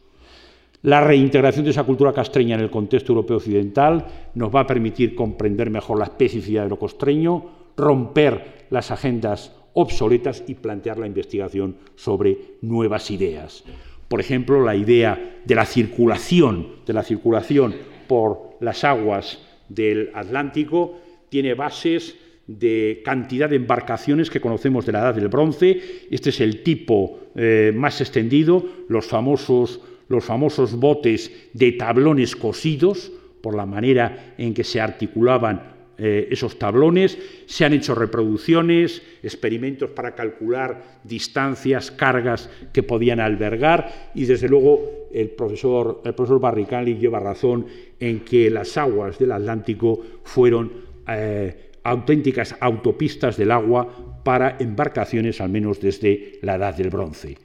La 0.82 1.02
reintegración 1.02 1.64
de 1.64 1.72
esa 1.72 1.86
cultura 1.86 2.12
castreña 2.12 2.56
en 2.56 2.62
el 2.62 2.70
contexto 2.70 3.14
europeo 3.14 3.38
occidental 3.38 4.08
nos 4.34 4.54
va 4.54 4.62
a 4.62 4.68
permitir 4.68 5.16
comprender 5.16 5.70
mejor 5.70 6.00
la 6.00 6.06
especificidad 6.06 6.64
de 6.64 6.70
lo 6.70 6.80
costreño, 6.80 7.46
romper 7.78 8.66
las 8.72 8.92
agendas 8.92 9.54
obsoletas 9.76 10.44
y 10.48 10.56
plantear 10.56 10.98
la 10.98 11.08
investigación 11.08 11.78
sobre 11.96 12.38
nuevas 12.62 13.12
ideas. 13.12 13.64
Por 14.08 14.20
ejemplo, 14.20 14.64
la 14.64 14.76
idea 14.76 15.40
de 15.46 15.56
la 15.56 15.66
circulación, 15.66 16.68
de 16.86 16.94
la 16.94 17.04
circulación 17.04 17.76
por 18.08 18.58
las 18.62 18.84
aguas 18.84 19.40
del 19.70 20.12
Atlántico, 20.14 20.98
tiene 21.30 21.54
bases 21.54 22.16
de 22.48 23.02
cantidad 23.04 23.50
de 23.50 23.56
embarcaciones 23.56 24.30
que 24.30 24.40
conocemos 24.40 24.86
de 24.86 24.92
la 24.92 25.00
Edad 25.00 25.16
del 25.16 25.28
Bronce. 25.28 26.08
Este 26.10 26.30
es 26.30 26.40
el 26.42 26.64
tipo 26.64 27.20
eh, 27.36 27.72
más 27.76 28.00
extendido, 28.02 28.64
los 28.88 29.08
famosos, 29.08 29.82
los 30.08 30.24
famosos 30.24 30.76
botes 30.76 31.50
de 31.54 31.72
tablones 31.74 32.36
cosidos, 32.36 33.12
por 33.42 33.56
la 33.56 33.66
manera 33.66 34.34
en 34.38 34.54
que 34.54 34.64
se 34.64 34.82
articulaban 34.82 35.75
eh, 35.98 36.28
esos 36.30 36.60
tablones, 36.60 37.18
se 37.46 37.64
han 37.64 37.74
hecho 37.74 37.96
reproducciones, 37.96 39.02
experimentos 39.24 39.90
para 39.92 40.14
calcular 40.14 41.00
distancias, 41.04 41.92
cargas 41.92 42.50
que 42.74 42.84
podían 42.84 43.20
albergar 43.20 44.12
y 44.14 44.26
desde 44.26 44.50
luego 44.50 45.08
el 45.14 45.30
profesor, 45.30 46.02
el 46.04 46.14
profesor 46.14 46.40
Barricali 46.40 46.96
lleva 46.96 47.20
razón 47.20 47.68
en 48.00 48.22
que 48.22 48.50
las 48.50 48.76
aguas 48.78 49.18
del 49.18 49.32
Atlántico 49.32 50.02
fueron 50.24 50.72
eh, 51.08 51.72
auténticas 51.84 52.56
autopistas 52.60 53.38
del 53.38 53.52
agua 53.52 53.88
para 54.24 54.58
embarcaciones, 54.60 55.40
al 55.40 55.50
menos 55.50 55.80
desde 55.80 56.40
la 56.42 56.56
edad 56.56 56.76
del 56.76 56.90
bronce. 56.90 57.38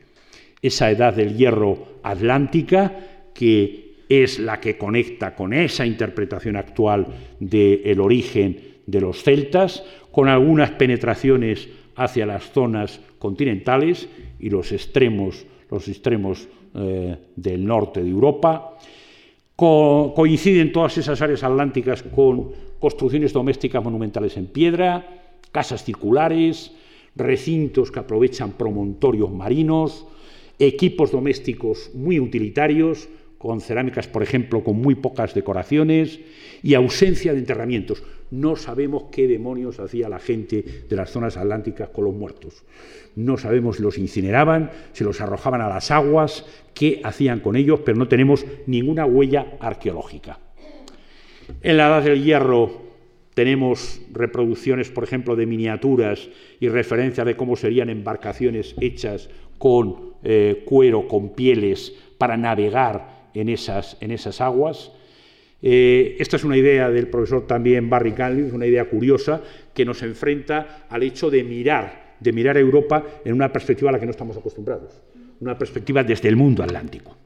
Esa 0.62 0.90
edad 0.90 1.14
del 1.14 1.36
hierro 1.36 2.00
atlántica 2.02 3.30
que 3.34 3.89
es 4.10 4.40
la 4.40 4.60
que 4.60 4.76
conecta 4.76 5.36
con 5.36 5.54
esa 5.54 5.86
interpretación 5.86 6.56
actual 6.56 7.06
del 7.38 8.00
origen 8.00 8.60
de 8.84 9.00
los 9.00 9.22
celtas, 9.22 9.84
con 10.10 10.28
algunas 10.28 10.72
penetraciones 10.72 11.68
hacia 11.94 12.26
las 12.26 12.50
zonas 12.50 13.00
continentales 13.20 14.08
y 14.40 14.50
los 14.50 14.72
extremos, 14.72 15.46
eh, 16.74 17.16
del 17.36 17.64
norte 17.64 18.02
de 18.02 18.10
Europa. 18.10 18.76
coinciden 19.54 20.72
todas 20.72 20.98
esas 20.98 21.20
áreas 21.22 21.44
atlánticas 21.44 22.02
con 22.02 22.50
construcciones 22.80 23.32
domésticas 23.32 23.84
monumentales 23.84 24.36
en 24.36 24.46
piedra, 24.46 25.06
casas 25.52 25.84
circulares, 25.84 26.72
recintos 27.14 27.92
que 27.92 28.00
aprovechan 28.00 28.52
promontorios 28.52 29.30
marinos, 29.30 30.06
equipos 30.58 31.12
domésticos 31.12 31.90
muy 31.94 32.18
utilitarios, 32.18 33.08
con 33.40 33.62
cerámicas, 33.62 34.06
por 34.06 34.22
ejemplo, 34.22 34.62
con 34.62 34.76
muy 34.76 34.94
pocas 34.96 35.32
decoraciones 35.32 36.20
y 36.62 36.74
ausencia 36.74 37.32
de 37.32 37.38
enterramientos. 37.38 38.02
No 38.30 38.54
sabemos 38.54 39.04
qué 39.10 39.26
demonios 39.26 39.80
hacía 39.80 40.10
la 40.10 40.18
gente 40.18 40.62
de 40.86 40.94
las 40.94 41.08
zonas 41.08 41.38
atlánticas 41.38 41.88
con 41.88 42.04
los 42.04 42.14
muertos. 42.14 42.64
No 43.16 43.38
sabemos 43.38 43.76
si 43.76 43.82
los 43.82 43.96
incineraban, 43.96 44.70
si 44.92 45.04
los 45.04 45.22
arrojaban 45.22 45.62
a 45.62 45.70
las 45.70 45.90
aguas, 45.90 46.44
qué 46.74 47.00
hacían 47.02 47.40
con 47.40 47.56
ellos, 47.56 47.80
pero 47.82 47.96
no 47.96 48.08
tenemos 48.08 48.44
ninguna 48.66 49.06
huella 49.06 49.54
arqueológica. 49.58 50.38
En 51.62 51.78
la 51.78 51.86
Edad 51.86 52.02
del 52.02 52.22
Hierro 52.22 52.82
tenemos 53.32 54.02
reproducciones, 54.12 54.90
por 54.90 55.02
ejemplo, 55.02 55.34
de 55.34 55.46
miniaturas 55.46 56.28
y 56.60 56.68
referencias 56.68 57.26
de 57.26 57.36
cómo 57.36 57.56
serían 57.56 57.88
embarcaciones 57.88 58.74
hechas 58.82 59.30
con 59.56 60.12
eh, 60.24 60.62
cuero, 60.66 61.08
con 61.08 61.30
pieles, 61.30 61.94
para 62.18 62.36
navegar 62.36 63.19
en 63.34 63.48
esas, 63.48 63.96
en 64.00 64.10
esas 64.10 64.40
aguas. 64.40 64.92
Eh, 65.62 66.16
esta 66.18 66.36
es 66.36 66.44
una 66.44 66.56
idea 66.56 66.90
del 66.90 67.08
profesor 67.08 67.46
también 67.46 67.90
Barry 67.90 68.12
Canley, 68.12 68.50
una 68.50 68.66
idea 68.66 68.86
curiosa 68.86 69.42
que 69.74 69.84
nos 69.84 70.02
enfrenta 70.02 70.86
al 70.88 71.02
hecho 71.02 71.30
de 71.30 71.44
mirar, 71.44 72.16
de 72.18 72.32
mirar 72.32 72.56
Europa 72.56 73.04
en 73.24 73.34
una 73.34 73.52
perspectiva 73.52 73.90
a 73.90 73.92
la 73.92 74.00
que 74.00 74.06
no 74.06 74.12
estamos 74.12 74.36
acostumbrados, 74.36 75.02
una 75.40 75.58
perspectiva 75.58 76.02
desde 76.02 76.28
el 76.28 76.36
mundo 76.36 76.62
atlántico. 76.62 77.16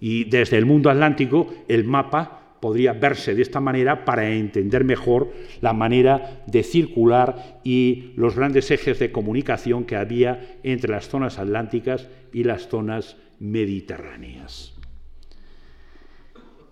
Y 0.00 0.24
desde 0.24 0.56
el 0.56 0.64
mundo 0.64 0.88
atlántico 0.88 1.52
el 1.68 1.84
mapa 1.84 2.56
podría 2.60 2.94
verse 2.94 3.34
de 3.34 3.42
esta 3.42 3.60
manera 3.60 4.04
para 4.04 4.30
entender 4.30 4.84
mejor 4.84 5.30
la 5.60 5.72
manera 5.72 6.42
de 6.46 6.62
circular 6.62 7.60
y 7.64 8.12
los 8.16 8.36
grandes 8.36 8.70
ejes 8.70 8.98
de 8.98 9.12
comunicación 9.12 9.84
que 9.84 9.96
había 9.96 10.58
entre 10.62 10.90
las 10.90 11.08
zonas 11.08 11.38
atlánticas 11.38 12.08
y 12.32 12.44
las 12.44 12.68
zonas 12.68 13.16
mediterráneas 13.38 14.79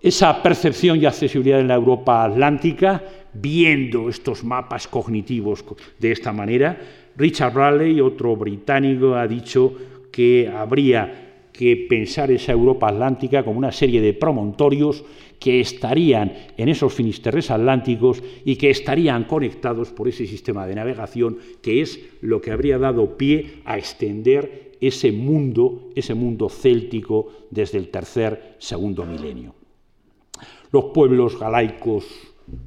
esa 0.01 0.43
percepción 0.43 1.01
y 1.01 1.07
accesibilidad 1.07 1.61
en 1.61 1.69
la 1.69 1.75
Europa 1.75 2.25
atlántica 2.25 3.03
viendo 3.33 4.09
estos 4.09 4.45
mapas 4.45 4.89
cognitivos 4.89 5.65
de 5.99 6.13
esta 6.13 6.33
manera. 6.33 6.79
Richard 7.17 7.53
Bradley, 7.53 8.01
otro 8.01 8.37
británico, 8.37 9.15
ha 9.15 9.27
dicho 9.27 9.75
que 10.11 10.49
habría 10.49 11.27
que 11.53 11.87
pensar 11.89 12.31
esa 12.31 12.53
Europa 12.53 12.89
atlántica 12.89 13.45
como 13.45 13.59
una 13.59 13.73
serie 13.73 14.01
de 14.01 14.15
promontorios 14.15 15.05
que 15.41 15.61
estarían 15.61 16.33
en 16.57 16.69
esos 16.69 16.93
finisterres 16.93 17.51
atlánticos 17.51 18.23
y 18.45 18.57
que 18.57 18.71
estarían 18.71 19.25
conectados 19.25 19.91
por 19.91 20.09
ese 20.09 20.27
sistema 20.27 20.67
de 20.67 20.77
navegación 20.77 21.39
que 21.61 21.81
es 21.81 22.01
lo 22.21 22.41
que 22.41 22.53
habría 22.53 22.79
dado 22.79 23.17
pie 23.17 23.63
a 23.65 23.77
extender 23.77 24.73
ese 24.81 25.11
mundo, 25.11 25.91
ese 25.97 26.15
mundo 26.15 26.49
céltico 26.49 27.49
desde 27.51 27.79
el 27.79 27.89
tercer, 27.89 28.55
segundo 28.59 29.05
milenio. 29.05 29.58
Los 30.71 30.87
pueblos 30.87 31.39
galaicos 31.39 32.05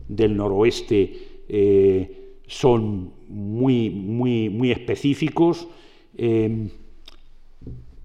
del 0.07 0.35
noroeste 0.35 1.43
eh, 1.47 2.37
son 2.47 3.13
muy, 3.27 3.89
muy, 3.89 4.49
muy 4.49 4.71
específicos, 4.71 5.67
eh, 6.17 6.69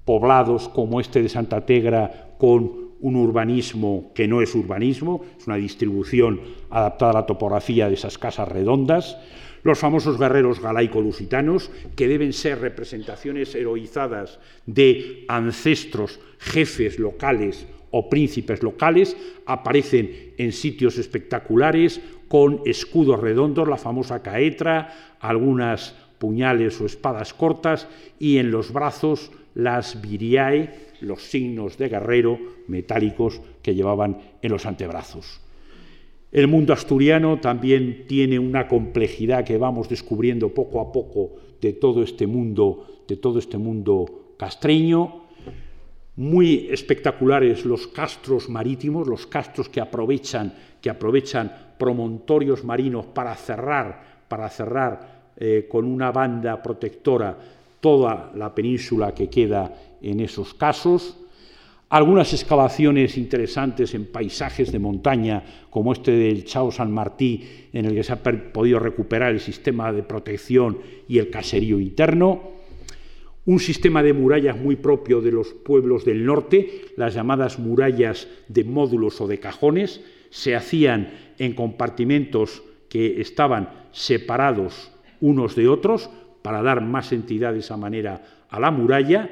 poblados 0.04 0.68
como 0.68 1.00
este 1.00 1.20
de 1.20 1.28
Santa 1.28 1.66
Tegra 1.66 2.34
con 2.38 2.86
un 3.00 3.16
urbanismo 3.16 4.12
que 4.14 4.28
no 4.28 4.40
es 4.40 4.54
urbanismo, 4.54 5.24
es 5.38 5.46
una 5.46 5.56
distribución 5.56 6.40
adaptada 6.70 7.10
a 7.10 7.14
la 7.14 7.26
topografía 7.26 7.88
de 7.88 7.94
esas 7.94 8.18
casas 8.18 8.48
redondas, 8.48 9.18
los 9.62 9.78
famosos 9.78 10.18
guerreros 10.18 10.60
galaico-lusitanos, 10.60 11.70
que 11.96 12.06
deben 12.06 12.32
ser 12.32 12.60
representaciones 12.60 13.54
heroizadas 13.54 14.38
de 14.64 15.24
ancestros, 15.28 16.20
jefes 16.38 16.98
locales 16.98 17.66
o 17.90 18.08
príncipes 18.08 18.62
locales, 18.62 19.16
aparecen 19.46 20.34
en 20.36 20.52
sitios 20.52 20.98
espectaculares 20.98 22.00
con 22.28 22.60
escudos 22.66 23.20
redondos, 23.20 23.68
la 23.68 23.76
famosa 23.76 24.22
caetra, 24.22 25.16
algunas 25.20 25.94
puñales 26.18 26.80
o 26.80 26.86
espadas 26.86 27.34
cortas 27.34 27.88
y 28.18 28.38
en 28.38 28.50
los 28.50 28.72
brazos 28.72 29.30
las 29.54 30.00
viriae, 30.00 30.86
los 31.00 31.22
signos 31.22 31.78
de 31.78 31.88
guerrero 31.88 32.38
metálicos 32.68 33.40
que 33.62 33.74
llevaban 33.74 34.18
en 34.42 34.50
los 34.50 34.66
antebrazos. 34.66 35.40
El 36.32 36.48
mundo 36.48 36.72
asturiano 36.72 37.40
también 37.40 38.04
tiene 38.08 38.38
una 38.38 38.68
complejidad 38.68 39.44
que 39.44 39.58
vamos 39.58 39.88
descubriendo 39.88 40.52
poco 40.52 40.80
a 40.80 40.92
poco 40.92 41.36
de 41.60 41.72
todo 41.72 42.02
este 42.02 42.26
mundo, 42.26 43.04
de 43.08 43.16
todo 43.16 43.38
este 43.38 43.56
mundo 43.56 44.34
castreño. 44.36 45.25
Muy 46.16 46.68
espectaculares 46.70 47.64
los 47.64 47.86
castros 47.88 48.48
marítimos, 48.48 49.06
los 49.06 49.26
castros 49.26 49.68
que 49.68 49.80
aprovechan, 49.80 50.54
que 50.80 50.88
aprovechan 50.88 51.52
promontorios 51.78 52.64
marinos 52.64 53.06
para 53.06 53.34
cerrar, 53.34 54.24
para 54.26 54.48
cerrar 54.48 55.32
eh, 55.36 55.66
con 55.70 55.84
una 55.84 56.10
banda 56.12 56.62
protectora 56.62 57.36
toda 57.80 58.32
la 58.34 58.54
península 58.54 59.14
que 59.14 59.28
queda 59.28 59.72
en 60.00 60.20
esos 60.20 60.54
casos, 60.54 61.18
algunas 61.88 62.32
excavaciones 62.32 63.16
interesantes 63.16 63.94
en 63.94 64.06
paisajes 64.06 64.72
de 64.72 64.78
montaña, 64.78 65.44
como 65.70 65.92
este 65.92 66.10
del 66.10 66.44
Chao 66.44 66.72
San 66.72 66.90
Martí, 66.90 67.68
en 67.72 67.84
el 67.84 67.94
que 67.94 68.02
se 68.02 68.12
ha 68.12 68.22
podido 68.22 68.80
recuperar 68.80 69.32
el 69.32 69.40
sistema 69.40 69.92
de 69.92 70.02
protección 70.02 70.78
y 71.06 71.18
el 71.18 71.30
caserío 71.30 71.78
interno, 71.78 72.56
un 73.46 73.60
sistema 73.60 74.02
de 74.02 74.12
murallas 74.12 74.58
muy 74.58 74.76
propio 74.76 75.20
de 75.20 75.32
los 75.32 75.54
pueblos 75.54 76.04
del 76.04 76.24
norte, 76.24 76.86
las 76.96 77.14
llamadas 77.14 77.58
murallas 77.58 78.28
de 78.48 78.64
módulos 78.64 79.20
o 79.20 79.26
de 79.26 79.38
cajones, 79.38 80.02
se 80.30 80.54
hacían 80.54 81.10
en 81.38 81.54
compartimentos 81.54 82.62
que 82.88 83.20
estaban 83.20 83.70
separados 83.92 84.92
unos 85.20 85.56
de 85.56 85.68
otros 85.68 86.10
para 86.42 86.62
dar 86.62 86.82
más 86.82 87.12
entidad 87.12 87.52
de 87.52 87.60
esa 87.60 87.76
manera 87.76 88.44
a 88.50 88.60
la 88.60 88.70
muralla, 88.70 89.30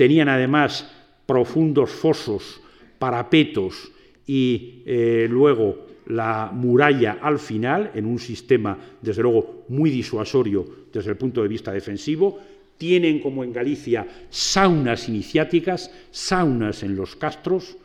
Tenían 0.00 0.30
además 0.30 0.90
profundos 1.26 1.90
fosos, 1.90 2.62
parapetos 2.98 3.92
y 4.26 4.82
eh, 4.86 5.28
luego 5.28 5.88
la 6.06 6.50
muralla 6.54 7.18
al 7.20 7.38
final, 7.38 7.90
en 7.94 8.06
un 8.06 8.18
sistema, 8.18 8.78
desde 9.02 9.20
luego, 9.20 9.66
muy 9.68 9.90
disuasorio 9.90 10.64
desde 10.90 11.10
el 11.10 11.18
punto 11.18 11.42
de 11.42 11.48
vista 11.48 11.70
defensivo. 11.70 12.38
Tienen, 12.80 13.20
como 13.20 13.44
en 13.44 13.52
Galicia, 13.52 14.06
saunas 14.30 15.06
iniciáticas, 15.06 15.92
saunas 16.10 16.82
en 16.82 16.96
los 16.96 17.14
castros, 17.14 17.76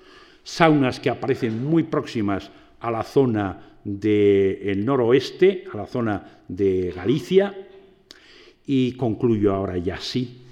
saunas 0.42 1.02
que 1.02 1.10
aparecen 1.10 1.66
muy 1.66 1.84
próximas 1.84 2.50
a 2.80 2.92
la 2.92 3.04
zona 3.04 3.80
del 3.84 4.86
noroeste, 4.86 5.66
a 5.74 5.76
la 5.76 5.86
zona 5.86 6.44
de 6.48 6.94
Galicia. 6.96 7.54
Y 8.66 8.94
concluyo 8.94 9.54
ahora 9.54 9.78
ya 9.78 10.00
sí 10.00 10.44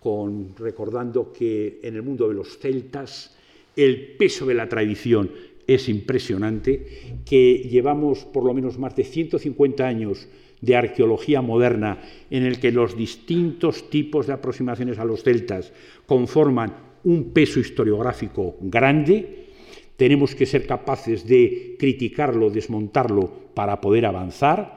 con, 0.00 0.56
recordando 0.56 1.32
que 1.32 1.78
en 1.84 1.94
el 1.94 2.02
mundo 2.02 2.26
de 2.26 2.34
los 2.34 2.58
celtas 2.58 3.36
el 3.76 4.16
peso 4.16 4.46
de 4.46 4.54
la 4.54 4.68
tradición 4.68 5.30
es 5.64 5.88
impresionante, 5.88 7.20
que 7.24 7.68
llevamos 7.70 8.24
por 8.24 8.44
lo 8.44 8.52
menos 8.52 8.78
más 8.80 8.96
de 8.96 9.04
150 9.04 9.86
años 9.86 10.26
de 10.62 10.76
arqueología 10.76 11.42
moderna 11.42 11.98
en 12.30 12.44
el 12.44 12.58
que 12.58 12.72
los 12.72 12.96
distintos 12.96 13.90
tipos 13.90 14.26
de 14.26 14.32
aproximaciones 14.32 14.98
a 14.98 15.04
los 15.04 15.22
celtas 15.22 15.72
conforman 16.06 16.74
un 17.04 17.32
peso 17.32 17.60
historiográfico 17.60 18.56
grande, 18.60 19.48
tenemos 19.96 20.34
que 20.34 20.46
ser 20.46 20.66
capaces 20.66 21.26
de 21.26 21.76
criticarlo, 21.78 22.48
desmontarlo 22.48 23.30
para 23.54 23.80
poder 23.80 24.06
avanzar. 24.06 24.76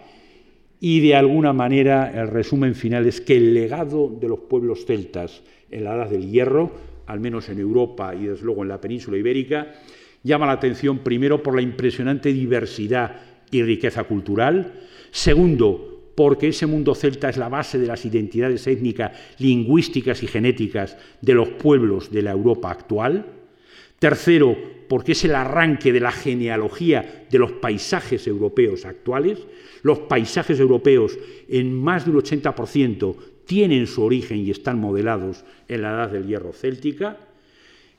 Y 0.80 1.00
de 1.00 1.16
alguna 1.16 1.54
manera 1.54 2.12
el 2.14 2.28
resumen 2.28 2.76
final 2.76 3.06
es 3.06 3.22
que 3.22 3.38
el 3.38 3.54
legado 3.54 4.10
de 4.10 4.28
los 4.28 4.40
pueblos 4.40 4.86
celtas 4.86 5.44
en 5.72 5.84
la 5.84 5.96
Edad 5.96 6.10
del 6.10 6.30
Hierro, 6.30 6.72
al 7.06 7.20
menos 7.20 7.48
en 7.50 7.60
Europa 7.60 8.14
y 8.16 8.26
desde 8.26 8.46
luego 8.46 8.64
en 8.64 8.70
la 8.70 8.82
península 8.82 9.18
ibérica, 9.18 9.74
llama 10.24 10.48
la 10.48 10.54
atención 10.54 11.00
primero 11.00 11.42
por 11.42 11.56
la 11.56 11.62
impresionante 11.62 12.34
diversidad 12.34 13.35
y 13.52 13.64
riqueza 13.64 14.04
cultural, 14.04 14.74
segundo 15.12 16.12
porque 16.16 16.48
ese 16.48 16.66
mundo 16.66 16.96
celta 16.96 17.30
es 17.30 17.38
la 17.38 17.50
base 17.50 17.78
de 17.78 17.88
las 17.88 18.06
identidades 18.06 18.66
étnicas, 18.68 19.12
lingüísticas 19.38 20.24
y 20.24 20.28
genéticas 20.28 20.98
de 21.22 21.34
los 21.34 21.50
pueblos 21.50 22.10
de 22.12 22.22
la 22.22 22.32
Europa 22.32 22.72
actual, 22.72 23.26
tercero 24.00 24.58
porque 24.88 25.12
es 25.12 25.26
el 25.26 25.36
arranque 25.36 25.92
de 25.92 26.00
la 26.00 26.12
genealogía 26.12 27.26
de 27.30 27.40
los 27.40 27.54
paisajes 27.54 28.28
europeos 28.28 28.86
actuales, 28.86 29.40
los 29.82 30.00
paisajes 30.00 30.60
europeos 30.60 31.18
en 31.50 31.74
más 31.74 32.06
del 32.06 32.16
80% 32.16 33.16
tienen 33.46 33.88
su 33.88 34.04
origen 34.04 34.40
y 34.40 34.52
están 34.52 34.80
modelados 34.80 35.44
en 35.68 35.82
la 35.82 35.92
edad 35.92 36.12
del 36.12 36.28
hierro 36.28 36.54
céltica, 36.54 37.18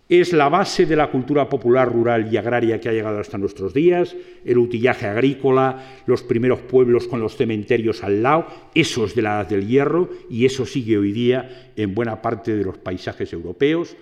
es 0.08 0.32
la 0.32 0.48
base 0.48 0.86
de 0.86 0.94
la 0.94 1.10
cultura 1.10 1.48
popular 1.48 1.92
rural 1.92 2.32
y 2.32 2.36
agraria 2.36 2.80
que 2.80 2.88
ha 2.88 2.92
llegado 2.92 3.18
hasta 3.18 3.38
nuestros 3.38 3.74
días, 3.74 4.14
el 4.44 4.58
utillaje 4.58 5.06
agrícola, 5.06 6.02
los 6.06 6.22
primeros 6.22 6.60
pueblos 6.60 7.08
con 7.08 7.20
los 7.20 7.36
cementerios 7.36 8.04
al 8.04 8.22
lado, 8.22 8.46
eso 8.74 9.04
es 9.04 9.16
de 9.16 9.22
la 9.22 9.40
edad 9.40 9.48
del 9.48 9.66
hierro 9.66 10.08
y 10.30 10.44
eso 10.44 10.64
sigue 10.64 10.96
hoy 10.96 11.10
día 11.10 11.72
en 11.76 11.94
buena 11.94 12.22
parte 12.22 12.56
de 12.56 12.64
los 12.64 12.78
paisajes 12.78 13.32
europeos. 13.32 13.96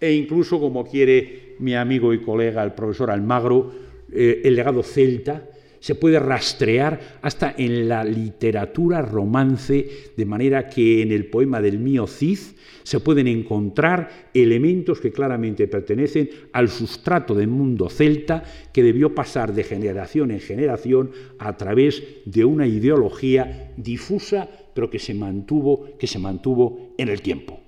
E 0.00 0.14
incluso, 0.14 0.58
como 0.58 0.86
quiere 0.86 1.56
mi 1.58 1.74
amigo 1.74 2.14
y 2.14 2.22
colega 2.22 2.62
el 2.62 2.72
profesor 2.72 3.10
Almagro, 3.10 3.70
eh, 4.10 4.40
el 4.44 4.56
legado 4.56 4.82
celta, 4.82 5.42
se 5.80 5.94
puede 5.94 6.20
rastrear 6.20 7.18
hasta 7.22 7.54
en 7.56 7.88
la 7.88 8.04
literatura 8.04 9.02
romance, 9.02 10.12
de 10.16 10.24
manera 10.26 10.68
que 10.68 11.02
en 11.02 11.10
el 11.10 11.26
poema 11.26 11.60
del 11.60 11.78
mío 11.78 12.06
Cid 12.06 12.38
se 12.82 13.00
pueden 13.00 13.26
encontrar 13.26 14.30
elementos 14.34 15.00
que 15.00 15.10
claramente 15.10 15.68
pertenecen 15.68 16.30
al 16.52 16.68
sustrato 16.68 17.34
del 17.34 17.48
mundo 17.48 17.88
celta 17.88 18.44
que 18.72 18.82
debió 18.82 19.14
pasar 19.14 19.54
de 19.54 19.64
generación 19.64 20.30
en 20.30 20.40
generación 20.40 21.10
a 21.38 21.56
través 21.56 22.02
de 22.24 22.44
una 22.44 22.66
ideología 22.66 23.72
difusa, 23.76 24.48
pero 24.74 24.90
que 24.90 24.98
se 24.98 25.14
mantuvo, 25.14 25.96
que 25.98 26.06
se 26.06 26.18
mantuvo 26.18 26.94
en 26.98 27.08
el 27.08 27.22
tiempo. 27.22 27.60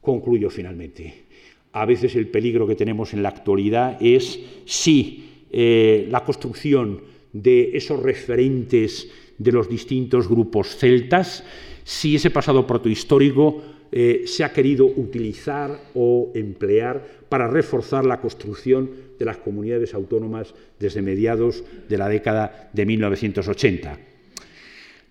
Concluyo 0.00 0.50
finalmente. 0.50 1.24
A 1.72 1.84
veces 1.84 2.16
el 2.16 2.28
peligro 2.28 2.66
que 2.66 2.74
tenemos 2.74 3.12
en 3.12 3.22
la 3.22 3.28
actualidad 3.28 3.96
es 4.00 4.40
si 4.64 5.29
eh, 5.50 6.06
la 6.10 6.24
construcción 6.24 7.00
de 7.32 7.76
esos 7.76 8.02
referentes 8.02 9.08
de 9.38 9.52
los 9.52 9.68
distintos 9.68 10.28
grupos 10.28 10.76
celtas, 10.76 11.44
si 11.84 12.16
ese 12.16 12.30
pasado 12.30 12.66
protohistórico 12.66 13.62
eh, 13.92 14.22
se 14.26 14.44
ha 14.44 14.52
querido 14.52 14.86
utilizar 14.86 15.76
o 15.94 16.30
emplear 16.34 17.04
para 17.28 17.48
reforzar 17.48 18.04
la 18.04 18.20
construcción 18.20 18.90
de 19.18 19.24
las 19.24 19.38
comunidades 19.38 19.94
autónomas 19.94 20.54
desde 20.78 21.02
mediados 21.02 21.64
de 21.88 21.98
la 21.98 22.08
década 22.08 22.70
de 22.72 22.86
1980. 22.86 23.98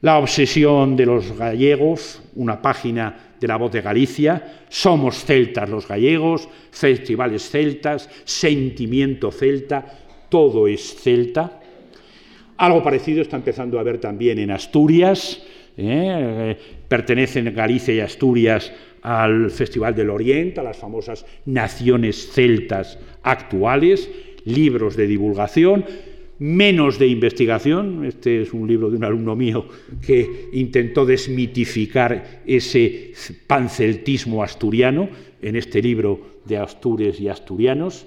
La 0.01 0.17
obsesión 0.17 0.95
de 0.95 1.05
los 1.05 1.37
gallegos, 1.37 2.21
una 2.35 2.61
página 2.61 3.35
de 3.37 3.47
la 3.47 3.57
voz 3.57 3.71
de 3.73 3.81
Galicia, 3.81 4.63
somos 4.69 5.25
celtas 5.25 5.69
los 5.69 5.85
gallegos, 5.85 6.47
festivales 6.71 7.49
celtas, 7.49 8.09
sentimiento 8.23 9.29
celta, 9.29 10.08
todo 10.29 10.67
es 10.67 10.95
celta. 10.95 11.59
Algo 12.57 12.83
parecido 12.83 13.21
está 13.21 13.37
empezando 13.37 13.79
a 13.79 13.83
ver 13.83 13.99
también 13.99 14.39
en 14.39 14.51
Asturias. 14.51 15.41
¿eh? 15.77 16.57
Pertenecen 16.87 17.53
Galicia 17.55 17.93
y 17.93 17.99
Asturias 17.99 18.71
al 19.01 19.49
Festival 19.49 19.95
del 19.95 20.09
Oriente, 20.09 20.59
a 20.59 20.63
las 20.63 20.77
famosas 20.77 21.25
naciones 21.45 22.31
celtas 22.33 22.99
actuales, 23.23 24.09
libros 24.45 24.97
de 24.97 25.07
divulgación, 25.07 25.85
menos 26.39 26.99
de 26.99 27.07
investigación. 27.07 28.05
Este 28.05 28.41
es 28.41 28.53
un 28.53 28.67
libro 28.67 28.89
de 28.89 28.97
un 28.97 29.03
alumno 29.03 29.35
mío 29.35 29.65
que 30.05 30.49
intentó 30.53 31.05
desmitificar 31.05 32.41
ese 32.45 33.13
panceltismo 33.47 34.43
asturiano 34.43 35.09
en 35.41 35.55
este 35.55 35.81
libro 35.81 36.39
de 36.45 36.57
Astures 36.57 37.19
y 37.19 37.29
Asturianos. 37.29 38.05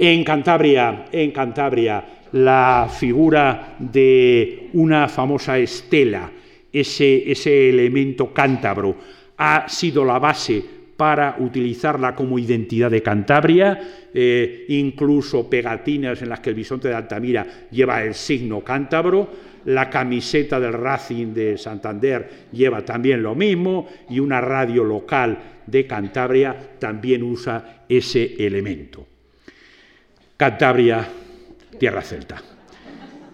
En 0.00 0.22
Cantabria, 0.22 1.06
en 1.10 1.32
Cantabria, 1.32 2.04
la 2.30 2.88
figura 2.88 3.74
de 3.80 4.68
una 4.74 5.08
famosa 5.08 5.58
estela, 5.58 6.30
ese, 6.72 7.28
ese 7.28 7.70
elemento 7.70 8.32
cántabro, 8.32 8.94
ha 9.38 9.68
sido 9.68 10.04
la 10.04 10.20
base 10.20 10.62
para 10.96 11.34
utilizarla 11.40 12.14
como 12.14 12.38
identidad 12.38 12.92
de 12.92 13.02
Cantabria, 13.02 13.80
eh, 14.14 14.66
incluso 14.68 15.50
pegatinas 15.50 16.22
en 16.22 16.28
las 16.28 16.38
que 16.38 16.50
el 16.50 16.56
bisonte 16.56 16.86
de 16.86 16.94
Altamira 16.94 17.44
lleva 17.68 18.00
el 18.04 18.14
signo 18.14 18.60
cántabro, 18.60 19.28
la 19.64 19.90
camiseta 19.90 20.60
del 20.60 20.74
Racing 20.74 21.34
de 21.34 21.58
Santander 21.58 22.46
lleva 22.52 22.84
también 22.84 23.20
lo 23.20 23.34
mismo 23.34 23.88
y 24.08 24.20
una 24.20 24.40
radio 24.40 24.84
local 24.84 25.38
de 25.66 25.88
Cantabria 25.88 26.56
también 26.78 27.24
usa 27.24 27.84
ese 27.88 28.36
elemento. 28.38 29.17
Cantabria, 30.38 31.04
tierra 31.80 32.00
celta. 32.00 32.40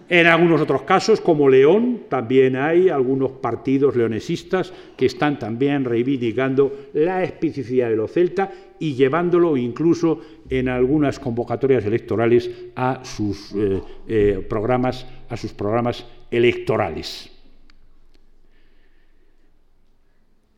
En 0.09 0.25
algunos 0.25 0.59
otros 0.59 0.81
casos, 0.81 1.21
como 1.21 1.47
León, 1.47 2.05
también 2.09 2.55
hay 2.55 2.89
algunos 2.89 3.33
partidos 3.33 3.95
leonesistas 3.95 4.73
que 4.97 5.05
están 5.05 5.37
también 5.37 5.85
reivindicando 5.85 6.89
la 6.93 7.23
especificidad 7.23 7.89
de 7.89 7.95
los 7.95 8.11
celtas 8.11 8.49
y 8.79 8.95
llevándolo 8.95 9.55
incluso 9.55 10.19
en 10.49 10.67
algunas 10.67 11.19
convocatorias 11.19 11.85
electorales 11.85 12.49
a 12.75 13.01
sus 13.05 13.53
eh, 13.53 13.81
eh, 14.07 14.45
programas, 14.49 15.05
a 15.29 15.37
sus 15.37 15.53
programas 15.53 16.07
electorales. 16.31 17.31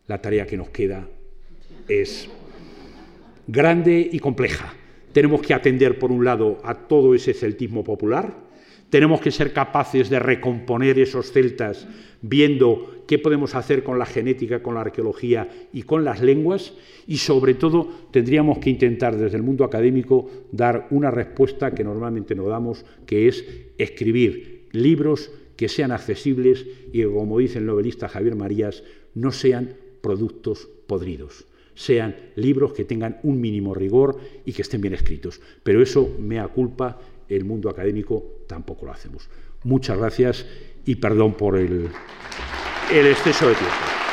La 0.07 0.22
tarea 0.22 0.45
que 0.45 0.56
nos 0.56 0.69
queda 0.69 1.06
es 1.90 2.30
grande 3.48 4.10
y 4.10 4.19
compleja. 4.19 4.74
Tenemos 5.18 5.41
que 5.41 5.56
atender, 5.56 5.98
por 5.98 6.11
un 6.11 6.23
lado, 6.23 6.60
a 6.64 6.76
todo 6.76 7.15
ese 7.15 7.34
celtismo 7.34 7.84
popular, 7.84 8.38
tenemos 8.91 9.19
que 9.19 9.31
ser 9.31 9.52
capaces 9.52 10.11
de 10.11 10.19
recomponer 10.19 10.99
esos 10.99 11.31
celtas 11.31 11.88
viendo 12.22 13.03
qué 13.07 13.18
podemos 13.18 13.56
hacer 13.56 13.81
con 13.81 13.98
la 13.98 14.06
genética, 14.06 14.61
con 14.61 14.76
la 14.76 14.81
arqueología 14.81 15.49
y 15.73 15.81
con 15.81 16.06
las 16.06 16.22
lenguas. 16.22 16.76
Y 17.07 17.18
sobre 17.18 17.56
todo 17.56 17.89
tendríamos 18.11 18.60
que 18.60 18.69
intentar 18.69 19.18
desde 19.18 19.38
el 19.38 19.41
mundo 19.41 19.64
académico 19.64 20.30
dar 20.52 20.85
una 20.91 21.10
respuesta 21.10 21.73
que 21.73 21.84
normalmente 21.84 22.35
no 22.35 22.48
damos, 22.48 22.85
que 23.07 23.27
es 23.27 23.44
escribir 23.80 24.68
libros 24.72 25.31
que 25.56 25.68
sean 25.68 25.91
accesibles 25.91 26.64
y 26.94 27.03
como 27.06 27.39
dice 27.39 27.57
el 27.57 27.65
novelista 27.65 28.07
Javier 28.07 28.35
Marías, 28.35 28.84
no 29.15 29.31
sean 29.31 29.77
productos 29.99 30.69
podridos 30.85 31.47
sean 31.77 32.15
libros 32.35 32.73
que 32.73 32.85
tengan 32.85 33.19
un 33.21 33.39
mínimo 33.39 33.75
rigor 33.75 34.19
y 34.43 34.51
que 34.51 34.63
estén 34.63 34.81
bien 34.81 34.95
escritos. 34.95 35.39
Pero 35.63 35.81
eso, 35.81 36.17
mea 36.19 36.47
culpa, 36.47 36.99
el 37.29 37.45
mundo 37.45 37.69
académico 37.69 38.41
tampoco 38.47 38.87
lo 38.87 38.91
hacemos. 38.91 39.29
Muchas 39.63 39.97
gracias 39.97 40.45
y 40.85 40.95
perdón 40.95 41.35
por 41.35 41.55
el, 41.55 41.87
el 42.91 43.07
exceso 43.07 43.47
de 43.47 43.55
tiempo. 43.55 44.06